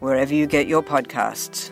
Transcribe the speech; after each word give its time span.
wherever 0.00 0.34
you 0.34 0.46
get 0.46 0.66
your 0.66 0.82
podcasts. 0.82 1.70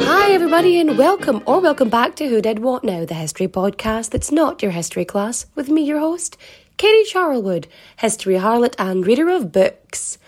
Hi, 0.00 0.32
everybody, 0.32 0.80
and 0.80 0.96
welcome 0.96 1.42
or 1.46 1.60
welcome 1.60 1.88
back 1.88 2.16
to 2.16 2.28
Who 2.28 2.40
Did 2.40 2.60
What 2.60 2.84
Now, 2.84 3.04
the 3.04 3.14
history 3.14 3.48
podcast 3.48 4.10
that's 4.10 4.32
not 4.32 4.62
your 4.62 4.72
history 4.72 5.04
class, 5.04 5.46
with 5.54 5.68
me, 5.68 5.82
your 5.82 5.98
host, 5.98 6.36
Katie 6.76 7.10
Charlwood, 7.10 7.66
history 7.98 8.34
harlot 8.34 8.74
and 8.78 9.06
reader 9.06 9.28
of 9.28 9.52
books. 9.52 10.18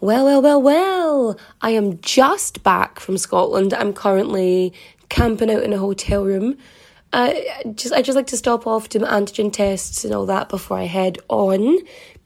Well, 0.00 0.26
well, 0.26 0.42
well, 0.42 0.60
well, 0.62 1.38
I 1.62 1.70
am 1.70 2.00
just 2.00 2.62
back 2.62 3.00
from 3.00 3.16
Scotland. 3.16 3.72
I'm 3.72 3.94
currently 3.94 4.74
camping 5.08 5.50
out 5.50 5.62
in 5.62 5.72
a 5.72 5.78
hotel 5.78 6.24
room. 6.24 6.58
Uh, 7.12 7.32
just 7.74 7.94
I 7.94 8.02
just 8.02 8.16
like 8.16 8.26
to 8.28 8.36
stop 8.36 8.66
off, 8.66 8.90
do 8.90 8.98
my 8.98 9.08
antigen 9.08 9.52
tests 9.52 10.04
and 10.04 10.12
all 10.14 10.26
that 10.26 10.48
before 10.50 10.78
I 10.78 10.84
head 10.84 11.18
on 11.28 11.78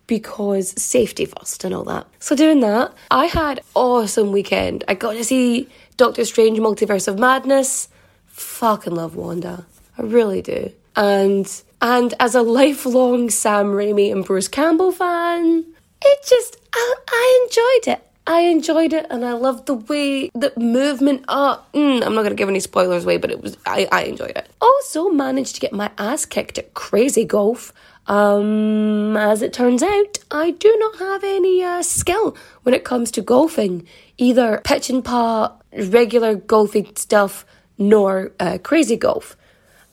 because 0.09 0.71
safety 0.83 1.25
first 1.25 1.63
and 1.63 1.73
all 1.73 1.85
that. 1.85 2.09
So 2.19 2.35
doing 2.35 2.59
that, 2.61 2.93
I 3.13 3.27
had 3.27 3.61
awesome 3.77 4.33
weekend. 4.33 4.83
I 4.89 4.95
got 4.95 5.13
to 5.13 5.23
see 5.23 5.69
Doctor 5.97 6.25
Strange 6.25 6.59
Multiverse 6.59 7.07
of 7.07 7.21
Madness. 7.21 7.89
Fucking 8.27 8.95
love 8.95 9.15
Wanda. 9.15 9.65
I 9.97 10.03
really 10.03 10.43
do. 10.43 10.73
And 10.97 11.63
and 11.81 12.15
as 12.19 12.35
a 12.35 12.43
lifelong 12.43 13.31
Sam 13.31 13.67
Raimi 13.67 14.11
and 14.11 14.25
Bruce 14.25 14.49
Campbell 14.49 14.91
fan, 14.91 15.65
it 16.03 16.27
just 16.29 16.57
I, 16.73 16.95
I 17.09 17.47
enjoyed 17.47 17.95
it. 17.95 18.07
I 18.27 18.43
enjoyed 18.43 18.93
it 18.93 19.07
and 19.11 19.25
I 19.25 19.33
loved 19.33 19.67
the 19.67 19.75
way 19.75 20.29
the 20.35 20.53
movement 20.57 21.25
up. 21.27 21.73
Mm, 21.73 22.05
I'm 22.05 22.15
not 22.15 22.23
gonna 22.23 22.35
give 22.35 22.49
any 22.49 22.61
spoilers 22.61 23.05
away, 23.05 23.17
but 23.17 23.31
it 23.31 23.43
was 23.43 23.57
I, 23.67 23.89
I 23.91 24.03
enjoyed 24.05 24.37
it. 24.37 24.49
Also 24.61 25.09
managed 25.11 25.57
to 25.57 25.61
get 25.61 25.73
my 25.73 25.91
ass 25.99 26.27
kicked 26.27 26.59
at 26.59 26.75
crazy 26.75 27.25
golf. 27.25 27.73
Um, 28.07 29.17
as 29.17 29.43
it 29.43 29.53
turns 29.53 29.83
out, 29.83 30.19
I 30.31 30.53
do 30.53 30.77
not 30.79 30.99
have 30.99 31.25
any 31.25 31.63
uh, 31.63 31.83
skill 31.83 32.37
when 32.63 32.75
it 32.75 32.85
comes 32.85 33.11
to 33.13 33.23
golfing, 33.23 33.87
either 34.19 34.61
pitch 34.65 34.91
and 34.91 35.05
putt, 35.05 35.61
regular 35.73 36.35
golfing 36.35 36.95
stuff, 36.97 37.45
nor 37.79 38.33
uh, 38.41 38.59
crazy 38.63 38.97
golf. 38.97 39.37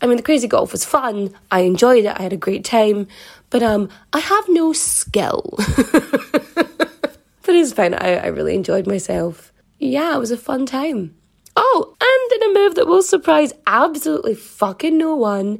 I 0.01 0.05
mean, 0.05 0.17
the 0.17 0.23
crazy 0.23 0.47
golf 0.47 0.71
was 0.71 0.85
fun. 0.85 1.33
I 1.49 1.61
enjoyed 1.61 2.05
it. 2.05 2.19
I 2.19 2.21
had 2.21 2.33
a 2.33 2.37
great 2.37 2.63
time, 2.63 3.07
but 3.49 3.63
um, 3.63 3.89
I 4.13 4.19
have 4.19 4.45
no 4.49 4.73
skill. 4.73 5.53
but 5.57 7.55
it's 7.55 7.73
fine. 7.73 7.93
I, 7.93 8.15
I 8.15 8.27
really 8.27 8.55
enjoyed 8.55 8.87
myself. 8.87 9.53
Yeah, 9.79 10.15
it 10.15 10.19
was 10.19 10.31
a 10.31 10.37
fun 10.37 10.65
time. 10.65 11.15
Oh, 11.55 11.95
and 11.99 12.41
in 12.41 12.49
a 12.49 12.53
move 12.53 12.75
that 12.75 12.87
will 12.87 13.01
surprise 13.01 13.53
absolutely 13.65 14.35
fucking 14.35 14.97
no 14.97 15.15
one, 15.15 15.59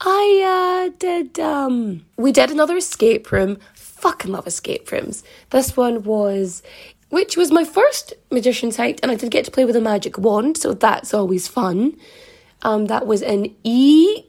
I 0.00 0.88
uh, 0.88 0.96
did. 0.98 1.38
Um, 1.38 2.06
we 2.16 2.32
did 2.32 2.50
another 2.50 2.76
escape 2.76 3.32
room. 3.32 3.58
Fucking 3.74 4.30
love 4.30 4.46
escape 4.46 4.90
rooms. 4.92 5.24
This 5.50 5.76
one 5.76 6.04
was, 6.04 6.62
which 7.08 7.36
was 7.36 7.50
my 7.50 7.64
first 7.64 8.14
magician's 8.30 8.76
height, 8.76 9.00
and 9.02 9.10
I 9.10 9.14
did 9.14 9.30
get 9.30 9.44
to 9.46 9.50
play 9.50 9.64
with 9.64 9.76
a 9.76 9.80
magic 9.80 10.18
wand, 10.18 10.56
so 10.56 10.74
that's 10.74 11.12
always 11.12 11.48
fun. 11.48 11.96
Um, 12.62 12.86
that 12.86 13.06
was 13.06 13.22
in 13.22 13.54
Eek 13.64 14.25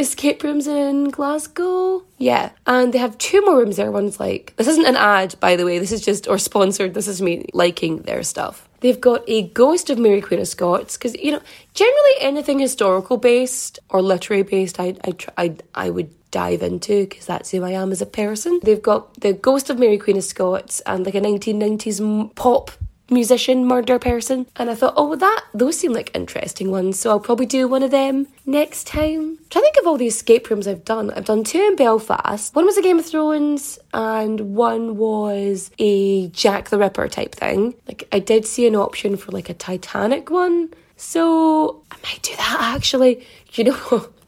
escape 0.00 0.42
rooms 0.42 0.66
in 0.66 1.10
Glasgow. 1.10 2.02
Yeah, 2.18 2.50
and 2.66 2.92
they 2.92 2.98
have 2.98 3.16
two 3.18 3.40
more 3.42 3.58
rooms 3.58 3.76
there. 3.76 3.92
One's 3.92 4.18
like 4.18 4.54
this 4.56 4.68
isn't 4.68 4.86
an 4.86 4.96
ad, 4.96 5.34
by 5.40 5.56
the 5.56 5.64
way. 5.64 5.78
This 5.78 5.92
is 5.92 6.00
just 6.00 6.26
or 6.26 6.38
sponsored. 6.38 6.94
This 6.94 7.08
is 7.08 7.22
me 7.22 7.46
liking 7.52 8.02
their 8.02 8.22
stuff. 8.22 8.68
They've 8.80 9.00
got 9.00 9.22
a 9.28 9.42
Ghost 9.48 9.90
of 9.90 9.98
Mary 9.98 10.20
Queen 10.20 10.40
of 10.40 10.48
Scots 10.48 10.96
because 10.96 11.14
you 11.16 11.32
know 11.32 11.42
generally 11.74 12.14
anything 12.20 12.58
historical 12.58 13.18
based 13.18 13.78
or 13.90 14.02
literary 14.02 14.42
based, 14.42 14.80
I 14.80 14.96
I 15.04 15.14
I, 15.36 15.56
I 15.74 15.90
would 15.90 16.10
dive 16.30 16.62
into 16.62 17.06
because 17.06 17.26
that's 17.26 17.50
who 17.50 17.64
I 17.64 17.70
am 17.70 17.92
as 17.92 18.00
a 18.00 18.06
person. 18.06 18.60
They've 18.62 18.80
got 18.80 19.20
the 19.20 19.32
Ghost 19.32 19.70
of 19.70 19.78
Mary 19.78 19.98
Queen 19.98 20.16
of 20.16 20.24
Scots 20.24 20.80
and 20.80 21.04
like 21.04 21.14
a 21.14 21.20
1990s 21.20 22.34
pop 22.34 22.70
musician 23.10 23.66
murder 23.66 23.98
person. 23.98 24.46
And 24.56 24.70
I 24.70 24.74
thought 24.74 24.94
oh 24.96 25.16
that 25.16 25.44
those 25.52 25.78
seem 25.78 25.92
like 25.92 26.14
interesting 26.14 26.70
ones 26.70 26.98
so 26.98 27.10
I'll 27.10 27.20
probably 27.20 27.46
do 27.46 27.68
one 27.68 27.82
of 27.82 27.90
them 27.90 28.26
next 28.46 28.86
time. 28.86 29.38
I'm 29.40 29.46
trying 29.50 29.62
to 29.62 29.72
think 29.72 29.76
of 29.80 29.86
all 29.86 29.96
the 29.96 30.06
escape 30.06 30.48
rooms 30.50 30.66
I've 30.66 30.84
done. 30.84 31.10
I've 31.10 31.24
done 31.24 31.44
two 31.44 31.60
in 31.60 31.76
Belfast. 31.76 32.54
One 32.54 32.66
was 32.66 32.76
a 32.76 32.82
Game 32.82 32.98
of 32.98 33.06
Thrones 33.06 33.78
and 33.92 34.54
one 34.54 34.96
was 34.96 35.70
a 35.78 36.28
Jack 36.28 36.68
the 36.68 36.78
Ripper 36.78 37.08
type 37.08 37.34
thing. 37.34 37.74
Like 37.86 38.08
I 38.12 38.18
did 38.18 38.46
see 38.46 38.66
an 38.66 38.76
option 38.76 39.16
for 39.16 39.32
like 39.32 39.48
a 39.48 39.54
Titanic 39.54 40.30
one. 40.30 40.72
So 40.96 41.82
I 41.90 41.96
might 42.02 42.22
do 42.22 42.36
that 42.36 42.74
actually. 42.76 43.26
You 43.52 43.64
know 43.64 44.08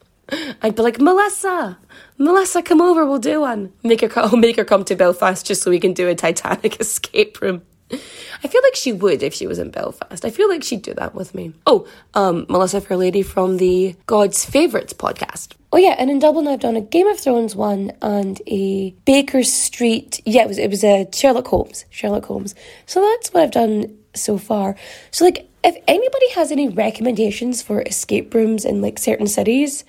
I'd 0.63 0.75
be 0.75 0.83
like, 0.83 1.01
Melissa, 1.01 1.79
Melissa, 2.19 2.63
come 2.63 2.81
over, 2.81 3.05
we'll 3.05 3.19
do 3.19 3.41
one. 3.41 3.73
Make 3.83 4.01
her, 4.01 4.29
make 4.37 4.57
her 4.57 4.65
come 4.65 4.85
to 4.85 4.95
Belfast 4.95 5.45
just 5.45 5.63
so 5.63 5.71
we 5.71 5.81
can 5.81 5.93
do 5.93 6.09
a 6.09 6.15
Titanic 6.15 6.77
escape 6.81 7.41
room. 7.41 7.63
I 7.93 8.49
feel 8.49 8.63
like 8.63 8.75
she 8.75 8.93
would 8.93 9.23
if 9.23 9.35
she 9.35 9.47
was 9.47 9.59
in 9.59 9.71
Belfast. 9.71 10.25
I 10.25 10.31
feel 10.31 10.49
like 10.49 10.63
she'd 10.63 10.83
do 10.83 10.95
that 10.95 11.15
with 11.15 11.35
me. 11.35 11.53
Oh, 11.67 11.87
um, 12.15 12.47
Melissa 12.49 12.81
Fairlady 12.81 13.25
from 13.25 13.59
the 13.59 13.95
God's 14.07 14.45
Favourites 14.45 14.93
podcast. 14.93 15.55
Oh 15.73 15.79
yeah, 15.79 15.95
and 15.99 16.11
in 16.11 16.19
Dublin 16.19 16.49
I've 16.49 16.61
done 16.61 16.77
a 16.77 16.81
Game 16.81 17.07
of 17.07 17.19
Thrones 17.19 17.57
one 17.57 17.93
and 18.03 18.41
a 18.47 18.91
Baker 19.05 19.43
Street. 19.43 20.21
Yeah, 20.25 20.43
it 20.43 20.49
was 20.49 20.59
it 20.59 20.71
was 20.71 20.85
a 20.85 21.09
Sherlock 21.13 21.47
Holmes. 21.47 21.85
Sherlock 21.91 22.27
Holmes. 22.27 22.55
So 22.87 23.01
that's 23.01 23.33
what 23.33 23.43
I've 23.43 23.51
done 23.51 23.97
so 24.15 24.39
far. 24.39 24.77
So 25.11 25.25
like, 25.25 25.49
if 25.65 25.77
anybody 25.87 26.31
has 26.33 26.51
any 26.51 26.69
recommendations 26.69 27.63
for 27.63 27.83
escape 27.83 28.35
rooms 28.35 28.65
in 28.65 28.83
like 28.83 28.99
certain 28.99 29.27
cities, 29.27 29.85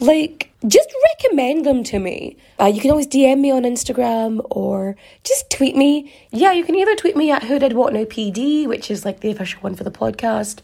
like 0.00 0.52
just 0.66 0.92
recommend 1.14 1.64
them 1.64 1.84
to 1.84 1.98
me. 1.98 2.36
Uh, 2.58 2.66
you 2.66 2.80
can 2.80 2.90
always 2.90 3.06
DM 3.06 3.40
me 3.40 3.50
on 3.50 3.62
Instagram 3.62 4.44
or 4.50 4.96
just 5.24 5.50
tweet 5.50 5.76
me. 5.76 6.12
Yeah, 6.30 6.52
you 6.52 6.64
can 6.64 6.74
either 6.74 6.96
tweet 6.96 7.16
me 7.16 7.30
at 7.30 7.44
Who 7.44 7.58
Did 7.58 7.72
What 7.74 7.92
Now 7.92 8.04
PD, 8.04 8.66
which 8.66 8.90
is 8.90 9.04
like 9.04 9.20
the 9.20 9.30
official 9.30 9.60
one 9.60 9.74
for 9.74 9.84
the 9.84 9.90
podcast, 9.90 10.60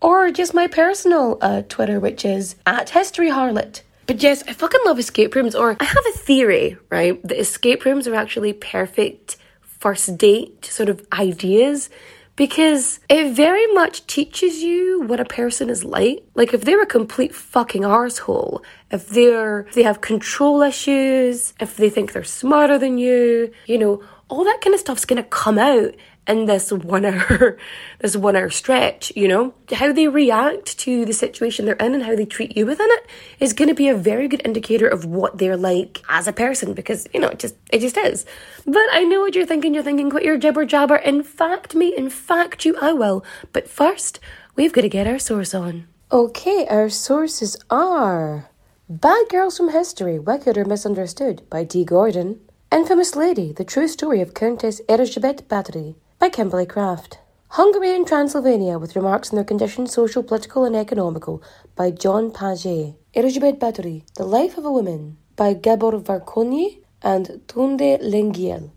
or 0.00 0.30
just 0.30 0.54
my 0.54 0.66
personal 0.66 1.38
uh, 1.40 1.62
Twitter, 1.68 2.00
which 2.00 2.24
is 2.24 2.56
at 2.66 2.90
History 2.90 3.28
Harlot. 3.28 3.82
But 4.06 4.22
yes, 4.22 4.44
I 4.46 4.52
fucking 4.52 4.80
love 4.86 4.98
escape 4.98 5.34
rooms. 5.34 5.54
Or 5.54 5.76
I 5.80 5.84
have 5.84 6.06
a 6.06 6.18
theory, 6.18 6.76
right? 6.90 7.20
That 7.22 7.38
escape 7.38 7.84
rooms 7.84 8.06
are 8.06 8.14
actually 8.14 8.52
perfect 8.52 9.36
first 9.60 10.16
date 10.16 10.64
sort 10.64 10.88
of 10.88 11.06
ideas 11.12 11.90
because 12.36 13.00
it 13.08 13.32
very 13.32 13.66
much 13.72 14.06
teaches 14.06 14.62
you 14.62 15.02
what 15.02 15.20
a 15.20 15.24
person 15.24 15.70
is 15.70 15.84
like. 15.84 16.24
Like 16.34 16.52
if 16.54 16.62
they're 16.62 16.82
a 16.82 16.86
complete 16.86 17.34
fucking 17.34 17.82
arsehole, 17.82 18.62
if 18.90 19.08
they're 19.08 19.60
if 19.60 19.74
they 19.74 19.82
have 19.82 20.00
control 20.02 20.62
issues, 20.62 21.54
if 21.58 21.76
they 21.76 21.90
think 21.90 22.12
they're 22.12 22.24
smarter 22.24 22.78
than 22.78 22.98
you, 22.98 23.52
you 23.66 23.78
know, 23.78 24.02
all 24.28 24.44
that 24.44 24.60
kind 24.60 24.74
of 24.74 24.80
stuff's 24.80 25.04
gonna 25.04 25.22
come 25.22 25.58
out 25.58 25.94
in 26.26 26.46
this 26.46 26.72
one 26.72 27.04
hour, 27.04 27.56
this 28.00 28.16
one 28.16 28.36
hour 28.36 28.50
stretch, 28.50 29.12
you 29.14 29.28
know? 29.28 29.54
How 29.72 29.92
they 29.92 30.08
react 30.08 30.78
to 30.80 31.04
the 31.04 31.12
situation 31.12 31.64
they're 31.64 31.74
in 31.74 31.94
and 31.94 32.02
how 32.02 32.16
they 32.16 32.24
treat 32.24 32.56
you 32.56 32.66
within 32.66 32.88
it 32.90 33.06
is 33.40 33.52
going 33.52 33.68
to 33.68 33.74
be 33.74 33.88
a 33.88 33.94
very 33.94 34.28
good 34.28 34.42
indicator 34.44 34.88
of 34.88 35.04
what 35.04 35.38
they're 35.38 35.56
like 35.56 36.02
as 36.08 36.26
a 36.26 36.32
person 36.32 36.74
because, 36.74 37.06
you 37.14 37.20
know, 37.20 37.28
it 37.28 37.38
just, 37.38 37.54
it 37.72 37.80
just 37.80 37.96
is. 37.96 38.26
But 38.64 38.86
I 38.92 39.04
know 39.04 39.20
what 39.20 39.34
you're 39.34 39.46
thinking. 39.46 39.74
You're 39.74 39.82
thinking, 39.82 40.10
quit 40.10 40.24
your 40.24 40.38
jibber 40.38 40.64
jabber. 40.64 40.96
In 40.96 41.22
fact, 41.22 41.74
me, 41.74 41.94
in 41.96 42.10
fact, 42.10 42.64
you, 42.64 42.76
I 42.80 42.92
will. 42.92 43.24
But 43.52 43.68
first, 43.68 44.20
we've 44.54 44.72
got 44.72 44.82
to 44.82 44.88
get 44.88 45.06
our 45.06 45.18
source 45.18 45.54
on. 45.54 45.86
Okay, 46.12 46.66
our 46.68 46.88
sources 46.88 47.56
are 47.68 48.50
Bad 48.88 49.28
Girls 49.28 49.56
from 49.56 49.70
History, 49.70 50.18
Wicked 50.18 50.56
or 50.56 50.64
Misunderstood 50.64 51.42
by 51.50 51.64
D. 51.64 51.84
Gordon, 51.84 52.40
Infamous 52.70 53.16
Lady, 53.16 53.52
The 53.52 53.64
True 53.64 53.88
Story 53.88 54.20
of 54.20 54.32
Countess 54.32 54.80
Erzsébet 54.88 55.42
Báthory 55.44 55.96
by 56.18 56.28
Kimberly 56.28 56.66
Craft. 56.66 57.18
Hungary 57.50 57.94
and 57.94 58.06
Transylvania 58.06 58.78
with 58.78 58.96
remarks 58.96 59.30
on 59.30 59.36
their 59.36 59.44
condition, 59.44 59.86
social, 59.86 60.22
political, 60.22 60.64
and 60.64 60.76
economical 60.76 61.42
by 61.74 61.90
John 61.90 62.30
Paget. 62.30 62.94
Erzsébet 63.14 63.58
Báthory, 63.58 64.02
The 64.14 64.24
Life 64.24 64.58
of 64.58 64.64
a 64.64 64.72
Woman 64.72 65.16
by 65.36 65.54
Gabor 65.54 65.92
Várkonyi 65.92 66.78
and 67.02 67.40
Tunde 67.46 68.00
Lengyel. 68.02 68.70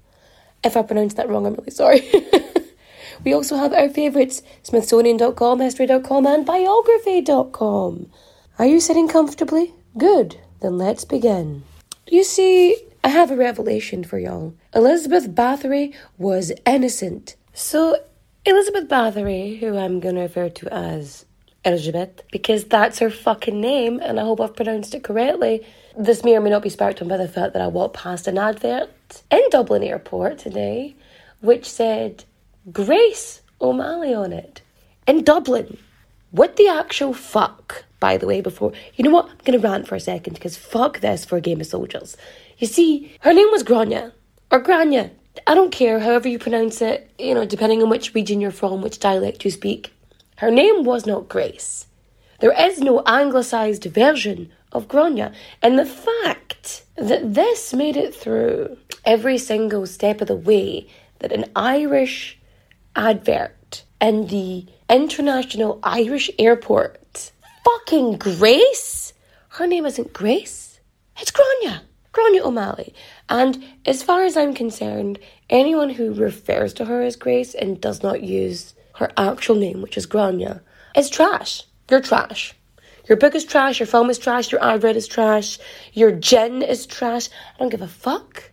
If 0.63 0.77
I 0.77 0.81
pronounced 0.81 1.17
that 1.17 1.29
wrong, 1.29 1.45
I'm 1.45 1.55
really 1.55 1.71
sorry. 1.71 2.09
we 3.23 3.33
also 3.33 3.57
have 3.57 3.73
our 3.73 3.89
favourites 3.89 4.41
Smithsonian.com, 4.63 5.59
History.com, 5.59 6.25
and 6.25 6.45
Biography.com. 6.45 8.11
Are 8.57 8.65
you 8.65 8.79
sitting 8.79 9.07
comfortably? 9.07 9.73
Good. 9.97 10.37
Then 10.61 10.77
let's 10.77 11.05
begin. 11.05 11.63
You 12.07 12.23
see, 12.23 12.77
I 13.03 13.09
have 13.09 13.31
a 13.31 13.35
revelation 13.35 14.03
for 14.03 14.19
y'all. 14.19 14.55
Elizabeth 14.75 15.29
Bathory 15.33 15.95
was 16.17 16.51
innocent. 16.65 17.37
So, 17.53 17.97
Elizabeth 18.45 18.89
Bathory, 18.89 19.57
who 19.59 19.77
I'm 19.77 20.01
to 20.01 20.21
refer 20.21 20.49
to 20.49 20.73
as 20.73 21.25
Elizabeth, 21.63 22.21
because 22.31 22.65
that's 22.65 22.99
her 22.99 23.09
fucking 23.09 23.59
name, 23.59 23.99
and 24.01 24.19
I 24.19 24.23
hope 24.23 24.41
I've 24.41 24.55
pronounced 24.55 24.95
it 24.95 25.03
correctly. 25.03 25.65
This 25.97 26.25
may 26.25 26.35
or 26.35 26.41
may 26.41 26.49
not 26.49 26.61
be 26.61 26.69
sparked 26.69 27.01
on 27.01 27.07
by 27.07 27.17
the 27.17 27.27
fact 27.27 27.53
that 27.53 27.61
I 27.61 27.67
walked 27.67 27.95
past 27.95 28.27
an 28.27 28.37
advert 28.37 28.89
in 29.31 29.41
Dublin 29.49 29.83
Airport 29.83 30.37
today, 30.37 30.95
which 31.39 31.69
said 31.69 32.25
Grace 32.71 33.41
O'Malley 33.61 34.13
on 34.13 34.33
it. 34.33 34.61
In 35.07 35.23
Dublin. 35.23 35.77
What 36.31 36.57
the 36.57 36.67
actual 36.67 37.13
fuck, 37.13 37.85
by 37.99 38.17
the 38.17 38.27
way, 38.27 38.41
before. 38.41 38.71
You 38.95 39.03
know 39.03 39.09
what? 39.09 39.29
I'm 39.29 39.53
to 39.53 39.57
rant 39.57 39.87
for 39.87 39.95
a 39.95 39.99
second 39.99 40.33
because 40.33 40.55
fuck 40.55 40.99
this 40.99 41.25
for 41.25 41.37
a 41.37 41.41
game 41.41 41.59
of 41.59 41.65
soldiers. 41.65 42.15
You 42.59 42.67
see, 42.67 43.15
her 43.21 43.33
name 43.33 43.49
was 43.51 43.63
Grania, 43.63 44.11
or 44.51 44.59
Grania. 44.59 45.11
I 45.47 45.55
don't 45.55 45.71
care 45.71 45.99
however 45.99 46.27
you 46.27 46.37
pronounce 46.37 46.81
it, 46.81 47.09
you 47.17 47.33
know, 47.33 47.45
depending 47.45 47.81
on 47.81 47.89
which 47.89 48.13
region 48.13 48.41
you're 48.41 48.51
from, 48.51 48.81
which 48.81 48.99
dialect 48.99 49.45
you 49.45 49.51
speak. 49.51 49.93
Her 50.35 50.51
name 50.51 50.83
was 50.83 51.05
not 51.05 51.29
Grace. 51.29 51.87
There 52.41 52.51
is 52.51 52.81
no 52.81 53.01
anglicised 53.05 53.85
version 53.85 54.51
of 54.73 54.89
Grania. 54.89 55.31
And 55.61 55.79
the 55.79 55.85
fact 55.85 56.83
that 56.97 57.33
this 57.33 57.73
made 57.73 57.95
it 57.95 58.13
through 58.13 58.77
every 59.05 59.37
single 59.37 59.87
step 59.87 60.19
of 60.19 60.27
the 60.27 60.35
way 60.35 60.87
that 61.19 61.31
an 61.31 61.45
Irish 61.55 62.37
advert 62.93 63.85
in 64.01 64.27
the 64.27 64.65
International 64.89 65.79
Irish 65.83 66.29
Airport, 66.37 67.31
fucking 67.63 68.17
Grace? 68.17 69.13
Her 69.47 69.65
name 69.65 69.85
isn't 69.85 70.11
Grace, 70.11 70.81
it's 71.17 71.31
Grania. 71.31 71.83
Grania 72.19 72.43
O'Malley. 72.43 72.93
And 73.29 73.63
as 73.85 74.03
far 74.03 74.25
as 74.25 74.35
I'm 74.35 74.53
concerned, 74.53 75.19
anyone 75.49 75.89
who 75.89 76.13
refers 76.13 76.73
to 76.73 76.83
her 76.83 77.01
as 77.01 77.15
Grace 77.15 77.53
and 77.53 77.79
does 77.79 78.03
not 78.03 78.21
use 78.23 78.73
her 78.95 79.09
actual 79.15 79.55
name, 79.55 79.81
which 79.81 79.95
is 79.95 80.05
Grania, 80.05 80.61
is 80.97 81.09
trash. 81.09 81.63
You're 81.89 82.01
trash. 82.01 82.53
Your 83.07 83.17
book 83.17 83.35
is 83.35 83.45
trash, 83.45 83.79
your 83.79 83.87
film 83.87 84.09
is 84.09 84.19
trash, 84.19 84.51
your 84.51 84.61
advert 84.61 84.97
is 84.97 85.07
trash, 85.07 85.59
your 85.93 86.11
gin 86.11 86.61
is 86.61 86.85
trash. 86.85 87.29
I 87.55 87.59
don't 87.59 87.69
give 87.69 87.81
a 87.81 87.87
fuck. 87.87 88.51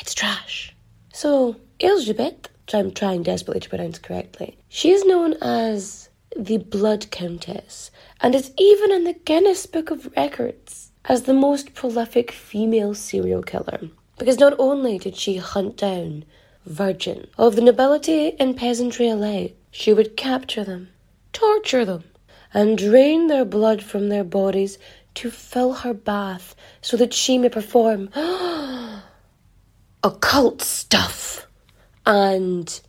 It's 0.00 0.14
trash. 0.14 0.74
So, 1.12 1.56
Elizabeth, 1.78 2.48
which 2.64 2.74
I'm 2.74 2.92
trying 2.92 3.24
desperately 3.24 3.60
to 3.60 3.68
pronounce 3.68 3.98
correctly, 3.98 4.56
she 4.68 4.90
is 4.90 5.04
known 5.04 5.34
as 5.42 6.08
the 6.34 6.58
Blood 6.58 7.10
Countess 7.10 7.90
and 8.22 8.34
is 8.34 8.52
even 8.56 8.90
in 8.90 9.04
the 9.04 9.12
Guinness 9.12 9.66
Book 9.66 9.90
of 9.90 10.10
Records 10.16 10.92
as 11.08 11.22
the 11.22 11.34
most 11.34 11.74
prolific 11.74 12.32
female 12.32 12.94
serial 12.94 13.42
killer. 13.42 13.80
Because 14.18 14.38
not 14.38 14.54
only 14.58 14.98
did 14.98 15.16
she 15.16 15.36
hunt 15.36 15.76
down 15.76 16.24
virgin 16.64 17.28
of 17.38 17.54
the 17.54 17.62
nobility 17.62 18.38
and 18.40 18.56
peasantry 18.56 19.08
alike, 19.08 19.56
she 19.70 19.92
would 19.92 20.16
capture 20.16 20.64
them, 20.64 20.88
torture 21.32 21.84
them, 21.84 22.04
and 22.52 22.78
drain 22.78 23.26
their 23.26 23.44
blood 23.44 23.82
from 23.82 24.08
their 24.08 24.24
bodies 24.24 24.78
to 25.14 25.30
fill 25.30 25.72
her 25.72 25.94
bath 25.94 26.54
so 26.80 26.96
that 26.96 27.14
she 27.14 27.38
may 27.38 27.48
perform 27.48 28.10
occult 30.02 30.62
stuff 30.62 31.46
and 32.04 32.80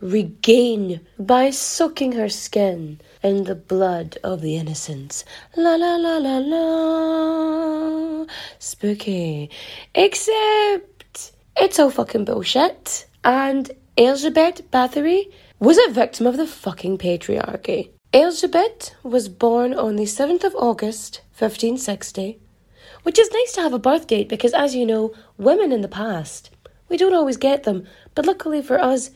regain 0.00 1.00
by 1.18 1.50
soaking 1.50 2.12
her 2.12 2.28
skin 2.28 3.00
in 3.22 3.44
the 3.44 3.54
blood 3.54 4.18
of 4.24 4.40
the 4.40 4.56
innocents. 4.56 5.24
La 5.56 5.76
la 5.76 5.96
la 5.96 6.18
la 6.18 6.38
la. 6.38 8.26
Spooky. 8.58 9.50
Except 9.94 11.32
it's 11.56 11.78
all 11.78 11.90
fucking 11.90 12.24
bullshit. 12.24 13.06
And 13.24 13.70
Elizabeth 13.96 14.70
Bathory 14.70 15.30
was 15.58 15.78
a 15.86 15.92
victim 15.92 16.26
of 16.26 16.36
the 16.36 16.46
fucking 16.46 16.98
patriarchy. 16.98 17.90
Elizabeth 18.12 18.94
was 19.02 19.28
born 19.28 19.72
on 19.72 19.96
the 19.96 20.04
7th 20.04 20.44
of 20.44 20.54
August, 20.56 21.22
1560, 21.38 22.38
which 23.04 23.18
is 23.18 23.30
nice 23.32 23.52
to 23.52 23.62
have 23.62 23.72
a 23.72 23.78
birth 23.78 24.06
date 24.06 24.28
because, 24.28 24.52
as 24.52 24.74
you 24.74 24.84
know, 24.84 25.14
women 25.38 25.72
in 25.72 25.80
the 25.80 25.88
past, 25.88 26.50
we 26.88 26.96
don't 26.98 27.14
always 27.14 27.38
get 27.38 27.62
them, 27.62 27.86
but 28.14 28.26
luckily 28.26 28.60
for 28.60 28.78
us, 28.78 29.12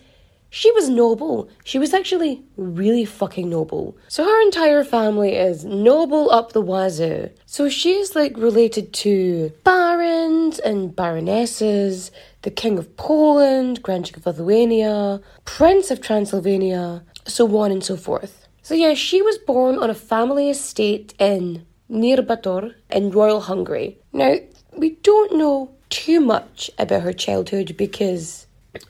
she 0.51 0.71
was 0.73 0.89
noble. 0.89 1.49
She 1.65 1.79
was 1.79 1.93
actually 1.93 2.43
really 2.57 3.05
fucking 3.05 3.49
noble. 3.49 3.97
So 4.09 4.25
her 4.25 4.43
entire 4.43 4.85
family 4.85 5.35
is 5.35 5.65
noble 5.65 6.31
up 6.31 6.53
the 6.53 6.63
wazoo. 6.63 7.31
So 7.47 7.69
she's 7.69 8.15
like 8.15 8.37
related 8.37 8.93
to 8.95 9.53
barons 9.65 10.59
and 10.59 10.95
baronesses, 10.95 12.11
the 12.43 12.51
King 12.51 12.79
of 12.79 12.97
Poland, 12.97 13.83
Grand 13.83 14.05
Duke 14.05 14.19
of 14.19 14.27
Lithuania, 14.27 15.21
Prince 15.45 15.91
of 15.91 16.01
Transylvania, 16.01 17.03
so 17.25 17.57
on 17.59 17.71
and 17.71 17.83
so 17.85 17.97
forth. 17.97 18.47
So 18.63 18.75
yeah, 18.75 18.95
she 18.95 19.23
was 19.23 19.39
born 19.39 19.79
on 19.79 19.91
a 19.91 19.95
family 19.95 20.51
estate 20.51 21.15
in 21.19 21.67
Nyírbátor 21.91 22.75
in 22.91 23.11
Royal 23.11 23.41
Hungary. 23.41 23.99
Now, 24.13 24.37
we 24.77 24.91
don't 25.03 25.37
know 25.37 25.71
too 25.89 26.21
much 26.21 26.71
about 26.79 27.03
her 27.03 27.13
childhood 27.13 27.77
because 27.77 28.47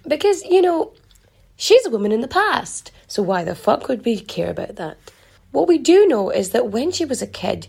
because 0.08 0.42
you 0.44 0.62
know 0.62 0.92
She's 1.56 1.86
a 1.86 1.90
woman 1.90 2.12
in 2.12 2.20
the 2.20 2.28
past, 2.28 2.92
so 3.06 3.22
why 3.22 3.42
the 3.42 3.54
fuck 3.54 3.88
would 3.88 4.04
we 4.04 4.20
care 4.20 4.50
about 4.50 4.76
that? 4.76 4.98
What 5.52 5.68
we 5.68 5.78
do 5.78 6.06
know 6.06 6.30
is 6.30 6.50
that 6.50 6.70
when 6.70 6.92
she 6.92 7.06
was 7.06 7.22
a 7.22 7.26
kid, 7.26 7.68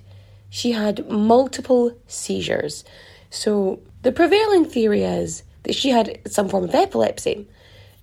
she 0.50 0.74
had 0.74 1.10
multiple 1.10 1.98
seizures. 2.06 2.84
So 3.30 3.80
the 4.02 4.12
prevailing 4.12 4.66
theory 4.66 5.04
is 5.04 5.44
that 5.64 5.76
she 5.76 5.90
had 5.90 6.20
some 6.28 6.50
form 6.50 6.66
of 6.66 6.76
epilepsy. 6.76 7.48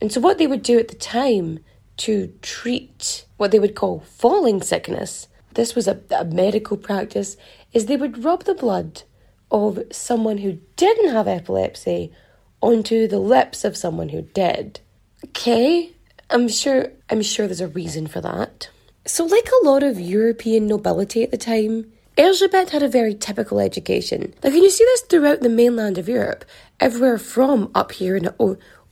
And 0.00 0.10
so 0.10 0.20
what 0.20 0.38
they 0.38 0.46
would 0.46 0.62
do 0.62 0.78
at 0.78 0.88
the 0.88 0.94
time 0.94 1.60
to 1.98 2.32
treat 2.42 3.26
what 3.36 3.50
they 3.50 3.58
would 3.58 3.74
call 3.74 4.00
falling 4.00 4.62
sickness, 4.62 5.28
this 5.52 5.74
was 5.74 5.86
a, 5.86 6.00
a 6.10 6.24
medical 6.24 6.76
practice, 6.76 7.36
is 7.72 7.86
they 7.86 7.96
would 7.96 8.24
rub 8.24 8.44
the 8.44 8.54
blood 8.54 9.02
of 9.50 9.80
someone 9.90 10.38
who 10.38 10.58
didn't 10.76 11.12
have 11.12 11.28
epilepsy 11.28 12.12
onto 12.60 13.06
the 13.06 13.18
lips 13.18 13.64
of 13.64 13.76
someone 13.76 14.08
who 14.08 14.22
did. 14.22 14.80
Okay, 15.24 15.90
I'm 16.28 16.48
sure 16.48 16.88
I'm 17.08 17.22
sure 17.22 17.46
there's 17.46 17.62
a 17.62 17.68
reason 17.68 18.06
for 18.06 18.20
that. 18.20 18.68
So 19.06 19.24
like 19.24 19.48
a 19.48 19.66
lot 19.66 19.82
of 19.82 19.98
European 19.98 20.66
nobility 20.66 21.22
at 21.22 21.30
the 21.30 21.38
time, 21.38 21.90
Elizabeth 22.18 22.68
had 22.70 22.82
a 22.82 22.88
very 22.88 23.14
typical 23.14 23.58
education. 23.58 24.34
Like, 24.42 24.52
can 24.52 24.62
you 24.62 24.68
see 24.68 24.84
this 24.84 25.00
throughout 25.00 25.40
the 25.40 25.48
mainland 25.48 25.96
of 25.96 26.10
Europe? 26.10 26.44
Everywhere 26.78 27.16
from 27.16 27.70
up 27.74 27.92
here 27.92 28.16
in, 28.16 28.28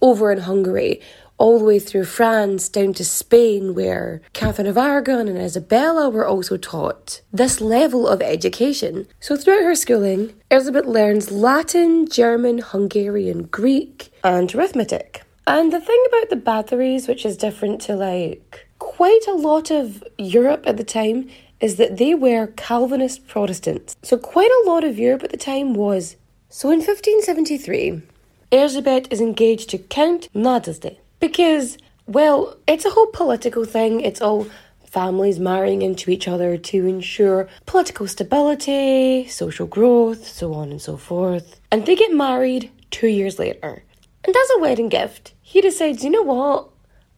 over 0.00 0.32
in 0.32 0.38
Hungary, 0.38 1.02
all 1.36 1.58
the 1.58 1.66
way 1.66 1.78
through 1.78 2.06
France 2.06 2.70
down 2.70 2.94
to 2.94 3.04
Spain, 3.04 3.74
where 3.74 4.22
Catherine 4.32 4.66
of 4.66 4.78
Aragon 4.78 5.28
and 5.28 5.38
Isabella 5.38 6.08
were 6.08 6.26
also 6.26 6.56
taught 6.56 7.20
this 7.30 7.60
level 7.60 8.08
of 8.08 8.22
education. 8.22 9.06
So, 9.20 9.36
throughout 9.36 9.64
her 9.64 9.74
schooling, 9.74 10.32
Elizabeth 10.50 10.86
learns 10.86 11.30
Latin, 11.30 12.08
German, 12.08 12.58
Hungarian, 12.58 13.42
Greek, 13.44 14.12
and 14.24 14.52
arithmetic. 14.54 15.24
And 15.46 15.72
the 15.72 15.80
thing 15.80 16.04
about 16.08 16.30
the 16.30 16.36
Bathories, 16.36 17.08
which 17.08 17.24
is 17.26 17.36
different 17.36 17.80
to 17.82 17.96
like 17.96 18.68
quite 18.78 19.26
a 19.28 19.34
lot 19.34 19.70
of 19.70 20.04
Europe 20.18 20.64
at 20.66 20.76
the 20.76 20.84
time, 20.84 21.28
is 21.60 21.76
that 21.76 21.96
they 21.96 22.14
were 22.14 22.48
Calvinist 22.56 23.26
Protestants. 23.26 23.96
So 24.02 24.16
quite 24.18 24.50
a 24.50 24.70
lot 24.70 24.84
of 24.84 24.98
Europe 24.98 25.22
at 25.24 25.30
the 25.30 25.36
time 25.36 25.74
was. 25.74 26.16
So 26.48 26.70
in 26.70 26.78
1573, 26.78 28.02
Elizabeth 28.50 29.06
is 29.10 29.20
engaged 29.20 29.70
to 29.70 29.78
Count 29.78 30.28
Nádasdy 30.34 30.96
because 31.20 31.78
Well, 32.06 32.56
it's 32.66 32.84
a 32.84 32.90
whole 32.90 33.06
political 33.06 33.64
thing. 33.64 34.00
It's 34.00 34.20
all 34.20 34.46
families 34.84 35.38
marrying 35.38 35.82
into 35.82 36.10
each 36.10 36.26
other 36.28 36.56
to 36.56 36.86
ensure 36.86 37.48
political 37.64 38.06
stability, 38.08 39.26
social 39.28 39.66
growth, 39.66 40.26
so 40.26 40.52
on 40.52 40.70
and 40.70 40.82
so 40.82 40.96
forth. 40.96 41.60
And 41.70 41.86
they 41.86 41.94
get 41.94 42.12
married 42.12 42.70
two 42.90 43.06
years 43.06 43.38
later. 43.38 43.84
And 44.24 44.36
as 44.36 44.48
a 44.56 44.60
wedding 44.60 44.88
gift, 44.88 45.34
he 45.40 45.60
decides, 45.60 46.04
you 46.04 46.10
know 46.10 46.22
what? 46.22 46.68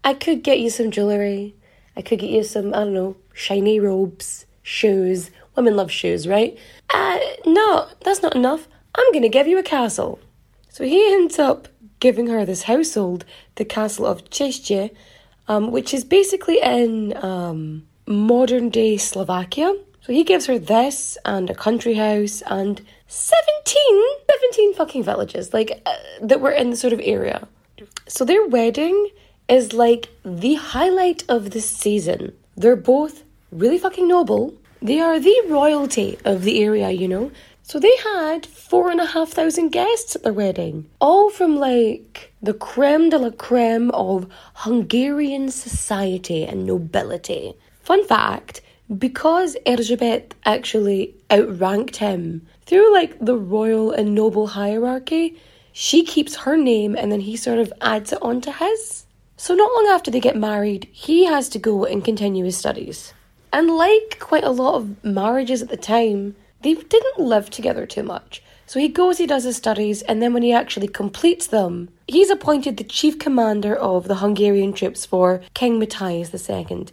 I 0.02 0.14
could 0.14 0.42
get 0.42 0.60
you 0.60 0.70
some 0.70 0.90
jewellery. 0.90 1.54
I 1.96 2.02
could 2.02 2.18
get 2.18 2.30
you 2.30 2.42
some, 2.42 2.74
I 2.74 2.84
don't 2.84 2.94
know, 2.94 3.16
shiny 3.32 3.78
robes, 3.78 4.46
shoes. 4.62 5.30
Women 5.56 5.76
love 5.76 5.90
shoes, 5.90 6.26
right? 6.26 6.58
Uh, 6.90 7.18
no, 7.46 7.88
that's 8.00 8.22
not 8.22 8.34
enough. 8.34 8.66
I'm 8.94 9.12
going 9.12 9.22
to 9.22 9.28
give 9.28 9.46
you 9.46 9.58
a 9.58 9.62
castle. 9.62 10.18
So 10.68 10.84
he 10.84 11.12
ends 11.12 11.38
up 11.38 11.68
giving 12.00 12.26
her 12.26 12.44
this 12.44 12.64
household, 12.64 13.24
the 13.54 13.64
castle 13.64 14.06
of 14.06 14.28
Chestie, 14.30 14.90
um, 15.46 15.70
which 15.70 15.94
is 15.94 16.04
basically 16.04 16.60
in 16.60 17.16
um, 17.24 17.86
modern 18.06 18.70
day 18.70 18.96
Slovakia. 18.96 19.74
So 20.00 20.12
he 20.12 20.24
gives 20.24 20.46
her 20.46 20.58
this 20.58 21.16
and 21.24 21.48
a 21.48 21.54
country 21.54 21.94
house 21.94 22.42
and 22.46 22.82
17, 23.06 24.04
17 24.30 24.74
fucking 24.74 25.04
villages, 25.04 25.52
like, 25.52 25.82
uh, 25.86 25.94
that 26.22 26.40
were 26.40 26.50
in 26.50 26.70
the 26.70 26.76
sort 26.76 26.92
of 26.92 27.00
area. 27.02 27.46
So 28.08 28.24
their 28.24 28.46
wedding 28.46 29.10
is 29.48 29.72
like 29.72 30.08
the 30.24 30.54
highlight 30.54 31.24
of 31.28 31.50
the 31.50 31.60
season. 31.60 32.32
They're 32.56 32.76
both 32.76 33.24
really 33.50 33.78
fucking 33.78 34.08
noble. 34.08 34.54
They 34.80 35.00
are 35.00 35.18
the 35.18 35.42
royalty 35.48 36.18
of 36.24 36.42
the 36.42 36.62
area, 36.62 36.90
you 36.90 37.08
know. 37.08 37.30
So 37.62 37.78
they 37.78 37.96
had 37.96 38.44
four 38.44 38.90
and 38.90 39.00
a 39.00 39.06
half 39.06 39.30
thousand 39.30 39.70
guests 39.70 40.14
at 40.14 40.22
their 40.22 40.34
wedding, 40.34 40.86
all 41.00 41.30
from 41.30 41.56
like 41.56 42.32
the 42.42 42.52
creme 42.52 43.08
de 43.08 43.18
la 43.18 43.30
creme 43.30 43.90
of 43.92 44.30
Hungarian 44.54 45.50
society 45.50 46.44
and 46.44 46.66
nobility. 46.66 47.54
Fun 47.82 48.06
fact 48.06 48.60
because 48.98 49.56
Erzsébet 49.64 50.32
actually 50.44 51.14
outranked 51.30 51.96
him 51.96 52.46
through 52.66 52.92
like 52.92 53.18
the 53.18 53.36
royal 53.36 53.90
and 53.90 54.14
noble 54.14 54.48
hierarchy, 54.48 55.40
she 55.72 56.04
keeps 56.04 56.36
her 56.36 56.56
name 56.56 56.96
and 56.96 57.10
then 57.10 57.20
he 57.20 57.36
sort 57.36 57.58
of 57.58 57.72
adds 57.80 58.12
it 58.12 58.22
onto 58.22 58.52
his. 58.52 59.06
So, 59.36 59.54
not 59.54 59.72
long 59.72 59.92
after 59.92 60.10
they 60.10 60.20
get 60.20 60.36
married, 60.36 60.88
he 60.92 61.24
has 61.24 61.48
to 61.50 61.58
go 61.58 61.84
and 61.84 62.04
continue 62.04 62.44
his 62.44 62.56
studies. 62.56 63.12
And 63.52 63.70
like 63.76 64.18
quite 64.20 64.44
a 64.44 64.50
lot 64.50 64.76
of 64.76 65.04
marriages 65.04 65.62
at 65.62 65.68
the 65.68 65.76
time, 65.76 66.36
they 66.62 66.74
didn't 66.74 67.18
live 67.18 67.50
together 67.50 67.86
too 67.86 68.02
much. 68.02 68.42
So 68.66 68.80
he 68.80 68.88
goes, 68.88 69.18
he 69.18 69.26
does 69.26 69.44
his 69.44 69.56
studies, 69.56 70.02
and 70.02 70.22
then 70.22 70.32
when 70.32 70.42
he 70.42 70.52
actually 70.52 70.88
completes 70.88 71.46
them, 71.46 71.90
he's 72.08 72.30
appointed 72.30 72.76
the 72.76 72.84
chief 72.84 73.18
commander 73.18 73.76
of 73.76 74.08
the 74.08 74.16
Hungarian 74.16 74.72
troops 74.72 75.04
for 75.04 75.42
King 75.52 75.78
Matthias 75.78 76.48
II. 76.48 76.86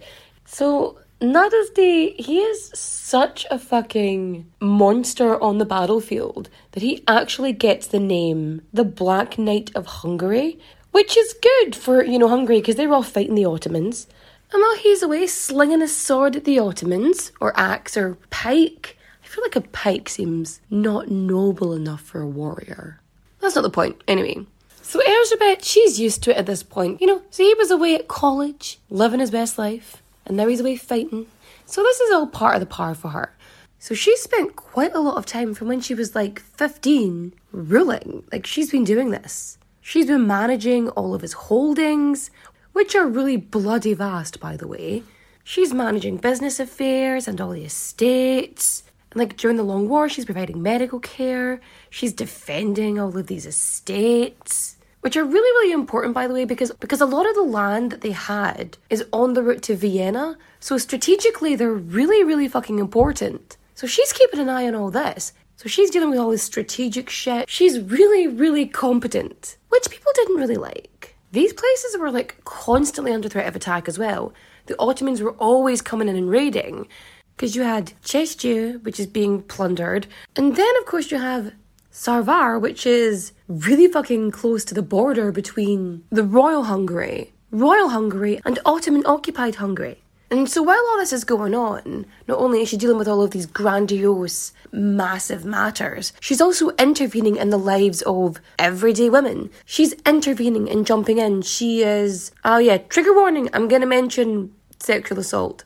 So 0.46 0.98
Nádasdy, 1.22 2.20
he 2.20 2.40
is 2.40 2.72
such 2.74 3.46
a 3.52 3.60
fucking 3.60 4.52
monster 4.60 5.40
on 5.40 5.60
the 5.60 5.66
battlefield 5.66 6.50
that 6.72 6.82
he 6.82 7.04
actually 7.08 7.54
gets 7.54 7.86
the 7.86 8.00
name 8.00 8.64
the 8.74 8.84
Black 8.84 9.38
Knight 9.38 9.70
of 9.76 9.86
Hungary, 9.86 10.58
which 10.90 11.16
is 11.16 11.36
good 11.40 11.76
for, 11.76 12.04
you 12.04 12.18
know, 12.18 12.28
Hungary 12.28 12.60
because 12.60 12.76
they 12.76 12.88
were 12.88 12.96
all 12.96 13.04
fighting 13.04 13.36
the 13.36 13.46
Ottomans. 13.46 14.08
And 14.52 14.62
while 14.62 14.76
he's 14.78 15.04
away 15.04 15.28
slinging 15.28 15.82
his 15.82 15.96
sword 15.96 16.36
at 16.36 16.44
the 16.44 16.58
Ottomans, 16.58 17.32
or 17.40 17.54
axe, 17.56 17.96
or 17.96 18.18
pike, 18.32 18.98
I 19.24 19.28
feel 19.28 19.44
like 19.44 19.56
a 19.56 19.62
pike 19.62 20.10
seems 20.10 20.60
not 20.72 21.12
noble 21.12 21.74
enough 21.74 22.02
for 22.02 22.20
a 22.22 22.28
warrior. 22.28 23.00
That's 23.40 23.56
not 23.56 23.62
the 23.62 23.70
point, 23.70 24.04
anyway. 24.08 24.48
So 24.82 25.00
Erzsébet, 25.00 25.64
she's 25.64 26.00
used 26.00 26.24
to 26.24 26.32
it 26.32 26.38
at 26.38 26.48
this 26.48 26.64
point. 26.64 27.00
You 27.00 27.08
know, 27.08 27.22
so 27.30 27.44
he 27.44 27.54
was 27.54 27.70
away 27.70 27.94
at 27.94 28.08
college, 28.08 28.80
living 28.90 29.20
his 29.20 29.32
best 29.32 29.58
life, 29.60 30.01
and 30.26 30.38
now 30.38 30.48
he's 30.48 30.60
away 30.60 30.76
fighting. 30.76 31.28
So 31.66 31.84
this 31.84 32.00
is 32.00 32.14
all 32.14 32.28
part 32.28 32.56
of 32.56 32.60
the 32.60 32.66
par 32.66 32.96
for 32.96 33.10
her. 33.10 33.36
So 33.80 33.96
she 33.96 34.16
spent 34.18 34.56
quite 34.56 34.94
a 34.94 35.00
lot 35.00 35.18
of 35.18 35.26
time 35.26 35.54
from 35.54 35.68
when 35.68 35.82
she 35.82 35.96
was 35.96 36.14
like 36.14 36.40
15 36.40 37.34
ruling. 37.52 38.24
Like 38.32 38.46
she's 38.46 38.70
been 38.70 38.84
doing 38.84 39.10
this. 39.10 39.58
She's 39.82 40.06
been 40.06 40.28
managing 40.28 40.90
all 40.90 41.16
of 41.16 41.22
his 41.22 41.34
holdings, 41.34 42.30
which 42.74 42.96
are 42.96 43.08
really 43.08 43.38
bloody 43.38 43.96
vast, 43.96 44.40
by 44.40 44.56
the 44.56 44.68
way. 44.68 45.04
She's 45.44 45.74
managing 45.74 46.18
business 46.18 46.60
affairs 46.60 47.28
and 47.28 47.42
all 47.42 47.50
the 47.50 47.66
estates. 47.66 48.84
And 49.12 49.20
like 49.20 49.38
during 49.38 49.58
the 49.58 49.64
Long 49.64 49.90
War, 49.90 50.08
she's 50.08 50.26
providing 50.26 50.62
medical 50.62 51.00
care, 51.00 51.60
she's 51.90 52.14
defending 52.14 53.00
all 53.00 53.18
of 53.18 53.28
these 53.28 53.48
estates. 53.48 54.78
Which 55.02 55.18
are 55.18 55.26
really, 55.26 55.40
really 55.40 55.74
important, 55.74 56.14
by 56.14 56.28
the 56.28 56.34
way, 56.34 56.46
because 56.46 56.72
because 56.80 57.02
a 57.02 57.06
lot 57.06 57.28
of 57.28 57.36
the 57.36 57.42
land 57.42 57.92
that 57.92 58.02
they 58.02 58.12
had 58.12 58.78
is 58.90 59.04
on 59.12 59.34
the 59.34 59.44
route 59.44 59.64
to 59.64 59.76
Vienna. 59.76 60.38
So 60.60 60.78
strategically, 60.78 61.56
they're 61.56 61.74
really, 61.74 62.24
really 62.24 62.48
fucking 62.48 62.80
important. 62.80 63.58
So 63.74 63.88
she's 63.88 64.14
keeping 64.14 64.40
an 64.40 64.50
eye 64.50 64.68
on 64.68 64.76
all 64.76 64.92
this. 64.92 65.34
So 65.58 65.68
she's 65.68 65.90
dealing 65.90 66.12
with 66.12 66.20
all 66.20 66.30
this 66.30 66.44
strategic 66.44 67.10
shit. 67.10 67.50
She's 67.50 67.80
really, 67.80 68.28
really 68.28 68.66
competent, 68.66 69.58
which 69.70 69.90
people 69.90 70.12
didn't 70.16 70.38
really 70.38 70.56
like. 70.56 71.16
These 71.32 71.54
places 71.54 71.98
were 71.98 72.12
like 72.12 72.44
constantly 72.46 73.14
under 73.14 73.30
threat 73.30 73.48
of 73.48 73.56
attack 73.56 73.88
as 73.88 73.98
well. 73.98 74.34
The 74.66 74.76
Ottomans 74.80 75.22
were 75.22 75.34
always 75.34 75.82
coming 75.82 76.10
in 76.10 76.16
and 76.16 76.30
raiding 76.30 76.88
because 77.36 77.56
you 77.56 77.64
had 77.64 77.94
Chestia, 78.04 78.80
which 78.84 79.00
is 79.00 79.08
being 79.08 79.42
plundered, 79.42 80.06
and 80.36 80.56
then 80.56 80.78
of 80.80 80.86
course 80.86 81.10
you 81.10 81.18
have 81.18 81.54
Sarvar, 81.92 82.60
which 82.60 82.86
is 82.86 83.34
really 83.48 83.88
fucking 83.88 84.32
close 84.32 84.64
to 84.66 84.74
the 84.74 84.82
border 84.82 85.32
between 85.32 86.04
the 86.10 86.24
Royal 86.24 86.64
Hungary, 86.64 87.34
Royal 87.52 87.90
Hungary, 87.90 88.40
and 88.46 88.60
Ottoman 88.66 89.04
occupied 89.06 89.56
Hungary. 89.56 90.02
And 90.30 90.50
so 90.50 90.64
while 90.64 90.82
all 90.90 90.98
this 90.98 91.12
is 91.12 91.26
going 91.26 91.54
on, 91.54 92.06
not 92.26 92.38
only 92.40 92.62
is 92.62 92.70
she 92.70 92.78
dealing 92.78 92.98
with 92.98 93.10
all 93.10 93.22
of 93.22 93.32
these 93.32 93.46
grandiose, 93.46 94.54
massive 94.72 95.44
matters, 95.44 96.14
she's 96.22 96.40
also 96.40 96.70
intervening 96.80 97.36
in 97.36 97.50
the 97.50 97.58
lives 97.58 98.02
of 98.04 98.40
everyday 98.58 99.10
women. 99.10 99.50
She's 99.66 99.92
intervening 100.06 100.70
and 100.70 100.88
jumping 100.88 101.18
in. 101.18 101.42
She 101.42 101.84
is, 101.84 102.32
oh 102.46 102.60
yeah, 102.60 102.78
trigger 102.78 103.14
warning, 103.14 103.50
I'm 103.52 103.68
gonna 103.68 103.86
mention 103.86 104.54
sexual 104.80 105.20
assault. 105.20 105.66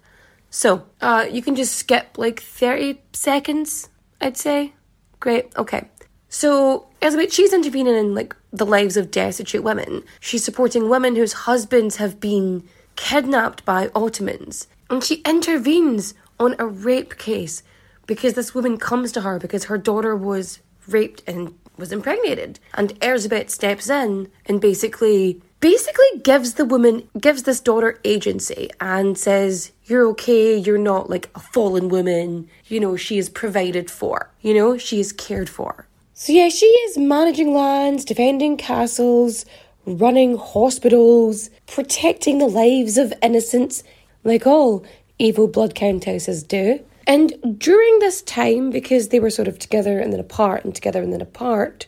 So, 0.49 0.87
uh, 0.99 1.27
you 1.29 1.43
can 1.43 1.55
just 1.55 1.75
skip 1.75 2.17
like 2.17 2.41
30 2.41 3.03
seconds, 3.13 3.89
I'd 4.19 4.37
say. 4.37 4.73
Great, 5.19 5.55
okay. 5.55 5.89
So, 6.37 6.87
Elizabeth, 7.01 7.33
she's 7.33 7.53
intervening 7.53 7.95
in 7.95 8.13
like 8.13 8.35
the 8.51 8.65
lives 8.65 8.97
of 8.97 9.09
destitute 9.09 9.63
women. 9.63 10.03
She's 10.19 10.43
supporting 10.43 10.89
women 10.89 11.15
whose 11.15 11.31
husbands 11.47 11.95
have 11.95 12.19
been 12.19 12.67
kidnapped 12.97 13.63
by 13.63 13.89
Ottomans. 13.95 14.67
And 14.89 15.01
she 15.01 15.21
intervenes 15.21 16.13
on 16.37 16.57
a 16.59 16.67
rape 16.67 17.17
case 17.17 17.63
because 18.05 18.33
this 18.33 18.53
woman 18.53 18.77
comes 18.77 19.13
to 19.13 19.21
her 19.21 19.39
because 19.39 19.63
her 19.63 19.77
daughter 19.77 20.13
was 20.13 20.59
raped 20.89 21.23
and 21.25 21.57
was 21.77 21.93
impregnated. 21.93 22.59
And 22.73 22.99
Erzsébet 22.99 23.49
steps 23.49 23.89
in 23.89 24.29
and 24.45 24.59
basically 24.59 25.41
basically 25.61 26.19
gives 26.21 26.55
the 26.55 26.65
woman 26.65 27.07
gives 27.17 27.43
this 27.43 27.61
daughter 27.61 27.97
agency 28.03 28.69
and 28.81 29.17
says 29.17 29.71
you're 29.85 30.05
okay 30.05 30.55
you're 30.57 30.77
not 30.77 31.09
like 31.09 31.29
a 31.33 31.39
fallen 31.39 31.87
woman 31.87 32.47
you 32.65 32.79
know 32.79 32.97
she 32.97 33.17
is 33.17 33.29
provided 33.29 33.89
for 33.89 34.29
you 34.41 34.53
know 34.53 34.77
she 34.77 34.99
is 34.99 35.13
cared 35.13 35.49
for 35.49 35.87
so 36.15 36.33
yeah 36.33 36.49
she 36.49 36.65
is 36.65 36.97
managing 36.97 37.53
lands 37.53 38.03
defending 38.03 38.57
castles 38.57 39.45
running 39.85 40.35
hospitals 40.35 41.51
protecting 41.67 42.39
the 42.39 42.47
lives 42.47 42.97
of 42.97 43.13
innocents 43.21 43.83
like 44.23 44.47
all 44.47 44.83
evil 45.19 45.47
blood 45.47 45.75
countesses 45.75 46.41
do 46.41 46.79
and 47.05 47.33
during 47.59 47.99
this 47.99 48.23
time 48.23 48.71
because 48.71 49.09
they 49.09 49.19
were 49.19 49.29
sort 49.29 49.47
of 49.47 49.59
together 49.59 49.99
and 49.99 50.11
then 50.11 50.19
apart 50.19 50.65
and 50.65 50.73
together 50.73 51.03
and 51.03 51.13
then 51.13 51.21
apart 51.21 51.85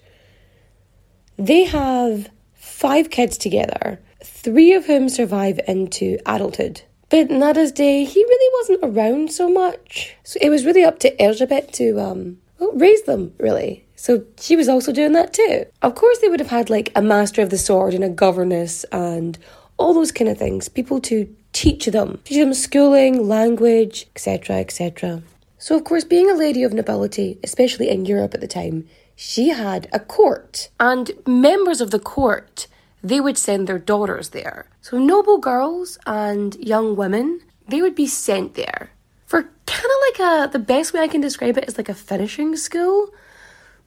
they 1.38 1.64
have 1.64 2.30
five 2.54 3.10
kids 3.10 3.38
together, 3.38 4.00
three 4.24 4.74
of 4.74 4.86
whom 4.86 5.10
survive 5.10 5.60
into 5.68 6.18
adulthood. 6.26 6.82
But 7.10 7.30
Nádasdy, 7.30 8.06
he 8.06 8.24
really 8.24 8.54
wasn't 8.60 8.80
around 8.84 9.32
so 9.32 9.50
much. 9.50 10.16
So 10.24 10.38
it 10.42 10.50
was 10.50 10.66
really 10.66 10.84
up 10.84 11.00
to 11.00 11.16
Erzsébet 11.18 11.72
to 11.74 12.00
um, 12.00 12.38
raise 12.74 13.04
them, 13.04 13.34
really. 13.40 13.87
So 13.98 14.24
she 14.40 14.56
was 14.56 14.70
also 14.70 14.94
doing 14.94 15.12
that 15.14 15.34
too. 15.34 15.66
Of 15.82 15.96
course, 15.96 16.20
they 16.20 16.30
would 16.30 16.40
have 16.40 16.50
had 16.50 16.70
like 16.70 16.92
a 16.96 17.02
master 17.02 17.42
of 17.42 17.50
the 17.50 17.58
sword 17.58 17.94
and 17.94 18.04
a 18.04 18.10
governess 18.10 18.86
and 18.92 19.38
all 19.78 19.94
those 19.94 20.14
kind 20.14 20.30
of 20.30 20.38
things, 20.38 20.70
people 20.70 21.02
to 21.02 21.36
teach 21.52 21.88
them, 21.88 22.22
teach 22.24 22.38
them 22.38 22.54
schooling, 22.54 23.28
language, 23.28 24.08
etc., 24.16 24.58
etc. 24.58 25.24
So, 25.58 25.76
of 25.76 25.84
course, 25.84 26.04
being 26.04 26.30
a 26.30 26.36
lady 26.36 26.64
of 26.64 26.74
nobility, 26.74 27.40
especially 27.44 27.90
in 27.90 28.06
Europe 28.06 28.34
at 28.34 28.42
the 28.42 28.48
time, 28.48 28.88
she 29.16 29.50
had 29.50 29.90
a 29.92 30.00
court, 30.00 30.70
and 30.80 31.12
members 31.26 31.82
of 31.82 31.90
the 31.90 32.00
court 32.00 32.68
they 33.04 33.20
would 33.20 33.38
send 33.38 33.68
their 33.68 33.80
daughters 33.80 34.30
there. 34.30 34.68
So 34.82 34.98
noble 34.98 35.38
girls 35.38 35.98
and 36.06 36.56
young 36.56 36.96
women 36.96 37.42
they 37.68 37.82
would 37.82 37.96
be 37.96 38.08
sent 38.08 38.56
there 38.56 38.92
for 39.26 39.44
kind 39.66 39.86
of 39.86 40.00
like 40.08 40.20
a 40.20 40.52
the 40.52 40.60
best 40.60 40.94
way 40.94 41.02
I 41.02 41.08
can 41.08 41.22
describe 41.22 41.58
it 41.58 41.68
is 41.68 41.78
like 41.78 41.90
a 41.90 41.94
finishing 41.94 42.56
school. 42.56 43.10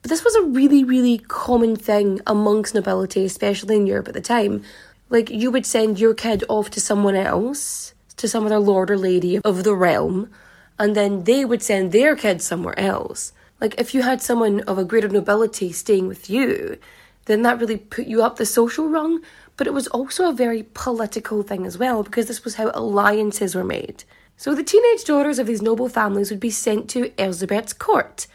But 0.02 0.10
this 0.10 0.24
was 0.24 0.34
a 0.34 0.42
really 0.42 0.84
really 0.84 1.18
common 1.18 1.76
thing 1.76 2.20
amongst 2.26 2.74
nobility, 2.74 3.24
especially 3.24 3.76
in 3.76 3.86
Europe 3.86 4.08
at 4.08 4.14
the 4.14 4.20
time. 4.20 4.62
Like 5.08 5.28
you 5.30 5.50
would 5.50 5.66
send 5.66 5.98
your 5.98 6.14
kid 6.14 6.44
off 6.48 6.70
to 6.70 6.80
someone 6.80 7.16
else, 7.16 7.94
to 8.16 8.28
some 8.28 8.46
other 8.46 8.58
lord 8.58 8.90
or 8.90 8.98
lady 8.98 9.38
of 9.38 9.64
the 9.64 9.74
realm, 9.74 10.30
and 10.78 10.94
then 10.94 11.24
they 11.24 11.44
would 11.44 11.62
send 11.62 11.92
their 11.92 12.16
kid 12.16 12.40
somewhere 12.40 12.78
else. 12.78 13.32
Like 13.60 13.78
if 13.78 13.94
you 13.94 14.02
had 14.02 14.22
someone 14.22 14.60
of 14.60 14.78
a 14.78 14.84
greater 14.84 15.08
nobility 15.08 15.72
staying 15.72 16.08
with 16.08 16.30
you, 16.30 16.78
then 17.26 17.42
that 17.42 17.60
really 17.60 17.76
put 17.76 18.06
you 18.06 18.22
up 18.22 18.36
the 18.36 18.46
social 18.46 18.88
rung. 18.88 19.20
But 19.56 19.66
it 19.66 19.74
was 19.74 19.88
also 19.88 20.28
a 20.28 20.32
very 20.32 20.62
political 20.72 21.42
thing 21.42 21.66
as 21.66 21.76
well, 21.76 22.02
because 22.02 22.26
this 22.26 22.44
was 22.44 22.54
how 22.54 22.70
alliances 22.72 23.54
were 23.54 23.64
made. 23.64 24.04
So 24.38 24.54
the 24.54 24.64
teenage 24.64 25.04
daughters 25.04 25.38
of 25.38 25.46
these 25.46 25.60
noble 25.60 25.90
families 25.90 26.30
would 26.30 26.40
be 26.40 26.50
sent 26.50 26.88
to 26.90 27.12
Elizabeth's 27.22 27.74
court, 27.74 28.26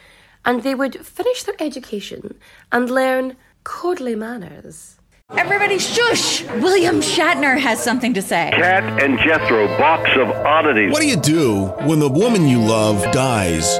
and 0.45 0.63
they 0.63 0.75
would 0.75 1.05
finish 1.05 1.43
their 1.43 1.55
education 1.59 2.35
and 2.71 2.89
learn 2.89 3.35
courtly 3.63 4.15
manners. 4.15 4.97
Everybody 5.31 5.79
shush! 5.79 6.43
William 6.61 7.01
Shatner 7.01 7.57
has 7.59 7.83
something 7.83 8.13
to 8.13 8.21
say. 8.21 8.51
Kat 8.53 8.83
and 9.01 9.17
Jethro, 9.17 9.67
box 9.79 10.11
of 10.15 10.29
oddities. 10.29 10.91
What 10.91 11.01
do 11.01 11.07
you 11.07 11.17
do 11.17 11.65
when 11.87 11.99
the 11.99 12.09
woman 12.09 12.47
you 12.47 12.59
love 12.59 13.01
dies? 13.11 13.79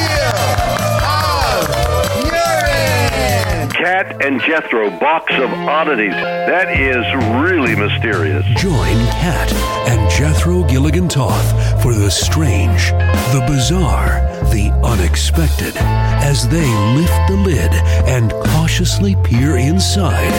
Kat 4.01 4.25
and 4.25 4.41
Jethro, 4.41 4.89
box 4.89 5.31
of 5.33 5.51
oddities. 5.51 6.13
That 6.13 6.75
is 6.75 7.05
really 7.39 7.75
mysterious. 7.75 8.43
Join 8.59 8.97
Kat 9.21 9.53
and 9.87 10.09
Jethro 10.09 10.63
Gilligan 10.63 11.07
Toth 11.07 11.51
for 11.83 11.93
the 11.93 12.09
strange, 12.09 12.89
the 13.31 13.45
bizarre, 13.47 14.21
the 14.49 14.71
unexpected 14.83 15.75
as 15.77 16.49
they 16.49 16.67
lift 16.95 17.13
the 17.27 17.35
lid 17.45 17.71
and 18.09 18.31
cautiously 18.31 19.15
peer 19.23 19.57
inside 19.57 20.33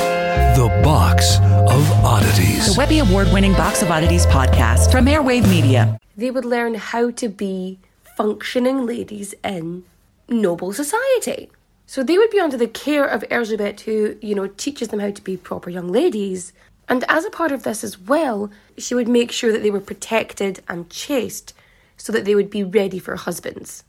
the 0.57 0.67
box 0.83 1.37
of 1.39 1.89
oddities. 2.05 2.75
The 2.75 2.79
Webby 2.79 2.99
Award 2.99 3.29
winning 3.33 3.53
Box 3.53 3.81
of 3.81 3.93
Oddities 3.93 4.27
podcast 4.27 4.91
from 4.91 5.05
Airwave 5.07 5.49
Media. 5.49 6.01
They 6.17 6.33
would 6.33 6.45
learn 6.45 6.75
how 6.75 7.13
to 7.13 7.29
be 7.29 7.79
functioning 8.17 8.87
ladies 8.87 9.37
in 9.45 9.85
noble 10.29 10.73
society. 10.73 11.49
So 11.93 12.03
they 12.03 12.17
would 12.17 12.31
be 12.31 12.41
under 12.41 12.57
the 12.57 12.69
care 12.69 13.05
of 13.05 13.23
Elizabeth, 13.31 13.83
who, 13.83 14.17
you 14.23 14.35
know, 14.35 14.47
teaches 14.47 14.89
them 14.89 15.01
how 15.01 15.11
to 15.11 15.23
be 15.23 15.37
proper 15.37 15.69
young 15.69 15.89
ladies. 15.89 16.55
And 16.89 17.05
as 17.07 17.27
a 17.27 17.31
part 17.31 17.53
of 17.53 17.65
this 17.65 17.85
as 17.85 17.99
well, 17.99 18.51
she 18.79 18.95
would 18.95 19.09
make 19.09 19.31
sure 19.31 19.53
that 19.53 19.63
they 19.63 19.71
were 19.71 19.79
protected 19.79 20.63
and 20.67 20.89
chaste 20.89 21.53
so 21.99 22.11
that 22.11 22.25
they 22.25 22.35
would 22.35 22.49
be 22.49 22.65
ready 22.65 22.99
for 22.99 23.17
husbands. 23.17 23.85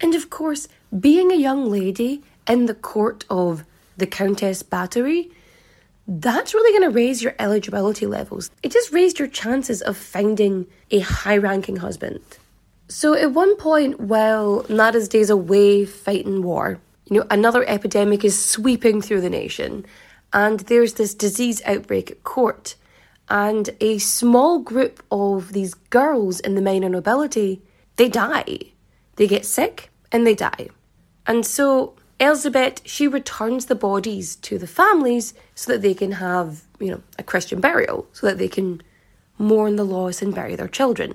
And 0.00 0.16
of 0.16 0.30
course, 0.30 0.66
being 0.98 1.30
a 1.30 1.36
young 1.36 1.70
lady 1.70 2.24
in 2.48 2.66
the 2.66 2.74
court 2.74 3.24
of 3.30 3.62
the 3.96 4.08
Countess 4.08 4.64
Bathory, 4.64 5.30
that's 6.08 6.54
really 6.54 6.76
going 6.76 6.90
to 6.90 6.96
raise 6.96 7.22
your 7.22 7.36
eligibility 7.38 8.06
levels. 8.06 8.50
It 8.64 8.72
just 8.72 8.92
raised 8.92 9.20
your 9.20 9.28
chances 9.28 9.80
of 9.80 9.96
finding 9.96 10.66
a 10.90 10.98
high 10.98 11.36
ranking 11.36 11.76
husband. 11.76 12.18
So, 12.88 13.14
at 13.14 13.30
one 13.30 13.54
point, 13.56 14.00
while 14.00 14.64
Nádasdy's 14.64 15.30
away 15.30 15.84
fighting 15.84 16.42
war, 16.42 16.80
you 17.06 17.18
know, 17.18 17.26
another 17.30 17.64
epidemic 17.68 18.24
is 18.24 18.38
sweeping 18.38 19.02
through 19.02 19.20
the 19.20 19.30
nation, 19.30 19.84
and 20.32 20.60
there's 20.60 20.94
this 20.94 21.14
disease 21.14 21.62
outbreak 21.64 22.10
at 22.10 22.24
court. 22.24 22.74
And 23.28 23.70
a 23.80 23.98
small 23.98 24.58
group 24.58 25.02
of 25.10 25.52
these 25.52 25.74
girls 25.74 26.40
in 26.40 26.54
the 26.54 26.62
minor 26.62 26.88
nobility, 26.88 27.62
they 27.96 28.08
die. 28.08 28.58
They 29.16 29.26
get 29.26 29.46
sick 29.46 29.90
and 30.12 30.26
they 30.26 30.34
die. 30.34 30.68
And 31.26 31.46
so 31.46 31.94
Elizabeth, 32.20 32.82
she 32.84 33.08
returns 33.08 33.66
the 33.66 33.74
bodies 33.74 34.36
to 34.36 34.58
the 34.58 34.66
families 34.66 35.34
so 35.54 35.72
that 35.72 35.82
they 35.82 35.94
can 35.94 36.12
have, 36.12 36.64
you 36.78 36.90
know, 36.90 37.02
a 37.18 37.22
Christian 37.22 37.60
burial, 37.60 38.06
so 38.12 38.26
that 38.26 38.38
they 38.38 38.48
can 38.48 38.82
mourn 39.38 39.76
the 39.76 39.84
loss 39.84 40.22
and 40.22 40.34
bury 40.34 40.54
their 40.54 40.68
children. 40.68 41.14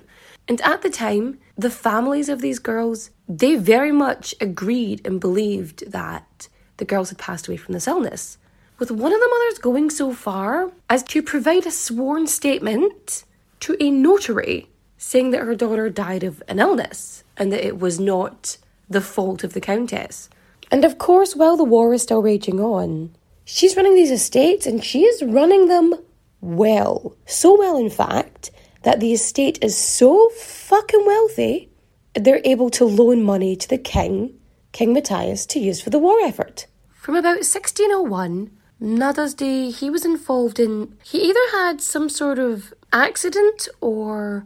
And 0.49 0.59
at 0.62 0.81
the 0.81 0.89
time, 0.89 1.38
the 1.55 1.69
families 1.69 2.27
of 2.27 2.41
these 2.41 2.57
girls, 2.57 3.12
they 3.27 3.55
very 3.55 3.91
much 3.91 4.33
agreed 4.41 5.05
and 5.05 5.21
believed 5.21 5.91
that 5.91 6.49
the 6.77 6.85
girls 6.85 7.09
had 7.09 7.19
passed 7.19 7.47
away 7.47 7.57
from 7.57 7.73
this 7.73 7.88
illness. 7.88 8.39
With 8.79 8.89
one 8.89 9.13
of 9.13 9.19
the 9.19 9.29
mothers 9.29 9.59
going 9.59 9.91
so 9.91 10.12
far 10.12 10.71
as 10.89 11.03
to 11.03 11.21
provide 11.21 11.67
a 11.67 11.71
sworn 11.71 12.25
statement 12.25 13.25
to 13.59 13.77
a 13.79 13.91
notary 13.91 14.69
saying 14.97 15.29
that 15.31 15.41
her 15.41 15.53
daughter 15.53 15.89
died 15.89 16.23
of 16.23 16.41
an 16.47 16.59
illness 16.59 17.23
and 17.38 17.51
that 17.53 17.65
it 17.65 17.77
was 17.77 17.99
not 17.99 18.57
the 18.89 19.01
fault 19.01 19.43
of 19.43 19.53
the 19.53 19.62
countess. 19.62 20.29
And 20.71 20.83
of 20.83 20.97
course, 20.97 21.35
while 21.35 21.57
the 21.57 21.63
war 21.63 21.93
is 21.93 22.01
still 22.01 22.21
raging 22.21 22.59
on, 22.59 23.15
she's 23.45 23.75
running 23.77 23.95
these 23.95 24.12
estates 24.12 24.65
and 24.65 24.83
she 24.83 25.03
is 25.03 25.21
running 25.21 25.67
them 25.67 25.93
well. 26.41 27.15
So 27.25 27.57
well, 27.57 27.77
in 27.77 27.89
fact, 27.89 28.49
that 28.83 28.99
the 28.99 29.13
estate 29.13 29.59
is 29.61 29.77
so 29.77 30.29
fucking 30.29 31.05
wealthy, 31.05 31.69
they're 32.13 32.41
able 32.45 32.69
to 32.71 32.85
loan 32.85 33.23
money 33.23 33.55
to 33.55 33.67
the 33.67 33.77
king, 33.77 34.33
King 34.71 34.93
Matthias, 34.93 35.45
to 35.47 35.59
use 35.59 35.81
for 35.81 35.89
the 35.89 35.99
war 35.99 36.19
effort. 36.21 36.67
From 36.93 37.15
about 37.15 37.45
1601, 37.45 38.51
Nádasdy, 38.81 39.75
he 39.75 39.89
was 39.89 40.05
involved 40.05 40.59
in, 40.59 40.97
he 41.03 41.29
either 41.29 41.51
had 41.51 41.81
some 41.81 42.07
sort 42.09 42.39
of 42.39 42.73
accident 42.93 43.67
or 43.81 44.45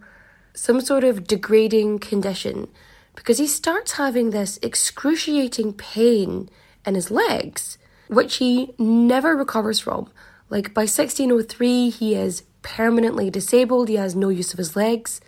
some 0.54 0.82
sort 0.82 1.04
of 1.04 1.28
degrading 1.28 2.00
condition 2.00 2.68
because 3.16 3.38
he 3.38 3.48
starts 3.48 3.94
having 3.94 4.30
this 4.30 4.58
excruciating 4.62 5.74
pain 5.74 6.50
in 6.86 6.96
his 6.96 7.12
legs, 7.12 7.78
which 8.08 8.38
he 8.38 8.74
never 8.78 9.36
recovers 9.36 9.80
from. 9.80 10.10
Like 10.50 10.74
by 10.74 10.82
1603, 10.82 11.90
he 11.90 12.16
is 12.16 12.44
permanently 12.64 13.30
disabled, 13.30 13.90
he 13.90 13.96
has 13.96 14.16
no 14.16 14.30
use 14.30 14.54
of 14.54 14.58
his 14.58 14.76
legs. 14.76 15.22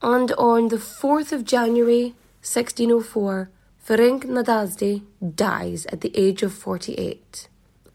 And 0.00 0.30
on 0.32 0.68
the 0.68 0.76
4th 0.76 1.32
of 1.32 1.44
January 1.44 2.14
1604, 2.42 3.50
Ferenc 3.84 4.24
Nádasdy 4.24 5.02
dies 5.34 5.86
at 5.86 6.02
the 6.02 6.16
age 6.16 6.42
of 6.42 6.52
48. 6.52 7.48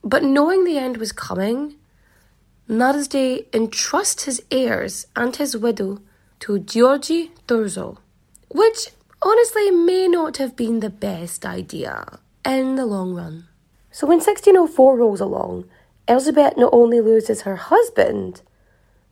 But 0.03 0.23
knowing 0.23 0.65
the 0.65 0.77
end 0.77 0.97
was 0.97 1.12
coming, 1.12 1.75
Nádasdy 2.69 3.45
entrusts 3.53 4.23
his 4.23 4.41
heirs 4.51 5.07
and 5.15 5.36
his 5.36 5.55
widow 5.55 6.01
to 6.41 6.60
György 6.60 7.31
Thurzó, 7.47 7.97
which 8.49 8.89
honestly 9.21 9.71
may 9.71 10.07
not 10.07 10.38
have 10.38 10.55
been 10.55 10.81
the 10.81 10.89
best 10.89 11.45
idea 11.45 12.19
in 12.45 12.75
the 12.75 12.86
long 12.86 13.13
run. 13.13 13.47
So 13.91 14.05
when 14.05 14.17
1604 14.17 14.97
rolls 14.97 15.21
along, 15.21 15.65
Elizabeth 16.07 16.53
not 16.57 16.73
only 16.73 17.01
loses 17.01 17.41
her 17.41 17.55
husband, 17.55 18.41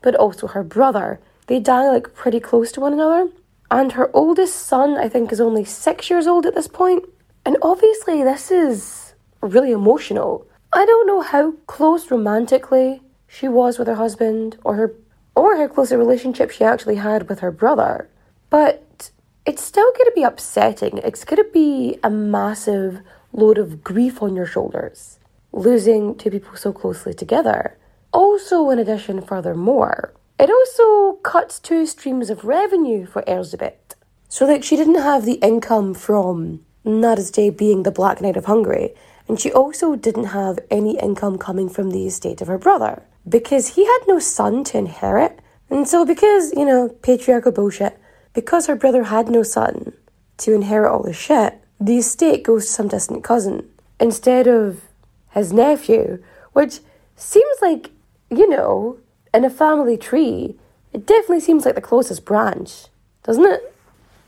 but 0.05 0.15
also 0.15 0.47
her 0.47 0.63
brother. 0.63 1.19
They 1.47 1.59
die 1.59 1.89
like 1.89 2.13
pretty 2.13 2.39
close 2.39 2.71
to 2.73 2.79
one 2.79 2.93
another. 2.93 3.29
And 3.71 3.93
her 3.93 4.11
oldest 4.13 4.55
son, 4.55 4.95
I 4.95 5.09
think, 5.09 5.31
is 5.31 5.41
only 5.41 5.65
six 5.65 6.11
years 6.11 6.27
old 6.27 6.45
at 6.45 6.53
this 6.53 6.67
point. 6.67 7.03
And 7.43 7.57
obviously, 7.61 8.23
this 8.23 8.51
is 8.51 9.15
really 9.41 9.71
emotional. 9.71 10.47
I 10.71 10.85
don't 10.85 11.07
know 11.07 11.21
how 11.21 11.53
close 11.65 12.11
romantically 12.11 13.01
she 13.27 13.47
was 13.47 13.79
with 13.79 13.87
her 13.87 13.95
husband 13.95 14.57
or 14.63 14.75
her 14.75 14.95
or 15.33 15.57
how 15.57 15.67
close 15.67 15.91
a 15.91 15.97
relationship 15.97 16.51
she 16.51 16.63
actually 16.63 16.95
had 16.95 17.27
with 17.27 17.39
her 17.39 17.51
brother. 17.51 18.07
But 18.49 19.09
it's 19.45 19.63
still 19.63 19.91
going 19.91 20.05
to 20.05 20.15
be 20.15 20.23
upsetting. 20.23 20.99
It's 20.99 21.25
going 21.25 21.43
to 21.43 21.51
be 21.51 21.97
a 22.03 22.11
massive 22.11 23.01
load 23.33 23.57
of 23.57 23.83
grief 23.83 24.21
on 24.21 24.35
your 24.35 24.45
shoulders, 24.45 25.17
losing 25.51 26.15
two 26.15 26.29
people 26.29 26.55
so 26.55 26.71
closely 26.71 27.13
together. 27.13 27.77
Also, 28.15 28.69
in 28.69 28.79
addition, 28.79 29.21
furthermore, 29.21 30.13
it 30.39 30.49
also 30.49 31.17
cuts 31.17 31.59
two 31.59 31.85
streams 31.85 32.29
of 32.29 32.45
revenue 32.45 33.05
for 33.05 33.25
Elizabeth. 33.27 33.93
So, 34.29 34.45
like, 34.45 34.63
she 34.63 34.77
didn't 34.77 35.01
have 35.01 35.25
the 35.25 35.39
income 35.49 35.93
from 35.93 36.63
Nádasdy 36.85 37.57
being 37.57 37.83
the 37.83 37.91
Black 37.91 38.21
Knight 38.21 38.37
of 38.37 38.45
Hungary, 38.45 38.93
and 39.27 39.37
she 39.37 39.51
also 39.51 39.97
didn't 39.97 40.27
have 40.27 40.59
any 40.71 40.97
income 40.97 41.37
coming 41.37 41.67
from 41.67 41.91
the 41.91 42.07
estate 42.07 42.39
of 42.39 42.47
her 42.47 42.57
brother 42.57 43.03
because 43.27 43.75
he 43.75 43.83
had 43.85 43.99
no 44.07 44.19
son 44.19 44.63
to 44.63 44.77
inherit. 44.77 45.37
And 45.69 45.85
so, 45.85 46.05
because, 46.05 46.53
you 46.53 46.63
know, 46.63 46.87
patriarchal 47.01 47.51
bullshit, 47.51 47.99
because 48.33 48.67
her 48.67 48.77
brother 48.77 49.03
had 49.03 49.27
no 49.27 49.43
son 49.43 49.91
to 50.37 50.53
inherit 50.53 50.89
all 50.89 51.03
the 51.03 51.11
shit, 51.11 51.59
the 51.81 51.97
estate 51.97 52.43
goes 52.43 52.65
to 52.65 52.71
some 52.71 52.87
distant 52.87 53.25
cousin 53.25 53.67
instead 53.99 54.47
of 54.47 54.83
his 55.31 55.51
nephew, 55.51 56.23
which 56.53 56.79
seems 57.17 57.57
like, 57.61 57.91
you 58.37 58.49
know, 58.49 58.97
in 59.33 59.45
a 59.45 59.49
family 59.49 59.97
tree, 59.97 60.55
it 60.93 61.05
definitely 61.05 61.41
seems 61.41 61.65
like 61.65 61.75
the 61.75 61.81
closest 61.81 62.25
branch, 62.25 62.85
doesn't 63.23 63.45
it? 63.45 63.75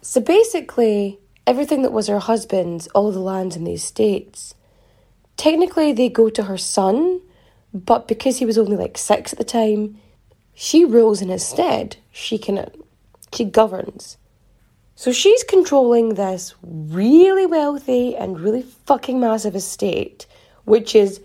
So 0.01 0.21
basically, 0.21 1.19
everything 1.45 1.81
that 1.81 1.93
was 1.93 2.07
her 2.07 2.19
husband's, 2.19 2.87
all 2.87 3.11
the 3.11 3.19
lands 3.19 3.55
in 3.55 3.63
the 3.63 3.73
estates, 3.73 4.53
technically 5.37 5.93
they 5.93 6.09
go 6.09 6.29
to 6.29 6.43
her 6.43 6.57
son, 6.57 7.21
but 7.73 8.07
because 8.07 8.39
he 8.39 8.45
was 8.45 8.57
only 8.57 8.75
like 8.75 8.97
six 8.97 9.31
at 9.31 9.39
the 9.39 9.45
time, 9.45 9.97
she 10.53 10.83
rules 10.83 11.21
in 11.21 11.29
his 11.29 11.45
stead. 11.45 11.97
She 12.11 12.37
can, 12.37 12.57
uh, 12.57 12.69
she 13.33 13.45
governs. 13.45 14.17
So 14.95 15.11
she's 15.11 15.43
controlling 15.43 16.15
this 16.15 16.55
really 16.63 17.45
wealthy 17.45 18.15
and 18.15 18.39
really 18.39 18.63
fucking 18.63 19.19
massive 19.19 19.55
estate, 19.55 20.25
which 20.65 20.95
is 20.95 21.21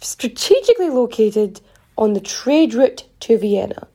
strategically 0.00 0.90
located 0.90 1.60
on 1.96 2.12
the 2.12 2.20
trade 2.20 2.74
route 2.74 3.04
to 3.20 3.38
Vienna. 3.38 3.88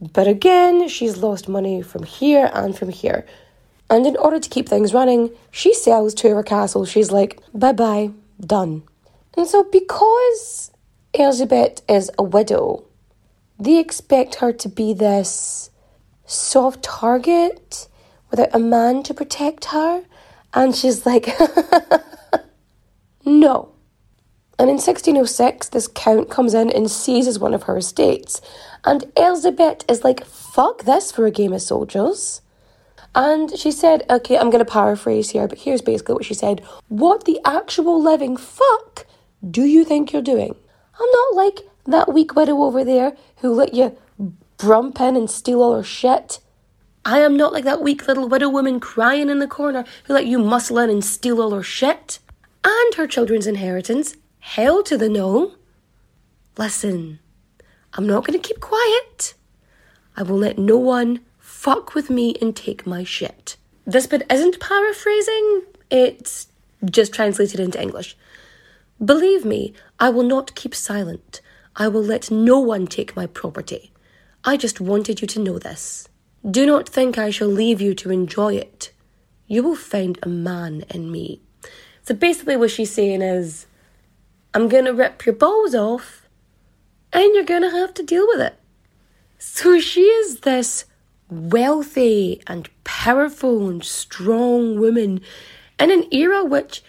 But 0.00 0.26
again, 0.26 0.88
she's 0.88 1.18
lost 1.18 1.48
money 1.48 1.82
from 1.82 2.02
here 2.02 2.50
and 2.52 2.76
from 2.76 2.88
here. 2.88 3.24
And 3.90 4.06
in 4.06 4.16
order 4.16 4.40
to 4.40 4.48
keep 4.48 4.68
things 4.68 4.94
running, 4.94 5.30
she 5.50 5.74
sells 5.74 6.14
of 6.14 6.30
her 6.30 6.42
castles. 6.42 6.88
She's 6.88 7.10
like, 7.10 7.40
bye 7.52 7.72
bye, 7.72 8.10
done. 8.40 8.82
And 9.36 9.46
so, 9.46 9.64
because 9.64 10.70
Elizabeth 11.12 11.82
is 11.88 12.10
a 12.18 12.22
widow, 12.22 12.84
they 13.58 13.78
expect 13.78 14.36
her 14.36 14.52
to 14.52 14.68
be 14.68 14.94
this 14.94 15.70
soft 16.26 16.82
target 16.82 17.88
without 18.30 18.54
a 18.54 18.58
man 18.58 19.02
to 19.04 19.14
protect 19.14 19.66
her. 19.66 20.04
And 20.52 20.74
she's 20.74 21.04
like, 21.04 21.28
no. 23.24 23.73
And 24.58 24.70
in 24.70 24.76
1606, 24.76 25.68
this 25.70 25.88
count 25.88 26.30
comes 26.30 26.54
in 26.54 26.70
and 26.70 26.90
seizes 26.90 27.38
one 27.38 27.54
of 27.54 27.64
her 27.64 27.76
estates. 27.76 28.40
And 28.84 29.10
Elizabeth 29.16 29.84
is 29.88 30.04
like, 30.04 30.24
fuck 30.24 30.84
this 30.84 31.10
for 31.10 31.26
a 31.26 31.30
game 31.30 31.52
of 31.52 31.62
soldiers. 31.62 32.40
And 33.14 33.56
she 33.58 33.70
said, 33.70 34.04
okay, 34.10 34.36
I'm 34.36 34.50
going 34.50 34.64
to 34.64 34.70
paraphrase 34.70 35.30
here, 35.30 35.48
but 35.48 35.58
here's 35.58 35.82
basically 35.82 36.14
what 36.14 36.24
she 36.24 36.34
said 36.34 36.62
What 36.88 37.24
the 37.24 37.40
actual 37.44 38.02
living 38.02 38.36
fuck 38.36 39.06
do 39.48 39.64
you 39.64 39.84
think 39.84 40.12
you're 40.12 40.22
doing? 40.22 40.54
I'm 40.98 41.10
not 41.10 41.34
like 41.34 41.60
that 41.86 42.12
weak 42.12 42.34
widow 42.34 42.62
over 42.62 42.84
there 42.84 43.16
who 43.38 43.52
let 43.52 43.74
you 43.74 43.96
brump 44.58 45.00
in 45.00 45.16
and 45.16 45.30
steal 45.30 45.62
all 45.62 45.76
her 45.76 45.82
shit. 45.82 46.40
I 47.04 47.18
am 47.18 47.36
not 47.36 47.52
like 47.52 47.64
that 47.64 47.82
weak 47.82 48.08
little 48.08 48.28
widow 48.28 48.48
woman 48.48 48.80
crying 48.80 49.28
in 49.28 49.38
the 49.38 49.46
corner 49.46 49.84
who 50.04 50.14
let 50.14 50.26
you 50.26 50.38
muscle 50.38 50.78
in 50.78 50.88
and 50.88 51.04
steal 51.04 51.40
all 51.40 51.50
her 51.50 51.62
shit. 51.62 52.18
And 52.64 52.94
her 52.94 53.06
children's 53.06 53.46
inheritance. 53.46 54.16
Hell 54.44 54.84
to 54.84 54.96
the 54.96 55.08
no. 55.08 55.54
Listen, 56.58 57.18
I'm 57.94 58.06
not 58.06 58.24
going 58.24 58.38
to 58.38 58.48
keep 58.48 58.60
quiet. 58.60 59.34
I 60.16 60.22
will 60.22 60.36
let 60.36 60.58
no 60.58 60.76
one 60.76 61.20
fuck 61.38 61.94
with 61.94 62.08
me 62.08 62.36
and 62.40 62.54
take 62.54 62.86
my 62.86 63.02
shit. 63.04 63.56
This 63.84 64.06
bit 64.06 64.24
isn't 64.30 64.60
paraphrasing, 64.60 65.62
it's 65.90 66.46
just 66.84 67.12
translated 67.12 67.58
into 67.58 67.80
English. 67.80 68.16
Believe 69.02 69.44
me, 69.44 69.72
I 69.98 70.10
will 70.10 70.22
not 70.22 70.54
keep 70.54 70.74
silent. 70.74 71.40
I 71.74 71.88
will 71.88 72.04
let 72.04 72.30
no 72.30 72.60
one 72.60 72.86
take 72.86 73.16
my 73.16 73.26
property. 73.26 73.92
I 74.44 74.56
just 74.56 74.78
wanted 74.78 75.20
you 75.22 75.26
to 75.26 75.40
know 75.40 75.58
this. 75.58 76.06
Do 76.48 76.64
not 76.64 76.88
think 76.88 77.16
I 77.18 77.30
shall 77.30 77.48
leave 77.48 77.80
you 77.80 77.94
to 77.94 78.10
enjoy 78.10 78.54
it. 78.56 78.92
You 79.48 79.64
will 79.64 79.74
find 79.74 80.16
a 80.22 80.28
man 80.28 80.84
in 80.90 81.10
me. 81.10 81.40
So 82.02 82.14
basically, 82.14 82.56
what 82.56 82.70
she's 82.70 82.92
saying 82.92 83.22
is, 83.22 83.66
I'm 84.54 84.68
gonna 84.68 84.94
rip 84.94 85.26
your 85.26 85.34
balls 85.34 85.74
off, 85.74 86.28
and 87.12 87.34
you're 87.34 87.44
gonna 87.44 87.70
have 87.70 87.92
to 87.94 88.04
deal 88.04 88.26
with 88.28 88.40
it. 88.40 88.54
So 89.38 89.80
she 89.80 90.02
is 90.02 90.40
this 90.40 90.84
wealthy 91.28 92.40
and 92.46 92.68
powerful 92.84 93.68
and 93.68 93.82
strong 93.82 94.78
woman 94.78 95.20
in 95.80 95.90
an 95.90 96.06
era 96.12 96.44
which 96.44 96.82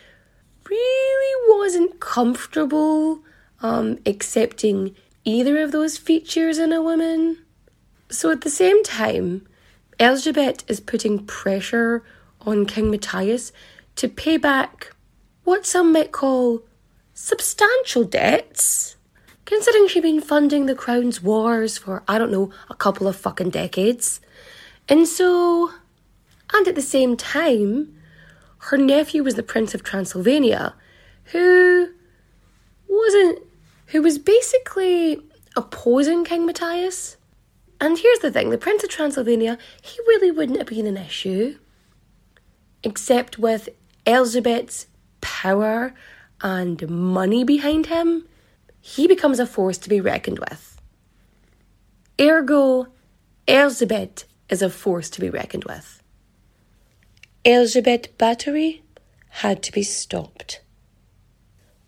really 0.70 1.58
wasn't 1.60 2.00
comfortable 2.00 3.22
um, 3.62 3.98
accepting 4.06 4.96
either 5.24 5.62
of 5.62 5.72
those 5.72 5.98
features 5.98 6.60
in 6.60 6.72
a 6.72 6.82
woman. 6.84 7.40
So 8.10 8.32
at 8.32 8.42
the 8.42 8.50
same 8.52 8.84
time, 8.84 9.48
Elizabeth 10.00 10.64
is 10.70 10.80
putting 10.80 11.26
pressure 11.26 12.04
on 12.42 12.68
King 12.68 12.92
Matthias 12.92 13.52
to 13.96 14.08
pay 14.08 14.38
back 14.38 14.94
what 15.44 15.66
some 15.66 15.92
might 15.92 16.12
call 16.12 16.62
substantial 17.16 18.04
debts, 18.04 18.98
considering 19.46 19.88
she'd 19.88 20.04
been 20.04 20.22
funding 20.22 20.68
the 20.68 20.76
crown's 20.76 21.24
wars 21.24 21.78
for, 21.78 22.04
I 22.08 22.20
don't 22.20 22.32
know, 22.32 22.52
a 22.70 22.76
couple 22.76 23.08
of 23.08 23.16
fucking 23.16 23.50
decades. 23.50 24.20
And 24.88 25.08
so, 25.08 25.72
and 26.54 26.68
at 26.68 26.76
the 26.76 26.82
same 26.82 27.18
time, 27.18 27.96
her 28.58 28.78
nephew 28.78 29.24
was 29.24 29.36
the 29.36 29.44
Prince 29.44 29.74
of 29.74 29.82
Transylvania, 29.82 30.76
who 31.32 31.90
wasn't, 32.88 33.40
who 33.88 34.02
was 34.02 34.20
basically 34.20 35.22
opposing 35.56 36.26
King 36.26 36.46
Matthias. 36.46 37.18
And 37.80 37.98
here's 37.98 38.20
the 38.20 38.32
thing 38.32 38.50
the 38.50 38.58
Prince 38.58 38.84
of 38.84 38.90
Transylvania, 38.90 39.58
he 39.82 39.98
really 40.08 40.32
wouldn't 40.32 40.58
have 40.58 40.68
been 40.68 40.86
an 40.86 40.98
issue, 40.98 41.58
except 42.84 43.40
with 43.40 43.70
Elizabeth's 44.06 44.88
power 45.22 45.94
and 46.42 46.88
money 46.90 47.44
behind 47.44 47.88
him, 47.88 48.28
he 48.82 49.08
becomes 49.08 49.40
a 49.40 49.48
force 49.48 49.78
to 49.80 49.90
be 49.90 50.02
reckoned 50.02 50.40
with. 50.40 50.82
Ergo, 52.20 52.88
Elizabeth 53.48 54.26
is 54.50 54.62
a 54.62 54.70
force 54.70 55.10
to 55.10 55.22
be 55.22 55.30
reckoned 55.30 55.66
with. 55.66 56.02
Elizabeth 57.44 58.18
Bathory 58.18 58.82
had 59.30 59.62
to 59.64 59.72
be 59.72 59.84
stopped. 59.84 60.62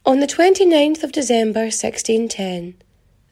On 0.05 0.19
the 0.19 0.27
29th 0.27 1.03
of 1.03 1.11
December 1.11 1.61
1610, 1.61 2.75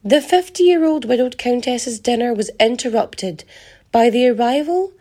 the 0.03 0.21
50 0.21 0.63
year 0.63 0.85
old 0.85 1.05
widowed 1.05 1.37
countess's 1.37 1.99
dinner 1.99 2.33
was 2.33 2.51
interrupted 2.59 3.43
by 3.91 4.09
the 4.09 4.27
arrival 4.27 4.93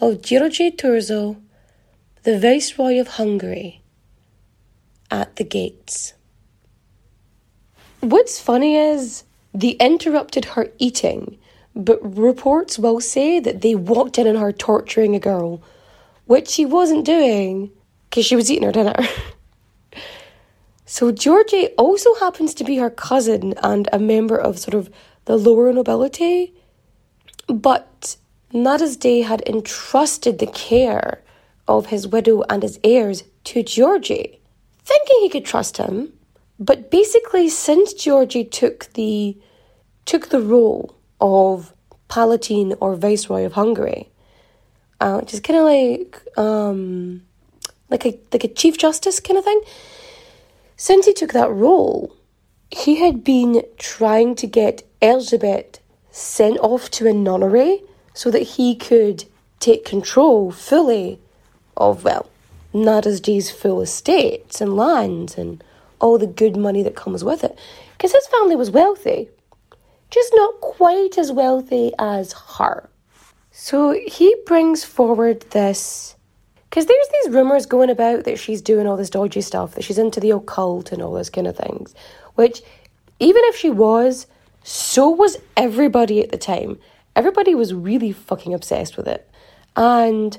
of 0.00 0.22
György 0.22 0.76
Thurzó, 0.76 1.40
the 2.24 2.38
Viceroy 2.38 2.98
of 3.00 3.08
Hungary, 3.08 3.79
at 5.10 5.36
the 5.36 5.44
gates. 5.44 6.14
What's 8.00 8.40
funny 8.40 8.76
is 8.76 9.24
they 9.52 9.70
interrupted 9.70 10.44
her 10.46 10.68
eating 10.78 11.38
but 11.74 12.16
reports 12.16 12.78
will 12.78 13.00
say 13.00 13.40
that 13.40 13.60
they 13.60 13.74
walked 13.74 14.18
in 14.18 14.26
on 14.26 14.36
her 14.36 14.52
torturing 14.52 15.14
a 15.14 15.20
girl, 15.20 15.62
which 16.26 16.48
she 16.48 16.66
wasn't 16.66 17.04
doing 17.04 17.70
because 18.08 18.26
she 18.26 18.36
was 18.36 18.50
eating 18.50 18.64
her 18.64 18.72
dinner. 18.72 18.96
so 20.84 21.12
Georgie 21.12 21.68
also 21.78 22.14
happens 22.16 22.54
to 22.54 22.64
be 22.64 22.76
her 22.76 22.90
cousin 22.90 23.54
and 23.62 23.88
a 23.92 23.98
member 23.98 24.36
of 24.36 24.58
sort 24.58 24.74
of 24.74 24.90
the 25.26 25.36
lower 25.36 25.72
nobility, 25.72 26.52
but 27.46 28.16
Nádasdy 28.52 29.24
had 29.24 29.42
entrusted 29.46 30.38
the 30.38 30.46
care 30.46 31.22
of 31.68 31.86
his 31.86 32.08
widow 32.08 32.42
and 32.50 32.64
his 32.64 32.80
heirs 32.82 33.22
to 33.44 33.62
Georgie, 33.62 34.39
thinking 34.90 35.18
he 35.20 35.28
could 35.28 35.44
trust 35.44 35.76
him. 35.76 36.12
But 36.58 36.90
basically, 36.90 37.48
since 37.48 37.92
Georgie 37.94 38.44
took 38.44 38.92
the 38.94 39.36
took 40.04 40.28
the 40.28 40.40
role 40.40 40.94
of 41.20 41.72
Palatine 42.08 42.74
or 42.80 42.96
Viceroy 42.96 43.44
of 43.44 43.52
Hungary, 43.52 44.10
uh, 45.00 45.20
which 45.20 45.32
is 45.32 45.40
kind 45.40 45.58
of 45.58 45.64
like 45.64 46.38
um, 46.38 47.22
like 47.88 48.04
a 48.04 48.18
like 48.32 48.44
a 48.44 48.48
Chief 48.60 48.76
Justice 48.76 49.20
kind 49.20 49.38
of 49.38 49.44
thing. 49.44 49.62
Since 50.76 51.06
he 51.06 51.12
took 51.12 51.32
that 51.32 51.50
role, 51.50 52.16
he 52.70 52.96
had 52.96 53.22
been 53.22 53.62
trying 53.78 54.34
to 54.36 54.46
get 54.46 54.82
Elizabeth 55.00 55.78
sent 56.10 56.58
off 56.58 56.90
to 56.90 57.06
a 57.06 57.12
nunnery 57.12 57.82
so 58.14 58.30
that 58.30 58.42
he 58.56 58.74
could 58.74 59.24
take 59.60 59.84
control 59.84 60.50
fully 60.50 61.20
of 61.76 62.04
well 62.04 62.28
Nádasdy's 62.74 63.50
full 63.50 63.80
estates 63.80 64.60
and 64.60 64.76
lands 64.76 65.36
and 65.36 65.62
all 66.00 66.18
the 66.18 66.26
good 66.26 66.56
money 66.56 66.82
that 66.82 66.96
comes 66.96 67.24
with 67.24 67.44
it. 67.44 67.58
Because 67.92 68.12
his 68.12 68.26
family 68.28 68.56
was 68.56 68.70
wealthy, 68.70 69.28
just 70.10 70.32
not 70.34 70.60
quite 70.60 71.18
as 71.18 71.32
wealthy 71.32 71.92
as 71.98 72.32
her. 72.58 72.88
So 73.50 73.92
he 74.06 74.34
brings 74.46 74.84
forward 74.84 75.40
this 75.50 76.16
because 76.70 76.86
there's 76.86 77.08
these 77.24 77.34
rumors 77.34 77.66
going 77.66 77.90
about 77.90 78.24
that 78.24 78.38
she's 78.38 78.62
doing 78.62 78.86
all 78.86 78.96
this 78.96 79.10
dodgy 79.10 79.40
stuff, 79.40 79.74
that 79.74 79.82
she's 79.82 79.98
into 79.98 80.20
the 80.20 80.30
occult 80.30 80.92
and 80.92 81.02
all 81.02 81.12
those 81.12 81.28
kind 81.28 81.48
of 81.48 81.56
things. 81.56 81.96
Which, 82.36 82.62
even 83.18 83.42
if 83.46 83.56
she 83.56 83.70
was, 83.70 84.28
so 84.62 85.10
was 85.10 85.36
everybody 85.56 86.20
at 86.20 86.30
the 86.30 86.38
time. 86.38 86.78
Everybody 87.16 87.56
was 87.56 87.74
really 87.74 88.12
fucking 88.12 88.54
obsessed 88.54 88.96
with 88.96 89.08
it. 89.08 89.28
And 89.74 90.38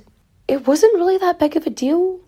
it 0.51 0.67
wasn't 0.67 0.95
really 0.95 1.17
that 1.17 1.39
big 1.39 1.55
of 1.55 1.65
a 1.65 1.69
deal 1.69 2.19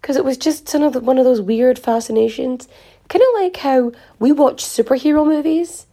because 0.00 0.16
it 0.16 0.24
was 0.24 0.36
just 0.36 0.68
some 0.68 0.82
of 0.82 0.94
one 0.96 1.18
of 1.18 1.24
those 1.24 1.40
weird 1.40 1.78
fascinations. 1.78 2.68
Kind 3.08 3.22
of 3.22 3.42
like 3.42 3.56
how 3.58 3.92
we 4.18 4.32
watch 4.32 4.64
superhero 4.64 5.26
movies 5.26 5.86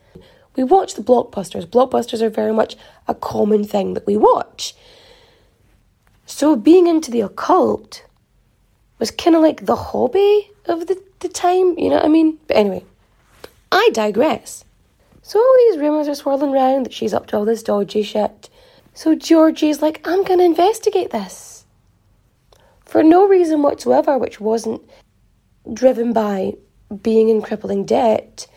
we 0.55 0.63
watch 0.63 0.93
the 0.93 1.03
blockbusters. 1.03 1.65
Blockbusters 1.65 2.21
are 2.21 2.29
very 2.29 2.53
much 2.53 2.75
a 3.07 3.15
common 3.15 3.63
thing 3.63 3.93
that 3.93 4.07
we 4.07 4.17
watch. 4.17 4.73
So 6.25 6.55
being 6.55 6.87
into 6.87 7.11
the 7.11 7.21
occult 7.21 8.05
was 8.99 9.11
kind 9.11 9.35
of 9.35 9.41
like 9.41 9.65
the 9.65 9.75
hobby 9.75 10.51
of 10.65 10.87
the, 10.87 11.01
the 11.19 11.29
time, 11.29 11.77
you 11.77 11.89
know 11.89 11.97
what 11.97 12.05
I 12.05 12.09
mean? 12.09 12.39
But 12.47 12.57
anyway, 12.57 12.85
I 13.71 13.89
digress. 13.93 14.63
So 15.21 15.39
all 15.39 15.55
these 15.69 15.79
rumours 15.79 16.07
are 16.07 16.15
swirling 16.15 16.53
around 16.53 16.85
that 16.85 16.93
she's 16.93 17.13
up 17.13 17.27
to 17.27 17.37
all 17.37 17.45
this 17.45 17.63
dodgy 17.63 18.03
shit. 18.03 18.49
So 18.93 19.13
Georgie's 19.15 19.81
like, 19.81 20.07
I'm 20.07 20.23
going 20.23 20.39
to 20.39 20.45
investigate 20.45 21.11
this. 21.11 21.54
For 22.85 23.03
no 23.03 23.27
reason 23.27 23.61
whatsoever, 23.61 24.17
which 24.17 24.39
wasn't 24.39 24.81
driven 25.73 26.13
by 26.13 26.53
being 27.01 27.29
in 27.29 27.41
crippling 27.41 27.85
debt, 27.85 28.47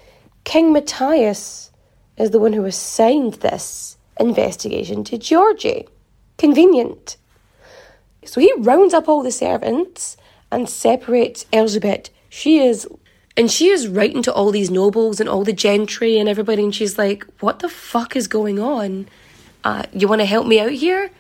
King 0.45 0.73
Matthias 0.73 1.71
is 2.17 2.31
the 2.31 2.39
one 2.39 2.53
who 2.53 2.65
assigned 2.65 3.35
this 3.35 3.97
investigation 4.21 5.05
to 5.05 5.19
Georgie. 5.19 5.87
Convenient. 6.37 7.17
So 8.25 8.41
he 8.41 8.53
rounds 8.59 8.95
up 8.95 9.09
all 9.09 9.23
the 9.23 9.33
servants 9.33 10.17
and 10.51 10.69
separates 10.69 11.47
Elizabeth. 11.53 12.11
She 12.29 12.59
is, 12.59 12.87
and 13.37 13.51
she 13.51 13.69
is 13.69 13.89
writing 13.89 14.23
to 14.23 14.33
all 14.33 14.51
these 14.51 14.71
nobles 14.71 15.21
and 15.21 15.29
all 15.29 15.45
the 15.45 15.53
gentry 15.53 16.19
and 16.19 16.29
everybody, 16.29 16.63
and 16.63 16.75
she's 16.75 16.99
like, 16.99 17.25
What 17.41 17.61
the 17.61 17.69
fuck 17.69 18.17
is 18.17 18.29
going 18.29 18.59
on? 18.59 19.09
Uh, 19.65 19.85
you 19.93 20.09
want 20.09 20.21
to 20.21 20.27
help 20.27 20.47
me 20.47 20.61
out 20.61 20.73
here? 20.73 21.11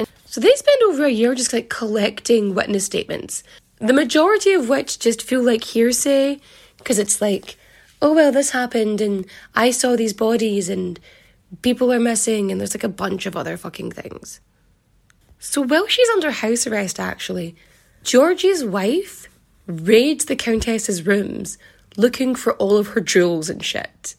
And 0.00 0.08
so 0.24 0.40
they 0.40 0.54
spend 0.54 0.82
over 0.84 1.04
a 1.04 1.10
year 1.10 1.34
just 1.34 1.52
like 1.52 1.68
collecting 1.68 2.54
witness 2.54 2.84
statements, 2.86 3.42
the 3.78 3.92
majority 3.92 4.52
of 4.52 4.68
which 4.68 4.98
just 4.98 5.22
feel 5.22 5.42
like 5.42 5.64
hearsay 5.64 6.40
because 6.78 6.98
it's 6.98 7.20
like, 7.20 7.56
oh, 8.02 8.14
well, 8.14 8.32
this 8.32 8.50
happened 8.50 9.00
and 9.00 9.26
I 9.54 9.70
saw 9.70 9.96
these 9.96 10.12
bodies 10.12 10.68
and 10.68 10.98
people 11.62 11.92
are 11.92 12.00
missing 12.00 12.50
and 12.50 12.60
there's 12.60 12.74
like 12.74 12.84
a 12.84 12.88
bunch 12.88 13.26
of 13.26 13.36
other 13.36 13.56
fucking 13.56 13.92
things. 13.92 14.40
So 15.38 15.62
while 15.62 15.86
she's 15.86 16.08
under 16.10 16.30
house 16.30 16.66
arrest, 16.66 17.00
actually, 17.00 17.56
Georgie's 18.02 18.64
wife 18.64 19.28
raids 19.66 20.26
the 20.26 20.36
Countess's 20.36 21.06
rooms 21.06 21.58
looking 21.96 22.34
for 22.34 22.54
all 22.54 22.76
of 22.76 22.88
her 22.88 23.00
jewels 23.00 23.50
and 23.50 23.64
shit. 23.64 24.14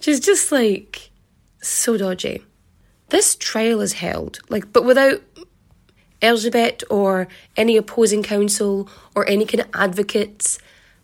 She's 0.00 0.20
just 0.20 0.50
like 0.50 1.10
so 1.60 1.96
dodgy. 1.96 2.44
This 3.10 3.36
trial 3.36 3.80
is 3.80 3.94
held, 3.94 4.38
like, 4.48 4.72
but 4.72 4.84
without 4.84 5.22
Elizabeth 6.22 6.84
or 6.90 7.28
any 7.56 7.76
opposing 7.76 8.22
counsel 8.22 8.88
or 9.14 9.28
any 9.28 9.44
kind 9.44 9.60
of 9.60 9.68
advocates. 9.74 10.58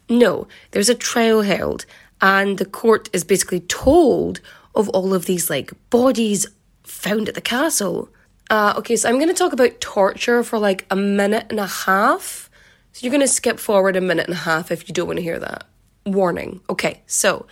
No, 0.09 0.47
there's 0.71 0.88
a 0.88 0.95
trial 0.95 1.42
held, 1.42 1.87
and 2.21 2.59
the 2.59 2.64
court 2.64 3.09
is 3.12 3.25
basically 3.25 3.61
told 3.61 4.40
of 4.75 4.88
all 4.90 5.14
of 5.14 5.27
these 5.27 5.51
like 5.51 5.73
bodies 5.90 6.47
found 6.85 7.29
at 7.29 7.35
the 7.35 7.40
castle. 7.40 8.09
Uh, 8.49 8.75
okay, 8.79 8.95
so 8.95 9.09
I'm 9.09 9.16
going 9.16 9.29
to 9.29 9.35
talk 9.35 9.53
about 9.53 9.81
torture 9.81 10.45
for 10.45 10.59
like 10.59 10.87
a 10.90 10.97
minute 10.97 11.47
and 11.51 11.59
a 11.59 11.66
half. 11.66 12.49
So 12.92 13.05
you're 13.05 13.11
going 13.11 13.21
to 13.21 13.29
skip 13.29 13.59
forward 13.59 13.97
a 13.97 14.01
minute 14.01 14.27
and 14.27 14.35
a 14.35 14.40
half 14.40 14.71
if 14.71 14.88
you 14.88 14.95
don't 14.95 15.09
want 15.09 15.19
to 15.19 15.23
hear 15.23 15.38
that. 15.38 15.64
Warning. 16.05 16.61
Okay, 16.71 17.03
so 17.07 17.47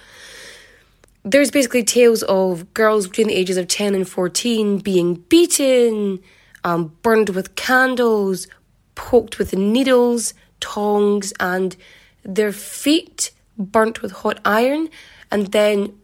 there's 1.24 1.50
basically 1.50 1.82
tales 1.82 2.22
of 2.24 2.72
girls 2.74 3.08
between 3.08 3.28
the 3.28 3.34
ages 3.34 3.56
of 3.56 3.66
10 3.66 3.94
and 3.94 4.08
14 4.08 4.78
being 4.78 5.14
beaten, 5.14 6.20
um, 6.62 6.94
burned 7.02 7.30
with 7.30 7.54
candles, 7.54 8.46
poked 8.94 9.38
with 9.38 9.54
needles, 9.54 10.34
tongs, 10.60 11.32
and 11.40 11.76
their 12.22 12.52
feet 12.52 13.30
burnt 13.56 14.02
with 14.02 14.12
hot 14.12 14.38
iron 14.44 14.88
and 15.30 15.52
then 15.52 15.98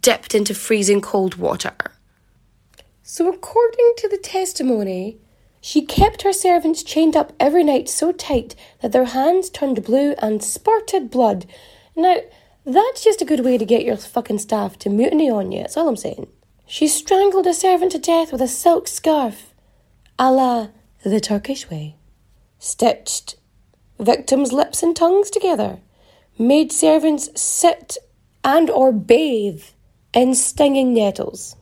dipped 0.00 0.34
into 0.34 0.54
freezing 0.54 1.00
cold 1.00 1.36
water. 1.36 1.74
So, 3.02 3.32
according 3.32 3.92
to 3.98 4.08
the 4.08 4.18
testimony, 4.18 5.18
she 5.60 5.82
kept 5.82 6.22
her 6.22 6.32
servants 6.32 6.82
chained 6.82 7.16
up 7.16 7.32
every 7.40 7.64
night 7.64 7.88
so 7.88 8.12
tight 8.12 8.54
that 8.80 8.92
their 8.92 9.06
hands 9.06 9.50
turned 9.50 9.84
blue 9.84 10.14
and 10.18 10.42
spurted 10.42 11.10
blood. 11.10 11.46
Now, 11.94 12.18
that's 12.66 13.02
just 13.02 13.22
a 13.22 13.24
good 13.24 13.44
way 13.44 13.56
to 13.56 13.64
get 13.64 13.84
your 13.84 13.96
fucking 13.96 14.38
staff 14.40 14.78
to 14.80 14.90
mutiny 14.90 15.30
on 15.30 15.52
you, 15.52 15.60
that's 15.60 15.76
all 15.76 15.88
I'm 15.88 15.96
saying. 15.96 16.26
She 16.66 16.88
strangled 16.88 17.46
a 17.46 17.54
servant 17.54 17.92
to 17.92 17.98
death 17.98 18.32
with 18.32 18.42
a 18.42 18.48
silk 18.48 18.88
scarf, 18.88 19.54
a 20.18 20.30
la 20.30 20.68
the 21.04 21.20
Turkish 21.20 21.70
way. 21.70 21.96
Stitched 22.58 23.36
victims' 23.98 24.52
lips 24.52 24.82
and 24.82 24.94
tongues 24.94 25.30
together, 25.30 25.78
made 26.38 26.72
servants 26.72 27.28
sit 27.40 27.96
and 28.44 28.68
or 28.68 28.92
bathe 28.92 29.62
in 30.12 30.34
stinging 30.34 30.92
nettles 30.92 31.56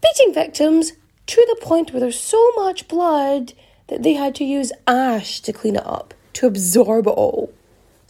beating 0.00 0.32
victims 0.32 0.92
to 1.26 1.44
the 1.48 1.64
point 1.64 1.92
where 1.92 2.00
there's 2.00 2.18
so 2.18 2.52
much 2.56 2.88
blood 2.88 3.52
that 3.88 4.02
they 4.02 4.14
had 4.14 4.34
to 4.36 4.44
use 4.44 4.72
ash 4.86 5.40
to 5.40 5.52
clean 5.52 5.76
it 5.76 5.86
up, 5.86 6.14
to 6.34 6.46
absorb 6.46 7.06
it 7.06 7.10
all. 7.10 7.52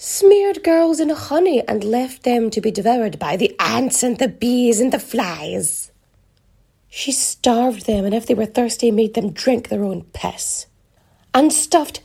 Smeared 0.01 0.63
girls 0.63 1.01
in 1.01 1.09
honey 1.09 1.61
and 1.67 1.83
left 1.83 2.23
them 2.23 2.51
to 2.51 2.61
be 2.61 2.71
devoured 2.71 3.19
by 3.19 3.37
the 3.37 3.57
ants 3.59 4.05
and 4.05 4.17
the 4.17 4.29
bees 4.29 4.81
and 4.81 4.93
the 4.93 5.01
flies. 5.01 5.91
She 6.89 7.11
starved 7.11 7.87
them, 7.87 8.05
and 8.05 8.15
if 8.15 8.25
they 8.25 8.35
were 8.35 8.47
thirsty, 8.47 8.93
made 8.93 9.15
them 9.15 9.33
drink 9.33 9.69
their 9.69 9.83
own 9.83 10.05
piss. 10.13 10.67
And 11.35 11.53
stuffed 11.53 12.01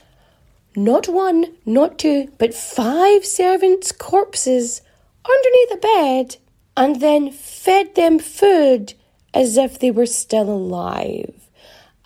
not 0.76 1.08
one, 1.08 1.56
not 1.68 2.00
two, 2.00 2.32
but 2.40 2.56
five 2.56 3.24
servants' 3.24 3.92
corpses 3.92 4.82
underneath 5.24 5.72
a 5.74 5.78
bed, 5.78 6.38
and 6.76 7.00
then 7.00 7.30
fed 7.30 7.94
them 7.94 8.18
food 8.18 8.96
as 9.36 9.56
if 9.56 9.78
they 9.78 9.92
were 9.92 10.08
still 10.08 10.50
alive. 10.50 11.48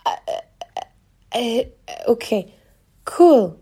Uh, 0.04 0.16
uh, 0.28 1.38
uh, 1.38 1.62
okay, 2.08 2.52
cool. 3.06 3.58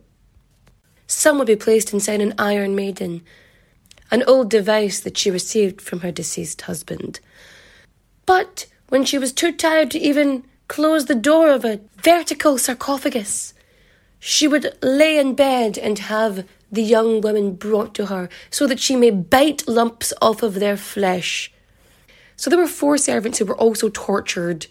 Some 1.06 1.38
would 1.38 1.46
be 1.46 1.56
placed 1.56 1.92
inside 1.92 2.20
an 2.20 2.34
Iron 2.38 2.74
Maiden, 2.74 3.22
an 4.10 4.22
old 4.24 4.50
device 4.50 5.00
that 5.00 5.16
she 5.16 5.30
received 5.30 5.80
from 5.80 6.00
her 6.00 6.12
deceased 6.12 6.62
husband. 6.62 7.20
But 8.24 8.66
when 8.88 9.04
she 9.04 9.18
was 9.18 9.32
too 9.32 9.52
tired 9.52 9.90
to 9.92 9.98
even 9.98 10.44
close 10.68 11.06
the 11.06 11.14
door 11.14 11.50
of 11.50 11.64
a 11.64 11.80
vertical 12.02 12.58
sarcophagus, 12.58 13.54
she 14.18 14.48
would 14.48 14.76
lay 14.82 15.18
in 15.18 15.34
bed 15.34 15.78
and 15.78 15.98
have 15.98 16.46
the 16.72 16.82
young 16.82 17.20
women 17.20 17.54
brought 17.54 17.94
to 17.94 18.06
her 18.06 18.28
so 18.50 18.66
that 18.66 18.80
she 18.80 18.96
may 18.96 19.10
bite 19.10 19.68
lumps 19.68 20.12
off 20.20 20.42
of 20.42 20.54
their 20.54 20.76
flesh 20.76 21.52
so 22.36 22.50
there 22.50 22.58
were 22.58 22.68
four 22.68 22.98
servants 22.98 23.38
who 23.38 23.46
were 23.46 23.56
also 23.56 23.88
tortured, 23.88 24.66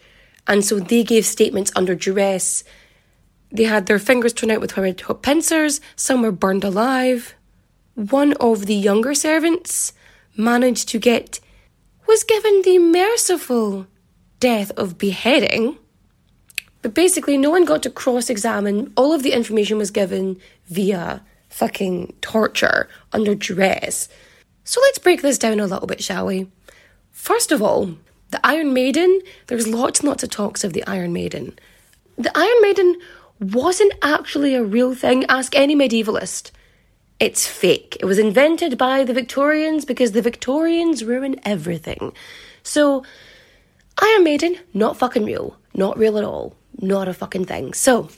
and 0.48 0.64
so 0.64 0.80
they 0.80 1.04
gave 1.04 1.26
statements 1.26 1.72
under 1.76 1.96
duress. 1.96 2.64
They 3.56 3.64
had 3.64 3.86
their 3.86 4.00
fingers 4.00 4.34
torn 4.34 4.52
out 4.52 4.60
with 4.60 4.76
red 4.78 5.00
hot 5.00 5.22
pincers, 5.22 5.80
some 5.96 6.22
were 6.22 6.32
burned 6.34 6.66
alive. 6.66 7.36
One 7.94 8.34
of 8.34 8.66
the 8.66 8.76
younger 8.76 9.14
servants 9.14 9.94
managed 10.36 10.90
to 10.90 11.00
get, 11.00 11.40
was 12.06 12.26
given 12.26 12.62
the 12.64 12.80
merciful 12.80 13.88
death 14.42 14.72
of 14.72 14.98
beheading. 14.98 15.78
But 16.82 16.94
basically, 16.94 17.38
no 17.38 17.50
one 17.50 17.64
got 17.64 17.82
to 17.84 17.90
cross 17.90 18.30
examine. 18.30 18.92
All 18.98 19.14
of 19.14 19.24
the 19.24 19.32
information 19.32 19.78
was 19.78 19.90
given 19.90 20.38
via 20.68 21.24
fucking 21.48 22.14
torture 22.20 22.90
under 23.14 23.36
duress. 23.36 24.10
So 24.66 24.82
let's 24.82 25.00
break 25.00 25.22
this 25.22 25.38
down 25.38 25.62
a 25.62 25.66
little 25.66 25.88
bit, 25.88 26.04
shall 26.04 26.26
we? 26.26 26.52
First 27.12 27.54
of 27.54 27.62
all, 27.62 27.96
the 28.32 28.46
Iron 28.46 28.74
Maiden, 28.74 29.22
there's 29.48 29.68
lots 29.68 30.02
and 30.02 30.10
lots 30.10 30.24
of 30.24 30.30
talks 30.30 30.66
of 30.66 30.74
the 30.74 30.84
Iron 30.86 31.14
Maiden. 31.14 31.58
The 32.18 32.38
Iron 32.38 32.62
Maiden 32.62 32.98
wasn't 33.40 33.94
actually 34.02 34.56
a 34.56 34.64
real 34.64 34.96
thing. 34.96 35.26
Ask 35.30 35.56
any 35.56 35.76
medievalist. 35.76 36.52
It's 37.20 37.48
fake. 37.48 37.98
It 38.00 38.06
was 38.06 38.20
invented 38.20 38.78
by 38.78 39.04
the 39.04 39.14
Victorians 39.14 39.86
because 39.86 40.12
the 40.12 40.22
Victorians 40.22 41.04
ruin 41.04 41.40
everything. 41.44 42.14
So, 42.64 43.04
Iron 44.02 44.24
Maiden, 44.24 44.58
not 44.74 44.98
fucking 44.98 45.24
real. 45.24 45.58
Not 45.74 45.98
real 45.98 46.18
at 46.18 46.24
all. 46.24 46.56
Not 46.80 47.08
a 47.08 47.14
fucking 47.14 47.46
thing. 47.46 47.74
So, 47.74 48.10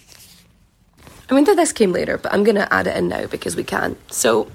I 1.29 1.35
mean, 1.35 1.43
this 1.43 1.73
came 1.73 1.91
later, 1.91 2.17
but 2.17 2.33
I'm 2.33 2.43
going 2.43 2.55
to 2.55 2.71
add 2.73 2.87
it 2.87 2.95
in 2.95 3.07
now 3.07 3.27
because 3.27 3.55
we 3.55 3.63
can. 3.63 3.97
So, 4.09 4.49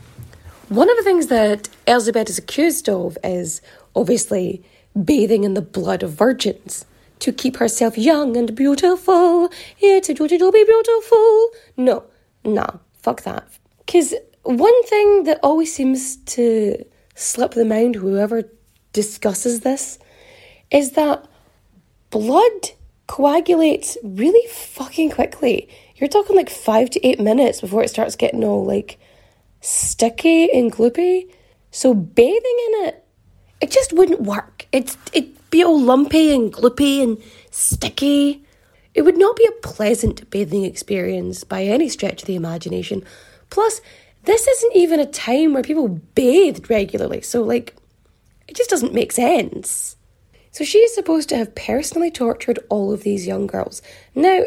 one 0.68 0.90
of 0.90 0.96
the 0.96 1.02
things 1.02 1.26
that 1.28 1.68
Elizabeth 1.86 2.30
is 2.30 2.38
accused 2.38 2.88
of 2.88 3.18
is 3.22 3.60
obviously 3.94 4.64
bathing 5.04 5.44
in 5.44 5.54
the 5.54 5.62
blood 5.62 6.02
of 6.02 6.12
virgins 6.12 6.84
to 7.22 7.32
keep 7.32 7.56
herself 7.56 7.96
young 7.96 8.36
and 8.36 8.54
beautiful. 8.54 9.48
It's 9.80 10.08
a 10.08 10.14
duty 10.14 10.38
to 10.38 10.52
be 10.52 10.64
beautiful. 10.64 11.50
No, 11.76 12.04
no, 12.44 12.80
fuck 12.94 13.22
that. 13.22 13.46
Because 13.78 14.14
one 14.42 14.82
thing 14.84 15.24
that 15.24 15.38
always 15.42 15.72
seems 15.74 16.16
to 16.16 16.84
slip 17.14 17.52
the 17.52 17.64
mind 17.64 17.94
whoever 17.94 18.42
discusses 18.92 19.60
this 19.60 19.98
is 20.70 20.92
that 20.92 21.26
blood 22.10 22.70
coagulates 23.06 23.96
really 24.02 24.46
fucking 24.48 25.10
quickly. 25.10 25.68
You're 25.96 26.08
talking 26.08 26.34
like 26.34 26.50
five 26.50 26.90
to 26.90 27.06
eight 27.06 27.20
minutes 27.20 27.60
before 27.60 27.84
it 27.84 27.90
starts 27.90 28.16
getting 28.16 28.42
all 28.42 28.64
like 28.64 28.98
sticky 29.60 30.50
and 30.52 30.72
gloopy. 30.72 31.30
So 31.70 31.94
bathing 31.94 32.58
in 32.68 32.86
it 32.86 33.02
it 33.62 33.70
just 33.70 33.92
wouldn't 33.92 34.22
work. 34.22 34.66
It'd, 34.72 34.94
it'd 35.12 35.31
be 35.52 35.62
all 35.62 35.78
lumpy 35.78 36.34
and 36.34 36.52
gloopy 36.52 37.02
and 37.02 37.22
sticky. 37.52 38.44
It 38.94 39.02
would 39.02 39.18
not 39.18 39.36
be 39.36 39.46
a 39.46 39.66
pleasant 39.66 40.28
bathing 40.30 40.64
experience 40.64 41.44
by 41.44 41.62
any 41.64 41.88
stretch 41.88 42.22
of 42.22 42.26
the 42.26 42.34
imagination. 42.34 43.04
Plus, 43.50 43.80
this 44.24 44.48
isn't 44.48 44.76
even 44.76 44.98
a 44.98 45.06
time 45.06 45.52
where 45.52 45.62
people 45.62 45.88
bathed 45.88 46.70
regularly, 46.70 47.20
so, 47.20 47.42
like, 47.42 47.76
it 48.48 48.56
just 48.56 48.70
doesn't 48.70 48.94
make 48.94 49.12
sense. 49.12 49.96
So, 50.52 50.64
she 50.64 50.78
is 50.78 50.94
supposed 50.94 51.28
to 51.28 51.36
have 51.36 51.54
personally 51.54 52.10
tortured 52.10 52.58
all 52.70 52.92
of 52.92 53.02
these 53.02 53.26
young 53.26 53.46
girls. 53.46 53.82
Now, 54.14 54.42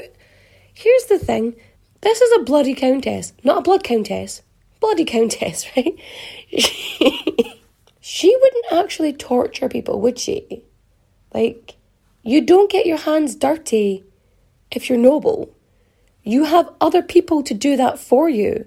here's 0.73 1.05
the 1.05 1.19
thing 1.19 1.55
this 2.01 2.19
is 2.19 2.39
a 2.39 2.43
bloody 2.43 2.73
countess, 2.73 3.33
not 3.43 3.59
a 3.59 3.61
blood 3.61 3.83
countess. 3.83 4.41
Bloody 4.79 5.05
countess, 5.05 5.65
right? 5.77 5.99
she 8.01 8.35
wouldn't 8.41 8.65
actually 8.71 9.13
torture 9.13 9.69
people, 9.69 10.01
would 10.01 10.17
she? 10.17 10.63
Like, 11.35 11.75
you 12.23 12.39
don't 12.39 12.71
get 12.71 12.85
your 12.85 12.95
hands 12.95 13.35
dirty 13.35 14.05
if 14.71 14.87
you're 14.87 14.97
noble. 14.97 15.53
You 16.23 16.45
have 16.45 16.73
other 16.79 17.01
people 17.01 17.43
to 17.43 17.53
do 17.53 17.75
that 17.75 17.99
for 17.99 18.29
you. 18.29 18.65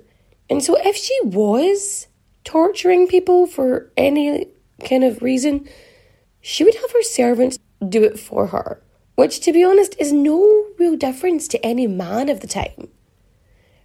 And 0.50 0.62
so, 0.62 0.76
if 0.84 0.94
she 0.94 1.18
was 1.24 2.08
torturing 2.44 3.08
people 3.08 3.46
for 3.46 3.90
any 3.96 4.48
kind 4.84 5.02
of 5.02 5.22
reason, 5.22 5.66
she 6.42 6.62
would 6.62 6.74
have 6.74 6.92
her 6.92 7.02
servants 7.02 7.58
do 7.88 8.04
it 8.04 8.20
for 8.20 8.48
her, 8.48 8.82
which, 9.14 9.40
to 9.40 9.52
be 9.54 9.64
honest, 9.64 9.96
is 9.98 10.12
no 10.12 10.66
real 10.78 10.94
difference 10.94 11.48
to 11.48 11.64
any 11.64 11.86
man 11.86 12.28
of 12.28 12.40
the 12.40 12.46
time. 12.46 12.88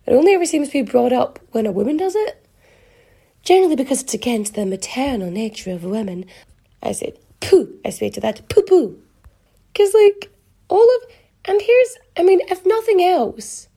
It 0.05 0.11
only 0.11 0.33
ever 0.33 0.45
seems 0.45 0.67
to 0.67 0.83
be 0.83 0.91
brought 0.91 1.13
up 1.13 1.39
when 1.51 1.65
a 1.65 1.71
woman 1.71 1.95
does 1.95 2.15
it. 2.15 2.45
Generally 3.43 3.77
because 3.77 4.01
it's 4.01 4.13
against 4.13 4.55
the 4.55 4.65
maternal 4.65 5.31
nature 5.31 5.71
of 5.71 5.85
women. 5.85 6.25
I 6.81 6.91
said, 6.91 7.17
poo, 7.43 7.79
I 7.85 7.89
say 7.89 8.09
to 8.09 8.21
that, 8.21 8.47
poo 8.49 8.63
poo. 8.63 8.99
Because, 9.71 9.93
like, 9.93 10.31
all 10.69 10.87
of, 10.95 11.11
and 11.45 11.61
here's, 11.61 11.97
I 12.17 12.23
mean, 12.23 12.41
if 12.49 12.65
nothing 12.65 13.03
else, 13.03 13.67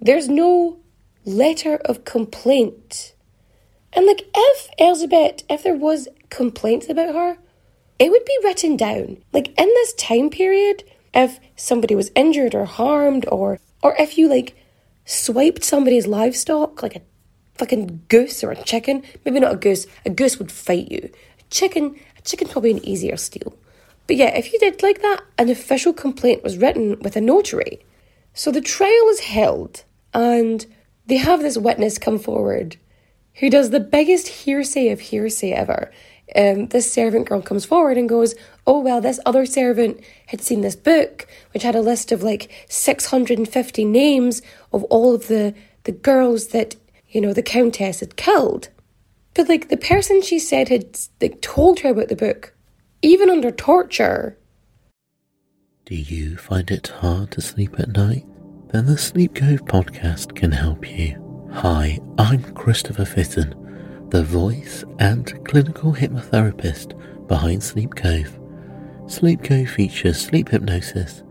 there's 0.00 0.28
no 0.28 0.78
letter 1.24 1.76
of 1.76 2.04
complaint. 2.04 3.14
And, 3.92 4.06
like, 4.06 4.22
if 4.34 4.68
Elizabeth, 4.78 5.42
if 5.48 5.62
there 5.62 5.76
was 5.76 6.08
complaints 6.30 6.88
about 6.88 7.14
her, 7.14 7.38
it 7.98 8.10
would 8.10 8.24
be 8.24 8.38
written 8.44 8.76
down. 8.76 9.18
Like, 9.32 9.48
in 9.58 9.66
this 9.66 9.94
time 9.94 10.30
period, 10.30 10.84
if 11.14 11.40
somebody 11.56 11.94
was 11.94 12.10
injured 12.14 12.54
or 12.54 12.66
harmed, 12.66 13.26
or, 13.30 13.58
or 13.82 13.94
if 13.98 14.18
you, 14.18 14.28
like, 14.28 14.56
swiped 15.04 15.64
somebody's 15.64 16.06
livestock, 16.06 16.82
like 16.82 16.96
a 16.96 17.02
fucking 17.54 18.02
goose 18.08 18.44
or 18.44 18.50
a 18.50 18.62
chicken, 18.62 19.02
maybe 19.24 19.40
not 19.40 19.54
a 19.54 19.56
goose, 19.56 19.86
a 20.04 20.10
goose 20.10 20.38
would 20.38 20.52
fight 20.52 20.90
you. 20.90 21.10
A 21.40 21.42
chicken, 21.50 21.98
chicken 22.26 22.48
probably 22.48 22.72
an 22.72 22.84
easier 22.84 23.16
steal. 23.16 23.56
But 24.06 24.16
yeah, 24.16 24.36
if 24.36 24.52
you 24.52 24.58
did 24.58 24.82
like 24.82 25.00
that, 25.02 25.22
an 25.38 25.48
official 25.48 25.92
complaint 25.92 26.42
was 26.42 26.58
written 26.58 26.98
with 27.00 27.16
a 27.16 27.20
notary. 27.20 27.80
So 28.34 28.50
the 28.50 28.60
trial 28.60 29.08
is 29.08 29.20
held, 29.20 29.84
and 30.12 30.66
they 31.06 31.16
have 31.16 31.40
this 31.40 31.56
witness 31.56 31.98
come 31.98 32.18
forward 32.18 32.76
who 33.36 33.50
does 33.50 33.70
the 33.70 33.80
biggest 33.80 34.28
hearsay 34.28 34.88
of 34.90 35.00
hearsay 35.00 35.52
ever. 35.52 35.92
Um, 36.34 36.68
this 36.68 36.90
servant 36.90 37.28
girl 37.28 37.42
comes 37.42 37.64
forward 37.64 37.96
and 37.96 38.08
goes, 38.08 38.34
Oh, 38.66 38.80
well, 38.80 39.00
this 39.00 39.20
other 39.24 39.46
servant 39.46 40.00
had 40.26 40.40
seen 40.40 40.62
this 40.62 40.74
book, 40.74 41.26
which 41.52 41.62
had 41.62 41.74
a 41.74 41.80
list 41.80 42.12
of 42.12 42.22
like 42.22 42.50
650 42.68 43.84
names 43.84 44.42
of 44.72 44.82
all 44.84 45.14
of 45.14 45.28
the, 45.28 45.54
the 45.84 45.92
girls 45.92 46.48
that, 46.48 46.76
you 47.08 47.20
know, 47.20 47.32
the 47.32 47.42
Countess 47.42 48.00
had 48.00 48.16
killed. 48.16 48.70
But 49.36 49.50
like 49.50 49.68
the 49.68 49.76
person 49.76 50.22
she 50.22 50.38
said 50.38 50.70
had 50.70 50.98
like 51.20 51.42
told 51.42 51.80
her 51.80 51.90
about 51.90 52.08
the 52.08 52.16
book, 52.16 52.54
even 53.02 53.28
under 53.28 53.50
torture. 53.50 54.38
Do 55.84 55.94
you 55.94 56.38
find 56.38 56.70
it 56.70 56.88
hard 56.88 57.32
to 57.32 57.42
sleep 57.42 57.78
at 57.78 57.94
night? 57.94 58.24
Then 58.68 58.86
the 58.86 58.96
Sleep 58.96 59.34
Cove 59.34 59.62
podcast 59.66 60.34
can 60.34 60.52
help 60.52 60.90
you. 60.90 61.22
Hi, 61.52 62.00
I'm 62.16 62.42
Christopher 62.54 63.04
Fitton, 63.04 64.08
the 64.08 64.24
voice 64.24 64.84
and 65.00 65.44
clinical 65.44 65.92
hypnotherapist 65.92 67.28
behind 67.28 67.62
Sleep 67.62 67.94
Cove. 67.94 68.40
Sleep 69.06 69.44
Cove 69.44 69.68
features 69.68 70.18
sleep 70.18 70.48
hypnosis, 70.48 71.24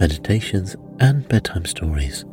meditations, 0.00 0.74
and 0.98 1.28
bedtime 1.28 1.66
stories, 1.66 2.24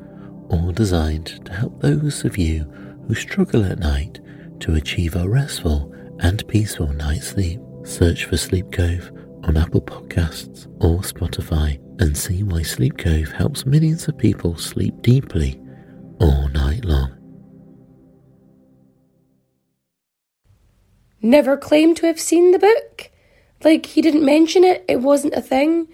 all 0.50 0.72
designed 0.72 1.46
to 1.46 1.54
help 1.54 1.80
those 1.82 2.26
of 2.26 2.36
you 2.36 2.64
who 3.08 3.14
struggle 3.14 3.64
at 3.64 3.78
night 3.78 4.20
to 4.62 4.76
achieve 4.76 5.16
a 5.16 5.28
restful 5.28 5.94
and 6.20 6.48
peaceful 6.48 6.88
night's 6.94 7.28
sleep. 7.28 7.60
Search 7.84 8.26
for 8.26 8.38
Sleep 8.38 8.72
Cove 8.72 9.12
on 9.44 9.58
Apple 9.58 9.82
Podcasts 9.82 10.68
or 10.80 11.00
Spotify 11.00 11.80
and 12.02 12.18
see 12.18 12.44
why 12.44 12.62
Sleep 12.62 12.98
Cove 12.98 13.32
helps 13.32 13.66
millions 13.66 14.08
of 14.08 14.18
people 14.18 14.58
sleep 14.58 15.02
deeply 15.02 15.60
all 16.20 16.50
night 16.50 16.86
long. 16.86 17.16
Never 21.22 21.58
claimed 21.58 21.98
to 21.98 22.06
have 22.06 22.20
seen 22.20 22.52
the 22.52 22.60
book. 22.60 23.12
Like, 23.64 23.86
he 23.88 24.02
didn't 24.02 24.24
mention 24.24 24.64
it, 24.64 24.86
it 24.88 25.02
wasn't 25.02 25.34
a 25.34 25.42
thing, 25.42 25.90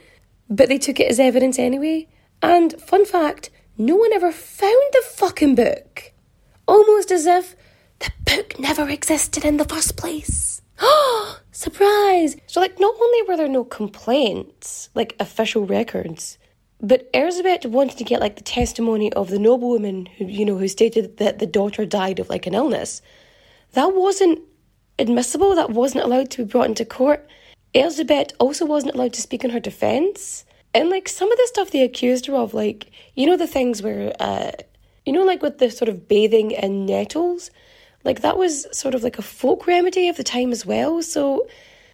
but 0.50 0.70
they 0.70 0.78
took 0.78 1.00
it 1.00 1.10
as 1.10 1.20
evidence 1.20 1.58
anyway. 1.58 2.08
And, 2.42 2.80
fun 2.80 3.06
fact, 3.06 3.50
no 3.78 3.96
one 3.96 4.14
ever 4.14 4.32
found 4.32 4.84
the 4.92 5.04
fucking 5.04 5.56
book. 5.56 6.14
Almost 6.68 7.12
as 7.12 7.26
if 7.26 7.56
the 8.06 8.36
book 8.36 8.60
never 8.60 8.90
existed 8.90 9.46
in 9.46 9.58
the 9.58 9.66
first 9.66 9.98
place. 9.98 10.62
Oh, 10.80 11.40
surprise! 11.52 12.36
So, 12.48 12.60
like, 12.60 12.80
not 12.80 12.96
only 13.00 13.22
were 13.24 13.38
there 13.38 13.48
no 13.48 13.64
complaints, 13.64 14.90
like 14.94 15.16
official 15.20 15.66
records, 15.66 16.38
but 16.82 17.10
Elizabeth 17.14 17.66
wanted 17.66 17.98
to 17.98 18.04
get 18.04 18.20
like 18.20 18.36
the 18.36 18.44
testimony 18.44 19.12
of 19.14 19.30
the 19.30 19.40
noblewoman 19.40 20.06
who, 20.06 20.26
you 20.26 20.46
know, 20.46 20.58
who 20.58 20.68
stated 20.68 21.18
that 21.18 21.40
the 21.40 21.48
daughter 21.48 21.86
died 21.86 22.20
of 22.20 22.30
like 22.30 22.46
an 22.46 22.54
illness. 22.54 23.02
That 23.74 23.96
wasn't 23.96 24.40
admissible. 25.00 25.56
That 25.56 25.72
wasn't 25.72 26.04
allowed 26.04 26.32
to 26.32 26.44
be 26.44 26.52
brought 26.52 26.68
into 26.68 26.86
court. 26.86 27.28
Elizabeth 27.74 28.32
also 28.40 28.66
wasn't 28.66 28.96
allowed 28.96 29.14
to 29.14 29.22
speak 29.22 29.44
in 29.44 29.52
her 29.52 29.60
defence. 29.60 30.46
And 30.74 30.90
like 30.90 31.08
some 31.08 31.32
of 31.32 31.38
the 31.38 31.48
stuff 31.48 31.72
they 31.72 31.82
accused 31.82 32.26
her 32.26 32.36
of, 32.36 32.54
like, 32.54 32.92
you 33.16 33.26
know, 33.26 33.38
the 33.38 33.48
things 33.48 33.82
where, 33.82 34.14
uh, 34.20 34.52
you 35.06 35.14
know, 35.14 35.24
like 35.24 35.42
with 35.42 35.60
the 35.60 35.72
sort 35.72 35.90
of 35.90 36.08
bathing 36.08 36.52
in 36.52 36.86
nettles, 36.86 37.52
like 38.06 38.22
that 38.22 38.38
was 38.38 38.68
sort 38.72 38.96
of 38.96 39.04
like 39.04 39.18
a 39.18 39.24
folk 39.24 39.68
remedy 39.68 40.08
of 40.08 40.18
the 40.18 40.24
time 40.24 40.52
as 40.52 40.66
well. 40.66 41.02
So, 41.02 41.48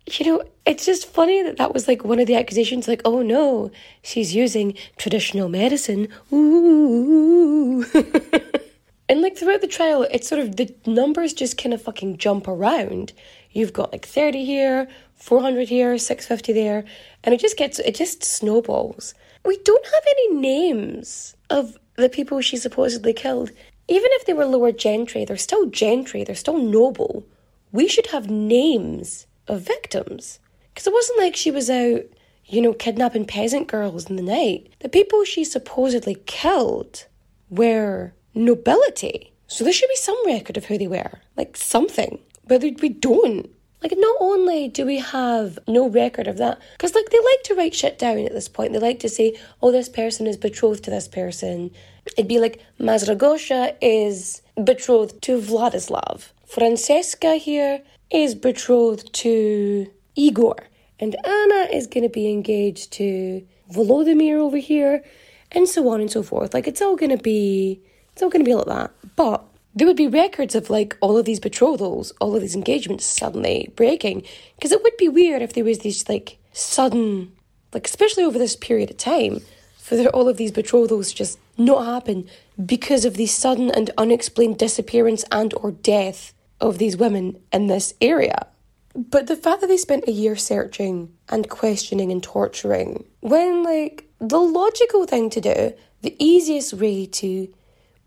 you 0.05 0.25
know, 0.25 0.43
it's 0.65 0.85
just 0.85 1.07
funny 1.07 1.41
that 1.43 1.57
that 1.57 1.73
was 1.73 1.87
like 1.87 2.03
one 2.03 2.19
of 2.19 2.27
the 2.27 2.35
accusations, 2.35 2.87
like, 2.87 3.01
oh 3.05 3.21
no, 3.21 3.71
she's 4.03 4.35
using 4.35 4.75
traditional 4.97 5.49
medicine. 5.49 6.09
Ooh. 6.33 7.85
and 9.09 9.21
like 9.21 9.37
throughout 9.37 9.61
the 9.61 9.67
trial, 9.67 10.05
it's 10.11 10.27
sort 10.27 10.41
of 10.41 10.57
the 10.57 10.73
numbers 10.85 11.33
just 11.33 11.57
kind 11.57 11.73
of 11.73 11.81
fucking 11.81 12.17
jump 12.17 12.47
around. 12.47 13.13
You've 13.51 13.73
got 13.73 13.91
like 13.91 14.05
30 14.05 14.45
here, 14.45 14.87
400 15.15 15.69
here, 15.69 15.97
650 15.97 16.53
there, 16.53 16.83
and 17.23 17.33
it 17.33 17.39
just 17.39 17.57
gets, 17.57 17.79
it 17.79 17.95
just 17.95 18.23
snowballs. 18.23 19.13
We 19.45 19.57
don't 19.57 19.85
have 19.85 20.03
any 20.11 20.35
names 20.35 21.35
of 21.49 21.77
the 21.95 22.09
people 22.09 22.41
she 22.41 22.57
supposedly 22.57 23.13
killed. 23.13 23.51
Even 23.87 24.09
if 24.13 24.25
they 24.25 24.33
were 24.33 24.45
lower 24.45 24.71
gentry, 24.71 25.25
they're 25.25 25.37
still 25.37 25.65
gentry, 25.67 26.23
they're 26.23 26.35
still 26.35 26.57
noble. 26.57 27.25
We 27.71 27.87
should 27.87 28.07
have 28.07 28.29
names 28.29 29.27
of 29.47 29.61
victims. 29.61 30.39
Because 30.73 30.87
it 30.87 30.93
wasn't 30.93 31.19
like 31.19 31.35
she 31.35 31.51
was 31.51 31.69
out, 31.69 32.01
you 32.45 32.61
know, 32.61 32.73
kidnapping 32.73 33.25
peasant 33.25 33.67
girls 33.67 34.09
in 34.09 34.15
the 34.15 34.21
night. 34.21 34.73
The 34.79 34.89
people 34.89 35.23
she 35.23 35.43
supposedly 35.43 36.15
killed 36.25 37.05
were 37.49 38.13
nobility. 38.33 39.33
So 39.47 39.63
there 39.63 39.73
should 39.73 39.89
be 39.89 39.95
some 39.97 40.25
record 40.25 40.55
of 40.55 40.65
who 40.65 40.77
they 40.77 40.87
were, 40.87 41.19
like 41.35 41.57
something. 41.57 42.19
But 42.47 42.61
we 42.61 42.89
don't. 42.89 43.49
Like, 43.81 43.93
not 43.97 44.15
only 44.19 44.67
do 44.67 44.85
we 44.85 44.99
have 44.99 45.57
no 45.67 45.89
record 45.89 46.27
of 46.27 46.37
that, 46.37 46.61
because, 46.73 46.93
like, 46.93 47.09
they 47.09 47.17
like 47.17 47.43
to 47.45 47.55
write 47.55 47.73
shit 47.73 47.97
down 47.97 48.19
at 48.19 48.31
this 48.31 48.47
point. 48.47 48.73
They 48.73 48.79
like 48.79 48.99
to 48.99 49.09
say, 49.09 49.35
oh, 49.61 49.71
this 49.71 49.89
person 49.89 50.27
is 50.27 50.37
betrothed 50.37 50.83
to 50.83 50.91
this 50.91 51.07
person. 51.07 51.71
It'd 52.05 52.27
be 52.27 52.39
like, 52.39 52.61
Mazragosha 52.79 53.75
is 53.81 54.41
betrothed 54.63 55.21
to 55.23 55.39
Vladislav. 55.39 56.29
Francesca 56.45 57.35
here 57.35 57.81
is 58.09 58.35
betrothed 58.35 59.13
to 59.13 59.91
Igor. 60.15 60.55
And 60.99 61.15
Anna 61.25 61.67
is 61.71 61.87
going 61.87 62.03
to 62.03 62.09
be 62.09 62.29
engaged 62.29 62.91
to 62.93 63.45
Volodymyr 63.71 64.37
over 64.37 64.57
here, 64.57 65.03
and 65.51 65.67
so 65.67 65.89
on 65.89 66.01
and 66.01 66.11
so 66.11 66.21
forth. 66.21 66.53
Like, 66.53 66.67
it's 66.67 66.81
all 66.81 66.95
going 66.95 67.15
to 67.15 67.23
be, 67.23 67.81
it's 68.11 68.21
all 68.21 68.29
going 68.29 68.43
to 68.43 68.49
be 68.49 68.55
like 68.55 68.65
that. 68.65 68.91
But 69.15 69.43
there 69.73 69.87
would 69.87 69.97
be 69.97 70.07
records 70.07 70.53
of 70.53 70.69
like 70.69 70.97
all 71.01 71.17
of 71.17 71.25
these 71.25 71.39
betrothals, 71.39 72.11
all 72.19 72.35
of 72.35 72.41
these 72.41 72.55
engagements 72.55 73.05
suddenly 73.05 73.71
breaking. 73.75 74.23
Because 74.55 74.71
it 74.71 74.83
would 74.83 74.97
be 74.97 75.09
weird 75.09 75.41
if 75.41 75.53
there 75.53 75.63
was 75.63 75.79
these 75.79 76.07
like 76.09 76.37
sudden, 76.51 77.31
like 77.73 77.87
especially 77.87 78.23
over 78.23 78.37
this 78.37 78.55
period 78.55 78.89
of 78.91 78.97
time, 78.97 79.39
for 79.81 79.97
all 80.09 80.29
of 80.29 80.37
these 80.37 80.51
betrothals 80.51 81.11
just 81.11 81.39
not 81.57 81.85
happen 81.85 82.29
because 82.63 83.03
of 83.03 83.15
the 83.15 83.25
sudden 83.25 83.71
and 83.71 83.89
unexplained 83.97 84.57
disappearance 84.57 85.25
and 85.31 85.53
or 85.55 85.71
death 85.71 86.33
of 86.61 86.77
these 86.77 86.95
women 86.95 87.41
in 87.51 87.65
this 87.67 87.93
area. 87.99 88.47
But 88.93 89.27
the 89.27 89.35
fact 89.35 89.61
that 89.61 89.67
they 89.67 89.77
spent 89.77 90.07
a 90.07 90.11
year 90.11 90.35
searching 90.35 91.11
and 91.29 91.49
questioning 91.49 92.11
and 92.11 92.21
torturing, 92.21 93.05
when 93.21 93.63
like 93.63 94.07
the 94.19 94.39
logical 94.39 95.05
thing 95.05 95.29
to 95.31 95.41
do, 95.41 95.73
the 96.03 96.15
easiest 96.23 96.73
way 96.73 97.07
to 97.07 97.51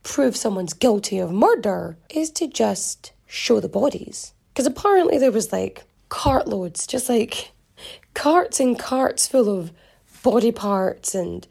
prove 0.04 0.36
someone's 0.36 0.74
guilty 0.74 1.18
of 1.18 1.32
murder, 1.32 1.96
is 2.08 2.30
to 2.32 2.46
just 2.46 3.12
show 3.26 3.58
the 3.58 3.68
bodies. 3.68 4.32
Because 4.52 4.66
apparently 4.66 5.18
there 5.18 5.32
was 5.32 5.52
like 5.52 5.84
cartloads, 6.08 6.86
just 6.86 7.08
like 7.08 7.50
carts 8.14 8.60
and 8.60 8.78
carts 8.78 9.26
full 9.26 9.48
of 9.48 9.72
body 10.22 10.52
parts 10.52 11.14
and 11.14 11.46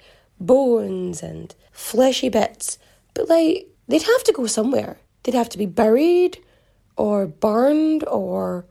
bones 0.46 1.24
and 1.24 1.54
fleshy 1.72 2.30
bits. 2.30 2.78
But 3.14 3.30
like, 3.30 3.68
they'd 3.88 4.04
have 4.04 4.24
to 4.26 4.34
go 4.34 4.48
somewhere. 4.48 4.98
They'd 5.24 5.36
have 5.36 5.50
to 5.50 5.58
be 5.58 5.66
buried 5.66 6.39
or 6.98 7.28
burned 7.28 8.04
or 8.08 8.66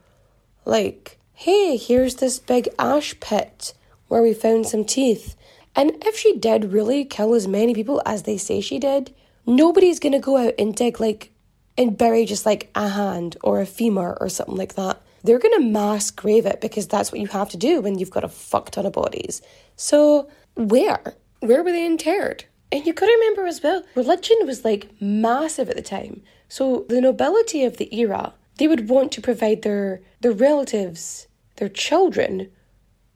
like, 0.65 1.19
hey, 1.33 1.77
here's 1.77 2.17
this 2.17 2.39
big 2.39 2.69
ash 2.79 3.19
pit 3.21 3.75
where 4.09 4.23
we 4.23 4.35
found 4.35 4.67
some 4.67 4.85
teeth. 4.85 5.37
And 5.75 5.93
if 6.05 6.17
she 6.17 6.37
did 6.37 6.73
really 6.73 7.05
kill 7.05 7.35
as 7.35 7.49
many 7.49 7.75
people 7.75 8.03
as 8.05 8.25
they 8.25 8.37
say 8.37 8.61
she 8.61 8.79
did, 8.79 9.15
nobody's 9.47 9.99
gonna 9.99 10.21
go 10.21 10.37
out 10.37 10.55
and 10.59 10.75
dig 10.75 11.01
like 11.01 11.33
and 11.79 11.97
bury 11.97 12.27
just 12.27 12.45
like 12.45 12.71
a 12.75 12.89
hand 12.89 13.37
or 13.43 13.61
a 13.61 13.67
femur 13.67 14.17
or 14.21 14.29
something 14.29 14.57
like 14.57 14.75
that. 14.75 15.01
They're 15.25 15.39
gonna 15.39 15.61
mass 15.61 16.11
grave 16.11 16.47
it 16.47 16.61
because 16.61 16.87
that's 16.87 17.11
what 17.11 17.21
you 17.21 17.29
have 17.29 17.49
to 17.51 17.57
do 17.57 17.81
when 17.81 17.99
you've 17.99 18.11
got 18.11 18.25
a 18.25 18.29
fuck 18.29 18.71
ton 18.71 18.87
of 18.87 18.93
bodies. 18.93 19.41
So 19.77 20.29
where? 20.55 21.15
Where 21.43 21.65
were 21.65 21.73
they 21.73 21.85
interred? 21.85 22.45
And 22.71 22.87
you 22.87 22.93
gotta 22.93 23.11
remember 23.11 23.47
as 23.47 23.65
well, 23.65 23.83
religion 23.97 24.37
was 24.45 24.65
like 24.65 24.89
massive 25.01 25.69
at 25.69 25.75
the 25.75 25.83
time. 25.83 26.23
So 26.49 26.87
the 26.89 27.01
nobility 27.01 27.65
of 27.65 27.79
the 27.79 27.93
era, 27.93 28.35
they 28.59 28.69
would 28.69 28.89
want 28.89 29.11
to 29.13 29.21
provide 29.21 29.63
their 29.63 30.03
their 30.21 30.31
relatives, 30.31 31.27
their 31.57 31.69
children, 31.69 32.49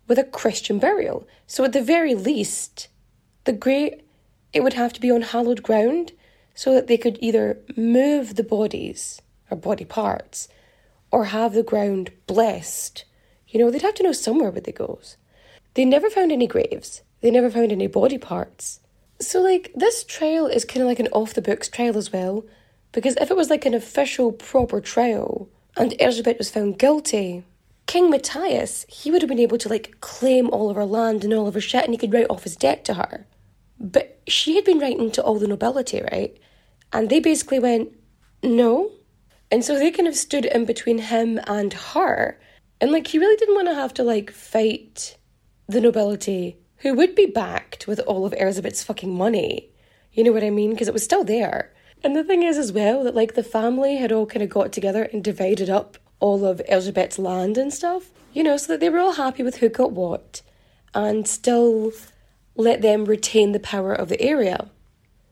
with 0.09 0.19
a 0.19 0.25
Christian 0.25 0.81
burial. 0.81 1.29
So 1.47 1.63
at 1.63 1.73
the 1.73 1.81
very 1.81 2.17
least, 2.17 2.89
the 3.45 3.53
great 3.53 4.05
it 4.53 4.65
would 4.65 4.75
have 4.75 4.93
to 4.95 5.01
be 5.01 5.13
on 5.13 5.23
hallowed 5.23 5.63
ground 5.63 6.11
so 6.53 6.75
that 6.75 6.89
they 6.89 6.99
could 6.99 7.19
either 7.21 7.61
move 7.77 8.35
the 8.35 8.43
bodies 8.43 9.23
or 9.53 9.57
body 9.57 9.85
parts 9.85 10.49
or 11.13 11.27
have 11.27 11.53
the 11.53 11.63
ground 11.63 12.11
blessed. 12.27 13.05
You 13.47 13.61
know, 13.61 13.71
they'd 13.71 13.83
have 13.83 13.95
to 13.95 14.03
know 14.03 14.11
somewhere 14.11 14.51
where 14.51 14.61
they 14.61 14.73
goes. 14.73 15.17
They 15.75 15.85
never 15.85 16.11
found 16.11 16.33
any 16.33 16.49
graves. 16.49 17.03
They 17.21 17.31
never 17.31 17.51
found 17.51 17.73
any 17.73 17.87
body 17.87 18.19
parts. 18.19 18.81
So, 19.21 19.41
like, 19.41 19.73
this 19.75 20.05
trial 20.05 20.47
is 20.47 20.65
kind 20.65 20.83
of 20.83 20.89
like 20.89 21.01
an 21.01 21.09
off 21.09 21.35
the 21.35 21.43
books 21.43 21.69
trial 21.69 21.97
as 21.97 22.13
well, 22.13 22.45
because 22.93 23.17
if 23.17 23.31
it 23.31 23.37
was 23.37 23.51
like 23.51 23.65
an 23.65 23.75
official, 23.75 24.33
proper 24.33 24.81
trial 24.81 25.49
and 25.77 25.95
Elizabeth 26.01 26.39
was 26.39 26.51
found 26.51 26.79
guilty, 26.79 27.45
King 27.87 28.11
Matthias, 28.11 28.85
he 28.89 29.11
would 29.11 29.23
have 29.23 29.29
been 29.29 29.39
able 29.39 29.59
to 29.59 29.69
like 29.69 30.01
claim 30.01 30.51
all 30.51 30.71
of 30.71 30.77
her 30.77 30.85
land 30.85 31.25
and 31.25 31.33
all 31.33 31.47
of 31.47 31.55
her 31.55 31.61
shit 31.61 31.85
and 31.85 31.95
he 31.95 31.99
could 31.99 32.13
write 32.13 32.27
off 32.29 32.45
his 32.45 32.57
debt 32.57 32.85
to 32.87 32.95
her. 32.95 33.27
But 33.79 34.21
she 34.27 34.57
had 34.57 34.65
been 34.65 34.79
writing 34.79 35.11
to 35.13 35.23
all 35.23 35.39
the 35.39 35.47
nobility, 35.47 36.03
right? 36.03 36.37
And 36.93 37.09
they 37.09 37.21
basically 37.21 37.59
went, 37.59 37.93
no. 38.43 38.91
And 39.51 39.65
so 39.65 39.79
they 39.79 39.91
kind 39.91 40.09
of 40.09 40.17
stood 40.17 40.47
in 40.47 40.65
between 40.65 40.99
him 40.99 41.39
and 41.47 41.73
her. 41.73 42.41
And 42.81 42.91
like, 42.91 43.07
he 43.07 43.19
really 43.19 43.37
didn't 43.37 43.55
want 43.55 43.69
to 43.69 43.75
have 43.75 43.95
to 43.95 44.03
like 44.03 44.31
fight 44.31 45.17
the 45.69 45.81
nobility 45.81 46.57
who 46.79 46.95
would 46.95 47.15
be 47.15 47.27
backed 47.27 47.87
with 47.87 48.01
all 48.01 48.27
of 48.27 48.35
Elizabeth's 48.39 48.83
fucking 48.83 49.17
money. 49.17 49.71
You 50.13 50.25
know 50.25 50.33
what 50.33 50.45
I 50.45 50.51
mean? 50.51 50.71
Because 50.71 50.89
it 50.89 50.95
was 50.95 51.05
still 51.05 51.25
there. 51.25 51.73
And 52.05 52.15
the 52.15 52.25
thing 52.25 52.43
is, 52.43 52.59
as 52.59 52.73
well, 52.73 53.05
that 53.05 53.15
like 53.15 53.35
the 53.35 53.43
family 53.43 53.97
had 53.97 54.13
all 54.13 54.27
kind 54.27 54.43
of 54.43 54.51
got 54.51 54.73
together 54.73 55.05
and 55.05 55.25
divided 55.25 55.71
up 55.71 55.99
all 56.21 56.45
of 56.45 56.63
Elizabeth's 56.69 57.19
land 57.19 57.59
and 57.59 57.73
stuff, 57.73 58.11
you 58.33 58.43
know, 58.43 58.57
so 58.57 58.73
that 58.73 58.81
they 58.81 58.89
were 58.89 58.99
all 58.99 59.13
happy 59.13 59.43
with 59.43 59.57
who 59.57 59.69
got 59.69 59.93
what 59.93 60.43
and 60.95 61.27
still 61.29 61.93
let 62.55 62.83
them 62.83 63.05
retain 63.05 63.53
the 63.53 63.61
power 63.61 63.93
of 63.93 64.09
the 64.09 64.21
area. 64.21 64.69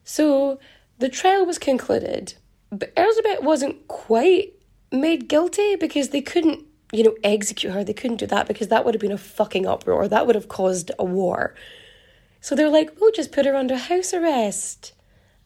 So 0.04 0.58
the 0.98 1.08
trial 1.08 1.46
was 1.46 1.58
concluded, 1.58 2.34
but 2.70 2.92
Elizabeth 2.96 3.42
wasn't 3.42 3.88
quite 3.88 4.52
made 4.92 5.28
guilty 5.28 5.76
because 5.76 6.10
they 6.10 6.20
couldn't, 6.20 6.64
you 6.94 7.02
know, 7.02 7.16
execute 7.24 7.72
her. 7.72 7.82
They 7.82 7.92
couldn't 7.92 8.18
do 8.18 8.26
that 8.26 8.46
because 8.46 8.68
that 8.68 8.84
would 8.84 8.94
have 8.94 9.00
been 9.00 9.12
a 9.12 9.18
fucking 9.18 9.66
uproar. 9.66 10.06
That 10.06 10.26
would 10.26 10.36
have 10.36 10.48
caused 10.48 10.92
a 10.98 11.04
war. 11.04 11.54
So 12.40 12.54
they're 12.54 12.70
like, 12.70 13.00
we'll 13.00 13.10
just 13.10 13.32
put 13.32 13.46
her 13.46 13.56
under 13.56 13.76
house 13.76 14.14
arrest. 14.14 14.92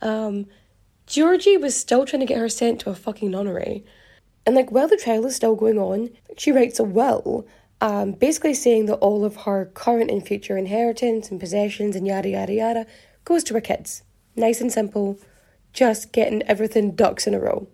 Um, 0.03 0.47
Georgie 1.07 1.57
was 1.57 1.75
still 1.75 2.05
trying 2.05 2.21
to 2.21 2.27
get 2.27 2.39
her 2.39 2.51
sent 2.51 2.81
to 2.81 2.91
a 2.91 2.95
fucking 2.95 3.31
nunnery. 3.31 3.85
And 4.45 4.55
like 4.55 4.71
while 4.71 4.89
the 4.89 4.97
trial 4.97 5.25
is 5.27 5.37
still 5.37 5.55
going 5.55 5.79
on, 5.79 6.11
she 6.37 6.53
writes 6.53 6.79
a 6.79 6.85
will, 6.85 7.47
um, 7.81 8.13
basically 8.13 8.55
saying 8.55 8.87
that 8.87 8.97
all 8.97 9.25
of 9.25 9.37
her 9.37 9.67
current 9.73 10.11
and 10.11 10.27
future 10.27 10.57
inheritance 10.57 11.31
and 11.31 11.41
possessions 11.41 11.97
and 11.97 12.07
yada 12.07 12.29
yada 12.29 12.53
yada 12.53 12.87
goes 13.25 13.43
to 13.45 13.55
her 13.55 13.61
kids. 13.61 14.03
Nice 14.37 14.61
and 14.61 14.71
simple, 14.71 15.19
just 15.73 16.13
getting 16.13 16.43
everything 16.43 16.95
ducks 16.95 17.27
in 17.27 17.35
a 17.35 17.41
row. 17.41 17.69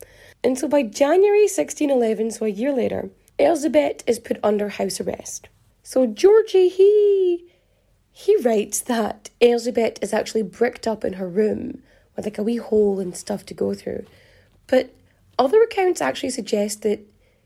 And 0.44 0.58
so 0.58 0.68
by 0.68 0.82
January 0.82 1.42
1611, 1.42 2.32
so 2.32 2.44
a 2.44 2.48
year 2.48 2.72
later, 2.72 3.10
Elizabeth 3.38 4.02
is 4.06 4.18
put 4.18 4.38
under 4.42 4.68
house 4.68 5.00
arrest. 5.00 5.48
So 5.82 6.06
Georgie, 6.06 6.68
he 6.68 7.50
he 8.12 8.36
writes 8.36 8.80
that 8.82 9.30
Elizabeth 9.40 9.98
is 10.00 10.12
actually 10.12 10.42
bricked 10.42 10.86
up 10.86 11.04
in 11.04 11.14
her 11.14 11.28
room 11.28 11.82
with 12.14 12.24
like 12.24 12.38
a 12.38 12.44
wee 12.44 12.56
hole 12.56 13.00
and 13.00 13.16
stuff 13.16 13.44
to 13.46 13.54
go 13.54 13.74
through. 13.74 14.06
But 14.68 14.94
other 15.36 15.60
accounts 15.62 16.00
actually 16.00 16.30
suggest 16.30 16.82
that 16.82 17.00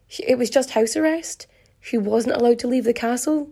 she, 0.07 0.25
it 0.25 0.37
was 0.37 0.51
just 0.51 0.73
house 0.73 0.95
arrest. 0.95 1.47
She 1.81 1.97
wasn't 1.97 2.37
allowed 2.37 2.59
to 2.61 2.69
leave 2.69 2.85
the 2.85 2.93
castle. 2.93 3.51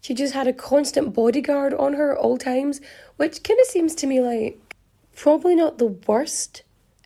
She 0.00 0.14
just 0.14 0.32
had 0.34 0.46
a 0.46 0.52
constant 0.52 1.12
bodyguard 1.12 1.74
on 1.74 1.94
her 1.94 2.12
at 2.12 2.18
all 2.18 2.38
times, 2.38 2.80
which 3.16 3.42
kind 3.42 3.58
of 3.60 3.66
seems 3.66 3.94
to 3.96 4.06
me 4.06 4.20
like 4.20 4.76
probably 5.16 5.54
not 5.54 5.78
the 5.78 5.86
worst 5.86 6.62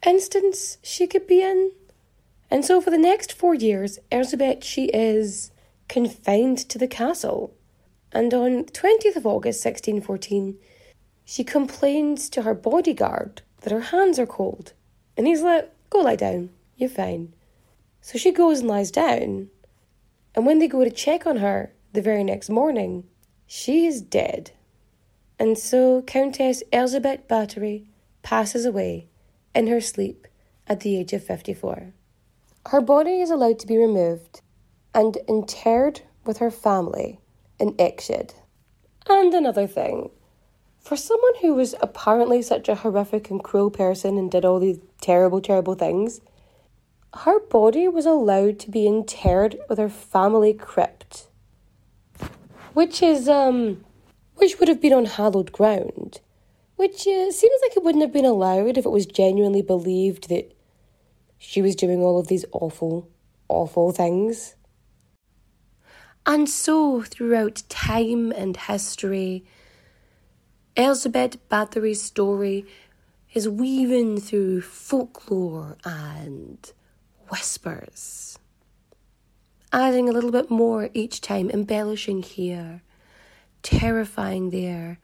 instance 0.06 0.78
she 0.82 1.06
could 1.06 1.26
be 1.26 1.42
in. 1.42 1.72
And 2.50 2.64
so 2.64 2.80
for 2.80 2.90
the 2.90 2.98
next 2.98 3.32
four 3.32 3.54
years, 3.54 3.98
Elizabeth, 4.10 4.64
she 4.64 4.86
is 4.86 5.50
confined 5.88 6.58
to 6.68 6.78
the 6.78 6.88
castle. 6.88 7.54
And 8.12 8.32
on 8.32 8.64
20th 8.64 9.16
of 9.16 9.26
August 9.26 9.64
1614, 9.64 10.56
she 11.24 11.44
complains 11.44 12.28
to 12.30 12.42
her 12.42 12.54
bodyguard 12.54 13.42
that 13.62 13.72
her 13.72 13.80
hands 13.80 14.18
are 14.18 14.26
cold. 14.26 14.72
And 15.16 15.26
he's 15.26 15.42
like, 15.42 15.72
Go 15.90 16.00
lie 16.00 16.16
down, 16.16 16.50
you're 16.76 16.88
fine. 16.88 17.32
So 18.00 18.18
she 18.18 18.32
goes 18.32 18.60
and 18.60 18.68
lies 18.68 18.90
down, 18.90 19.48
and 20.34 20.44
when 20.44 20.58
they 20.58 20.68
go 20.68 20.84
to 20.84 20.90
check 20.90 21.26
on 21.26 21.38
her 21.38 21.72
the 21.92 22.02
very 22.02 22.22
next 22.22 22.50
morning, 22.50 23.04
she 23.46 23.86
is 23.86 24.02
dead. 24.02 24.50
And 25.38 25.58
so 25.58 26.02
Countess 26.02 26.62
Elizabeth 26.72 27.26
Bathory 27.26 27.86
passes 28.22 28.66
away 28.66 29.08
in 29.54 29.66
her 29.68 29.80
sleep 29.80 30.26
at 30.66 30.80
the 30.80 30.96
age 30.96 31.12
of 31.12 31.24
54. 31.24 31.92
Her 32.70 32.80
body 32.80 33.20
is 33.20 33.30
allowed 33.30 33.60
to 33.60 33.66
be 33.66 33.78
removed 33.78 34.40
and 34.92 35.16
interred 35.28 36.00
with 36.24 36.38
her 36.38 36.50
family 36.50 37.20
in 37.60 37.76
Ecsed. 37.78 38.34
And 39.08 39.32
another 39.32 39.68
thing, 39.68 40.10
for 40.80 40.96
someone 40.96 41.34
who 41.42 41.54
was 41.54 41.76
apparently 41.80 42.42
such 42.42 42.68
a 42.68 42.74
horrific 42.74 43.30
and 43.30 43.42
cruel 43.42 43.70
person 43.70 44.18
and 44.18 44.28
did 44.28 44.44
all 44.44 44.58
these 44.58 44.80
terrible, 45.00 45.40
terrible 45.40 45.76
things, 45.76 46.20
her 47.14 47.38
body 47.38 47.86
was 47.86 48.04
allowed 48.04 48.58
to 48.60 48.70
be 48.70 48.84
interred 48.84 49.56
with 49.68 49.78
her 49.78 49.88
family 49.88 50.52
crypt, 50.52 51.28
which 52.72 53.00
is 53.00 53.28
um, 53.28 53.84
which 54.34 54.58
would 54.58 54.68
have 54.68 54.80
been 54.82 54.92
on 54.92 55.04
hallowed 55.04 55.52
ground, 55.52 56.20
which 56.74 57.06
uh, 57.06 57.30
seems 57.30 57.60
like 57.62 57.76
it 57.76 57.84
wouldn't 57.84 58.02
have 58.02 58.12
been 58.12 58.24
allowed 58.24 58.76
if 58.76 58.84
it 58.84 58.90
was 58.90 59.06
genuinely 59.06 59.62
believed 59.62 60.28
that 60.28 60.55
she 61.38 61.62
was 61.62 61.76
doing 61.76 62.02
all 62.02 62.18
of 62.18 62.28
these 62.28 62.44
awful, 62.52 63.08
awful 63.48 63.92
things. 63.92 64.56
And 66.24 66.48
so, 66.48 67.02
throughout 67.02 67.62
time 67.68 68.32
and 68.32 68.56
history, 68.56 69.44
Elizabeth 70.76 71.36
Bathory's 71.48 72.02
story 72.02 72.66
is 73.32 73.48
weaving 73.48 74.20
through 74.20 74.62
folklore 74.62 75.76
and 75.84 76.72
whispers, 77.28 78.38
adding 79.72 80.08
a 80.08 80.12
little 80.12 80.32
bit 80.32 80.50
more 80.50 80.90
each 80.94 81.20
time, 81.20 81.48
embellishing 81.50 82.22
here, 82.22 82.82
terrifying 83.62 84.50
there, 84.50 84.98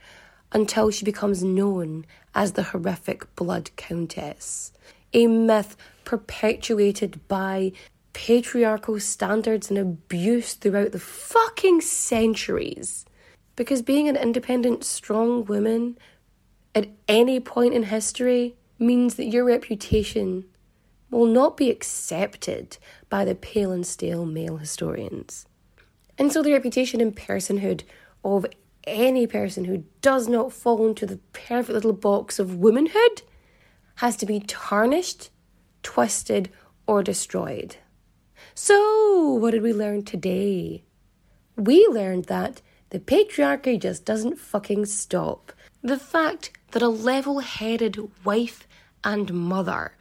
until 0.51 0.91
she 0.91 1.05
becomes 1.05 1.43
known 1.43 2.05
as 2.35 2.53
the 2.53 2.64
horrific 2.64 3.35
Blood 3.37 3.70
Countess, 3.76 4.72
a 5.12 5.26
myth 5.26 5.76
perpetuated 6.04 7.26
by 7.28 7.72
patriarchal 8.12 9.00
standards 9.00 9.70
and 9.70 9.78
abuse 9.78 10.54
throughout 10.54 10.92
the 10.92 10.98
fucking 10.98 11.80
centuries. 11.80 13.04
Because 13.56 13.82
being 13.82 14.08
an 14.08 14.16
independent, 14.16 14.84
strong 14.84 15.44
woman 15.44 15.98
at 16.74 16.88
any 17.08 17.40
point 17.40 17.74
in 17.74 17.84
history 17.84 18.56
means 18.78 19.14
that 19.14 19.26
your 19.26 19.44
reputation 19.44 20.44
will 21.10 21.26
not 21.26 21.56
be 21.56 21.70
accepted 21.70 22.78
by 23.08 23.24
the 23.24 23.34
pale 23.34 23.70
and 23.70 23.86
stale 23.86 24.24
male 24.24 24.56
historians. 24.56 25.46
And 26.18 26.32
so 26.32 26.42
the 26.42 26.52
reputation 26.52 27.00
and 27.00 27.14
personhood 27.14 27.82
of 28.24 28.46
any 28.84 29.26
person 29.26 29.64
who 29.64 29.84
does 30.00 30.28
not 30.28 30.52
fall 30.52 30.86
into 30.86 31.06
the 31.06 31.18
perfect 31.32 31.74
little 31.74 31.92
box 31.92 32.38
of 32.38 32.56
womanhood 32.56 33.22
has 34.03 34.16
to 34.16 34.26
be 34.26 34.40
tarnished, 34.40 35.30
twisted, 35.84 36.50
or 36.88 37.05
destroyed. 37.05 37.76
So, 38.53 39.34
what 39.34 39.53
did 39.53 39.62
we 39.62 39.72
learn 39.72 40.03
today? 40.03 40.82
We 41.55 41.86
learned 41.86 42.24
that 42.24 42.62
the 42.90 42.98
patriarchy 42.98 43.78
just 43.80 44.05
doesn't 44.05 44.40
fucking 44.40 44.86
stop. 44.86 45.53
The 45.82 46.00
fact 46.00 46.50
that 46.72 46.82
a 46.82 46.88
level 46.88 47.38
headed 47.38 47.96
wife 48.24 48.66
and 49.05 49.32
mother 49.32 49.92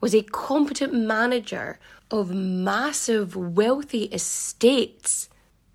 was 0.00 0.14
a 0.14 0.22
competent 0.22 0.94
manager 0.94 1.78
of 2.10 2.34
massive 2.34 3.36
wealthy 3.36 4.04
estates, 4.04 5.28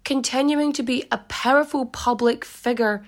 continuing 0.04 0.74
to 0.74 0.82
be 0.82 1.06
a 1.12 1.20
powerful 1.20 1.86
public 1.86 2.46
figure 2.46 3.06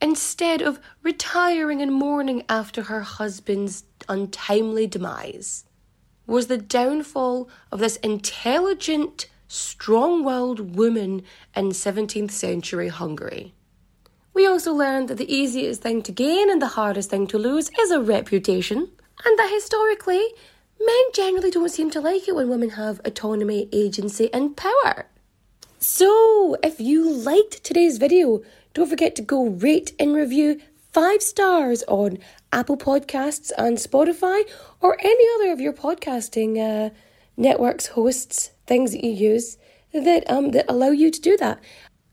instead 0.00 0.62
of 0.62 0.80
retiring 1.02 1.82
and 1.82 1.92
mourning 1.92 2.44
after 2.48 2.82
her 2.82 3.00
husband's 3.00 3.84
untimely 4.08 4.86
demise, 4.86 5.64
was 6.26 6.46
the 6.46 6.58
downfall 6.58 7.48
of 7.72 7.80
this 7.80 7.96
intelligent, 7.96 9.28
strong 9.48 10.24
willed 10.24 10.76
woman 10.76 11.22
in 11.56 11.70
17th 11.70 12.30
century 12.30 12.88
Hungary. 12.88 13.54
We 14.34 14.46
also 14.46 14.72
learned 14.72 15.08
that 15.08 15.18
the 15.18 15.34
easiest 15.34 15.82
thing 15.82 16.02
to 16.02 16.12
gain 16.12 16.50
and 16.50 16.62
the 16.62 16.68
hardest 16.78 17.10
thing 17.10 17.26
to 17.28 17.38
lose 17.38 17.70
is 17.80 17.90
a 17.90 18.00
reputation, 18.00 18.88
and 19.24 19.38
that 19.38 19.50
historically, 19.52 20.24
men 20.78 21.04
generally 21.12 21.50
don't 21.50 21.70
seem 21.70 21.90
to 21.90 22.00
like 22.00 22.28
it 22.28 22.36
when 22.36 22.48
women 22.48 22.70
have 22.70 23.00
autonomy, 23.04 23.68
agency, 23.72 24.32
and 24.32 24.56
power. 24.56 25.06
So, 25.80 26.56
if 26.62 26.80
you 26.80 27.10
liked 27.10 27.64
today's 27.64 27.98
video, 27.98 28.42
don't 28.78 28.88
forget 28.88 29.16
to 29.16 29.22
go 29.22 29.48
rate 29.48 29.92
and 29.98 30.14
review 30.14 30.60
five 30.92 31.22
stars 31.22 31.82
on 31.88 32.18
Apple 32.52 32.76
Podcasts 32.76 33.50
and 33.58 33.76
Spotify 33.76 34.48
or 34.80 34.96
any 35.00 35.24
other 35.34 35.52
of 35.52 35.60
your 35.60 35.72
podcasting 35.72 36.56
uh, 36.58 36.90
networks, 37.36 37.88
hosts, 37.88 38.52
things 38.66 38.92
that 38.92 39.04
you 39.04 39.10
use 39.10 39.58
that 39.92 40.30
um 40.30 40.50
that 40.50 40.66
allow 40.68 40.90
you 40.90 41.10
to 41.10 41.20
do 41.20 41.36
that. 41.38 41.58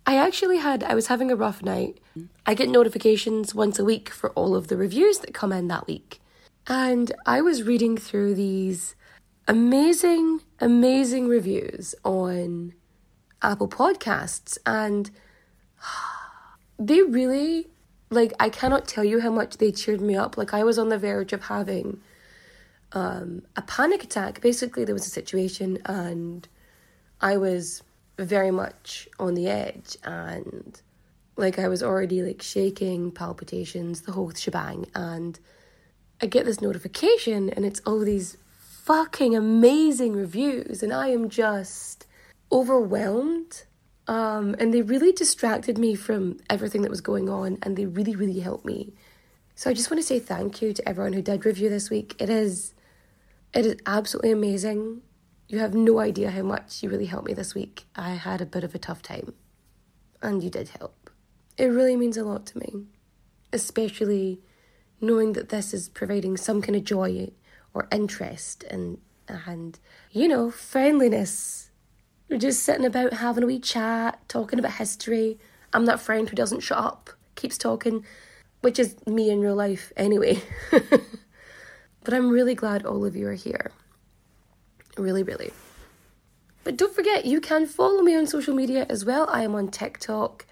I 0.05 0.15
actually 0.15 0.57
had 0.57 0.83
I 0.83 0.95
was 0.95 1.07
having 1.07 1.29
a 1.29 1.35
rough 1.35 1.61
night. 1.61 1.99
I 2.45 2.53
get 2.53 2.69
notifications 2.69 3.53
once 3.53 3.77
a 3.77 3.85
week 3.85 4.09
for 4.09 4.31
all 4.31 4.55
of 4.55 4.67
the 4.67 4.77
reviews 4.77 5.19
that 5.19 5.33
come 5.33 5.51
in 5.51 5.67
that 5.67 5.87
week. 5.87 6.19
And 6.67 7.11
I 7.25 7.41
was 7.41 7.63
reading 7.63 7.97
through 7.97 8.35
these 8.35 8.95
amazing 9.47 10.41
amazing 10.59 11.27
reviews 11.27 11.93
on 12.03 12.73
Apple 13.41 13.67
Podcasts 13.67 14.57
and 14.65 15.11
they 16.77 17.01
really 17.01 17.67
like 18.09 18.33
I 18.39 18.49
cannot 18.49 18.87
tell 18.87 19.03
you 19.03 19.19
how 19.19 19.31
much 19.31 19.57
they 19.57 19.71
cheered 19.71 20.01
me 20.01 20.15
up. 20.15 20.37
Like 20.37 20.53
I 20.53 20.63
was 20.63 20.77
on 20.77 20.89
the 20.89 20.97
verge 20.97 21.33
of 21.33 21.45
having 21.45 22.01
um, 22.91 23.43
a 23.55 23.61
panic 23.61 24.03
attack. 24.03 24.41
Basically, 24.41 24.85
there 24.85 24.95
was 24.95 25.05
a 25.05 25.09
situation, 25.09 25.79
and 25.85 26.47
I 27.21 27.37
was 27.37 27.83
very 28.17 28.51
much 28.51 29.07
on 29.19 29.33
the 29.33 29.47
edge, 29.47 29.97
and 30.03 30.81
like 31.35 31.59
I 31.59 31.67
was 31.67 31.83
already 31.83 32.21
like 32.21 32.41
shaking, 32.41 33.11
palpitations, 33.11 34.01
the 34.01 34.13
whole 34.13 34.31
shebang, 34.31 34.87
and 34.95 35.39
I 36.21 36.27
get 36.27 36.45
this 36.45 36.61
notification, 36.61 37.49
and 37.49 37.65
it's 37.65 37.81
all 37.85 37.99
these 37.99 38.37
fucking 38.85 39.35
amazing 39.35 40.13
reviews, 40.13 40.83
and 40.83 40.93
I 40.93 41.09
am 41.09 41.29
just 41.29 42.05
overwhelmed 42.51 43.63
um, 44.07 44.55
and 44.59 44.73
they 44.73 44.81
really 44.81 45.11
distracted 45.11 45.77
me 45.77 45.95
from 45.95 46.39
everything 46.49 46.81
that 46.83 46.91
was 46.91 47.01
going 47.01 47.29
on, 47.29 47.57
and 47.61 47.75
they 47.75 47.85
really, 47.85 48.15
really 48.15 48.39
helped 48.39 48.65
me. 48.65 48.93
So 49.55 49.69
I 49.69 49.73
just 49.73 49.89
want 49.89 50.01
to 50.01 50.07
say 50.07 50.19
thank 50.19 50.61
you 50.61 50.73
to 50.73 50.87
everyone 50.87 51.13
who 51.13 51.21
did 51.21 51.45
review 51.45 51.69
this 51.69 51.89
week. 51.89 52.15
It 52.19 52.29
is, 52.29 52.73
it 53.53 53.65
is 53.65 53.77
absolutely 53.85 54.31
amazing. 54.31 55.01
You 55.47 55.59
have 55.59 55.73
no 55.73 55.99
idea 55.99 56.31
how 56.31 56.43
much 56.43 56.83
you 56.83 56.89
really 56.89 57.05
helped 57.05 57.27
me 57.27 57.33
this 57.33 57.55
week. 57.55 57.85
I 57.95 58.11
had 58.11 58.41
a 58.41 58.45
bit 58.45 58.63
of 58.63 58.75
a 58.75 58.79
tough 58.79 59.01
time, 59.01 59.33
and 60.21 60.43
you 60.43 60.49
did 60.49 60.69
help. 60.69 61.09
It 61.57 61.67
really 61.67 61.95
means 61.95 62.17
a 62.17 62.23
lot 62.23 62.45
to 62.47 62.59
me, 62.59 62.85
especially 63.53 64.41
knowing 65.01 65.33
that 65.33 65.49
this 65.49 65.73
is 65.73 65.89
providing 65.89 66.37
some 66.37 66.61
kind 66.61 66.75
of 66.75 66.83
joy 66.83 67.31
or 67.73 67.87
interest 67.91 68.63
and 68.69 68.97
and 69.27 69.79
you 70.11 70.27
know 70.27 70.49
friendliness 70.51 71.64
we're 72.29 72.39
just 72.39 72.63
sitting 72.63 72.85
about 72.85 73.13
having 73.13 73.43
a 73.43 73.47
wee 73.47 73.59
chat, 73.59 74.19
talking 74.27 74.59
about 74.59 74.73
history. 74.73 75.37
I'm 75.73 75.85
that 75.85 75.99
friend 75.99 76.27
who 76.27 76.35
doesn't 76.35 76.61
shut 76.61 76.77
up, 76.77 77.09
keeps 77.35 77.57
talking, 77.57 78.05
which 78.61 78.79
is 78.79 78.95
me 79.05 79.29
in 79.29 79.41
real 79.41 79.55
life 79.55 79.91
anyway. 79.95 80.41
but 80.71 82.13
I'm 82.13 82.29
really 82.29 82.55
glad 82.55 82.85
all 82.85 83.05
of 83.05 83.15
you 83.15 83.27
are 83.27 83.33
here. 83.33 83.71
Really, 84.97 85.23
really. 85.23 85.51
But 86.63 86.77
don't 86.77 86.95
forget, 86.95 87.25
you 87.25 87.41
can 87.41 87.67
follow 87.67 88.01
me 88.01 88.15
on 88.15 88.25
social 88.25 88.55
media 88.55 88.87
as 88.89 89.05
well. 89.05 89.27
I 89.29 89.43
am 89.43 89.53
on 89.53 89.67
TikTok, 89.69 90.45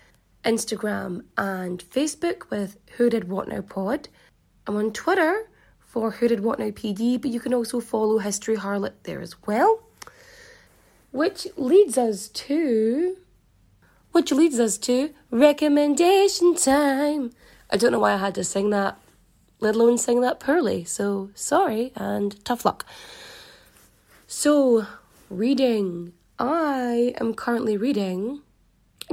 Instagram, 0.45 1.24
and 1.38 1.84
Facebook 1.84 2.51
with 2.51 2.78
Who 2.97 3.09
Did 3.09 3.30
What 3.30 3.47
Now 3.47 3.61
Pod. 3.61 4.09
I'm 4.67 4.76
on 4.76 4.91
Twitter 4.93 5.49
for 5.80 6.11
Who 6.11 6.28
Did 6.28 6.41
What 6.41 6.59
Now 6.59 6.69
PD, 6.69 7.19
but 7.19 7.32
you 7.32 7.39
can 7.39 7.53
also 7.53 7.80
follow 7.80 8.19
History 8.19 8.57
Harlot 8.57 8.93
there 9.03 9.21
as 9.21 9.36
well. 9.47 9.82
Which 11.14 11.47
leads 11.55 11.97
us 11.97 12.28
to. 12.28 13.18
Which 14.11 14.32
leads 14.32 14.59
us 14.59 14.80
to 14.80 15.11
recommendation 15.30 16.55
time. 16.55 17.32
I 17.70 17.78
don't 17.78 17.91
know 17.91 17.99
why 17.99 18.14
I 18.14 18.18
had 18.18 18.36
to 18.36 18.43
sing 18.43 18.72
that, 18.72 18.99
let 19.59 19.76
alone 19.76 19.99
sing 19.99 20.22
that 20.22 20.39
poorly. 20.39 20.84
So 20.84 21.30
sorry 21.36 21.93
and 21.95 22.43
tough 22.43 22.66
luck. 22.66 22.84
So, 24.26 24.88
reading. 25.30 26.14
I 26.39 27.14
am 27.22 27.36
currently 27.36 27.78
reading 27.78 28.41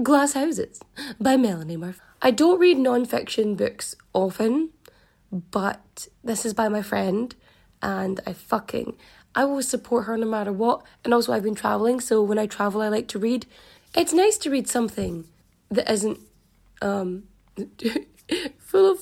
Glass 0.02 0.32
Houses 0.32 0.80
by 1.20 1.36
Melanie 1.36 1.76
Murphy. 1.76 2.00
I 2.22 2.30
don't 2.30 2.58
read 2.58 2.78
non-fiction 2.78 3.56
books 3.56 3.94
often, 4.14 4.70
but 5.30 6.08
this 6.24 6.46
is 6.46 6.54
by 6.54 6.68
my 6.68 6.80
friend, 6.80 7.34
and 7.82 8.20
I 8.26 8.32
fucking 8.32 8.96
I 9.34 9.44
will 9.44 9.62
support 9.62 10.06
her 10.06 10.16
no 10.16 10.26
matter 10.26 10.52
what. 10.52 10.82
And 11.04 11.14
also, 11.14 11.32
I've 11.32 11.42
been 11.42 11.54
traveling, 11.54 12.00
so 12.00 12.22
when 12.22 12.38
I 12.38 12.46
travel, 12.46 12.82
I 12.82 12.88
like 12.88 13.08
to 13.08 13.18
read. 13.18 13.46
It's 13.94 14.12
nice 14.12 14.38
to 14.38 14.50
read 14.50 14.68
something 14.68 15.26
that 15.70 15.90
isn't 15.90 16.18
um, 16.82 17.24
full 18.58 18.92
of 18.92 18.98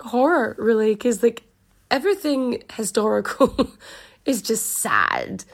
horror, 0.00 0.54
really, 0.58 0.94
because 0.94 1.22
like 1.22 1.42
everything 1.90 2.62
historical 2.72 3.72
is 4.24 4.42
just 4.42 4.78
sad. 4.78 5.44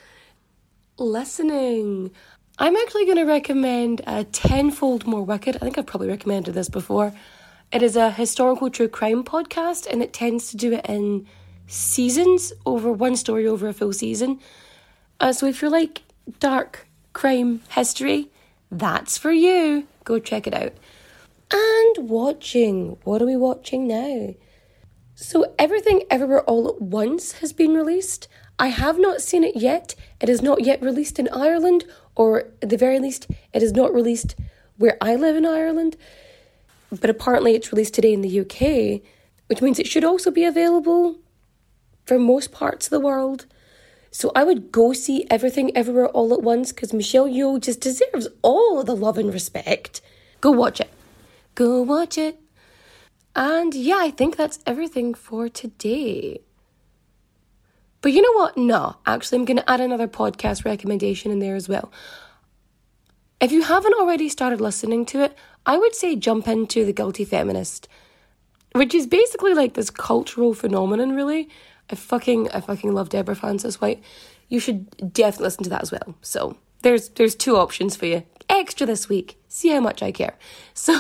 Listening. 0.99 2.11
I'm 2.59 2.77
actually 2.77 3.07
going 3.07 3.17
to 3.17 3.25
recommend 3.25 4.03
a 4.07 4.25
Tenfold 4.25 5.07
More 5.07 5.23
Wicked. 5.23 5.57
I 5.57 5.59
think 5.61 5.79
I've 5.79 5.87
probably 5.87 6.09
recommended 6.09 6.53
this 6.53 6.69
before. 6.69 7.15
It 7.73 7.83
is 7.83 7.97
a 7.97 8.11
historical 8.11 8.69
true 8.69 8.89
crime 8.89 9.25
podcast, 9.25 9.87
and 9.91 10.03
it 10.03 10.13
tends 10.13 10.51
to 10.51 10.59
do 10.59 10.75
it 10.75 10.85
in 10.87 11.27
seasons 11.71 12.53
over 12.67 12.93
one 12.93 13.17
story 13.17 13.47
over 13.47 13.69
a 13.69 13.73
full 13.73 13.93
season. 13.93 14.41
Uh, 15.21 15.33
so 15.33 15.47
if 15.47 15.63
you're 15.63 15.71
like 15.71 16.03
dark 16.41 16.87
crime 17.13 17.63
history, 17.71 18.29
that's 18.71 19.17
for 19.17 19.33
you. 19.33 19.87
Go 20.05 20.19
check 20.19 20.47
it 20.47 20.55
out. 20.55 20.73
And 21.53 22.09
watching. 22.09 22.97
What 23.05 23.23
are 23.23 23.27
we 23.27 23.37
watching 23.37 23.87
now? 23.87 24.35
So, 25.15 25.55
Everything 25.59 26.05
Everywhere 26.09 26.43
All 26.43 26.69
at 26.69 26.81
Once 26.81 27.33
has 27.33 27.53
been 27.53 27.75
released. 27.75 28.27
I 28.59 28.69
have 28.69 28.99
not 28.99 29.21
seen 29.21 29.45
it 29.45 29.57
yet. 29.57 29.95
It 30.21 30.29
is 30.29 30.41
not 30.41 30.65
yet 30.65 30.81
released 30.81 31.19
in 31.19 31.29
Ireland, 31.29 31.85
or 32.15 32.45
at 32.63 32.71
the 32.71 32.77
very 32.79 32.99
least, 32.99 33.27
it 33.53 33.63
is 33.63 33.73
not 33.73 33.93
released 33.93 34.35
where 34.79 34.97
I 35.01 35.17
live 35.17 35.37
in 35.37 35.45
Ireland. 35.45 35.97
But 36.91 37.11
apparently, 37.11 37.55
it's 37.55 37.71
released 37.71 37.95
today 37.95 38.15
in 38.15 38.23
the 38.23 38.41
UK, 38.41 39.03
which 39.49 39.61
means 39.61 39.79
it 39.79 39.87
should 39.87 40.05
also 40.05 40.31
be 40.31 40.45
available 40.45 41.19
for 42.05 42.19
most 42.19 42.53
parts 42.53 42.87
of 42.87 42.91
the 42.91 43.01
world. 43.01 43.47
So 44.11 44.33
I 44.35 44.45
would 44.45 44.73
go 44.73 44.93
see 44.93 45.27
everything 45.31 45.77
everywhere 45.77 46.09
all 46.09 46.35
at 46.35 46.43
once 46.43 46.73
because 46.73 46.93
Michelle 46.93 47.29
Yeoh 47.29 47.61
just 47.61 47.81
deserves 47.81 48.29
all 48.43 48.83
the 48.83 48.97
love 48.97 49.19
and 49.19 49.33
respect. 49.33 50.01
Go 50.41 50.51
watch 50.51 50.81
it. 50.81 50.91
Go 51.55 51.83
watch 51.83 52.19
it. 52.19 52.39
And 53.37 53.75
yeah, 53.75 53.99
I 53.99 54.11
think 54.11 54.37
that's 54.37 54.59
everything 54.67 55.15
for 55.15 55.49
today. 55.49 56.41
But 58.03 58.13
you 58.13 58.23
know 58.23 58.33
what? 58.33 58.57
No, 58.57 58.97
actually, 59.07 59.39
I'm 59.39 59.45
going 59.45 59.59
to 59.59 59.71
add 59.71 59.81
another 59.81 60.09
podcast 60.09 60.65
recommendation 60.65 61.31
in 61.31 61.39
there 61.39 61.55
as 61.55 61.69
well. 61.69 61.93
If 63.41 63.53
you 63.53 63.63
haven't 63.63 63.95
already 63.95 64.29
started 64.29 64.61
listening 64.61 65.07
to 65.07 65.23
it, 65.23 65.35
I 65.67 65.77
would 65.77 65.95
say 65.95 66.17
jump 66.17 66.49
into 66.49 66.85
The 66.85 66.93
Guilty 66.93 67.25
Feminist, 67.25 67.89
which 68.73 68.95
is 68.95 69.07
basically 69.07 69.55
like 69.55 69.75
this 69.75 69.91
cultural 69.91 70.55
phenomenon, 70.55 71.15
really, 71.15 71.49
I 71.91 71.97
fucking 71.97 72.51
I 72.53 72.61
fucking 72.61 72.93
love 72.93 73.09
Deborah 73.09 73.37
Frances 73.37 73.81
White. 73.81 74.03
You 74.49 74.61
should 74.61 75.13
definitely 75.13 75.45
listen 75.45 75.65
to 75.65 75.71
that 75.71 75.83
as 75.83 75.93
well. 75.93 76.15
So 76.23 76.57
there's 76.83 77.11
there's 77.11 77.35
two 77.35 77.57
options 77.57 77.97
for 77.97 78.07
you. 78.07 78.25
Extra 78.49 78.87
this 78.87 79.09
week. 79.09 79.39
See 79.49 79.71
how 79.71 79.81
much 79.81 80.03
I 80.03 80.13
care. 80.13 80.37
So 80.75 80.95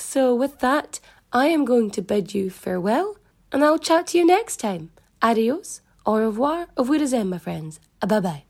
So, 0.00 0.34
with 0.34 0.58
that, 0.60 0.98
I 1.32 1.48
am 1.48 1.64
going 1.64 1.90
to 1.92 2.02
bid 2.02 2.34
you 2.34 2.50
farewell, 2.50 3.16
and 3.52 3.62
I'll 3.62 3.78
chat 3.78 4.08
to 4.08 4.18
you 4.18 4.26
next 4.26 4.56
time. 4.56 4.90
Adios, 5.22 5.82
au 6.06 6.14
revoir, 6.14 6.68
au 6.76 6.84
revoir, 6.84 7.24
my 7.24 7.38
friends. 7.38 7.78
Bye 8.00 8.20
bye. 8.20 8.49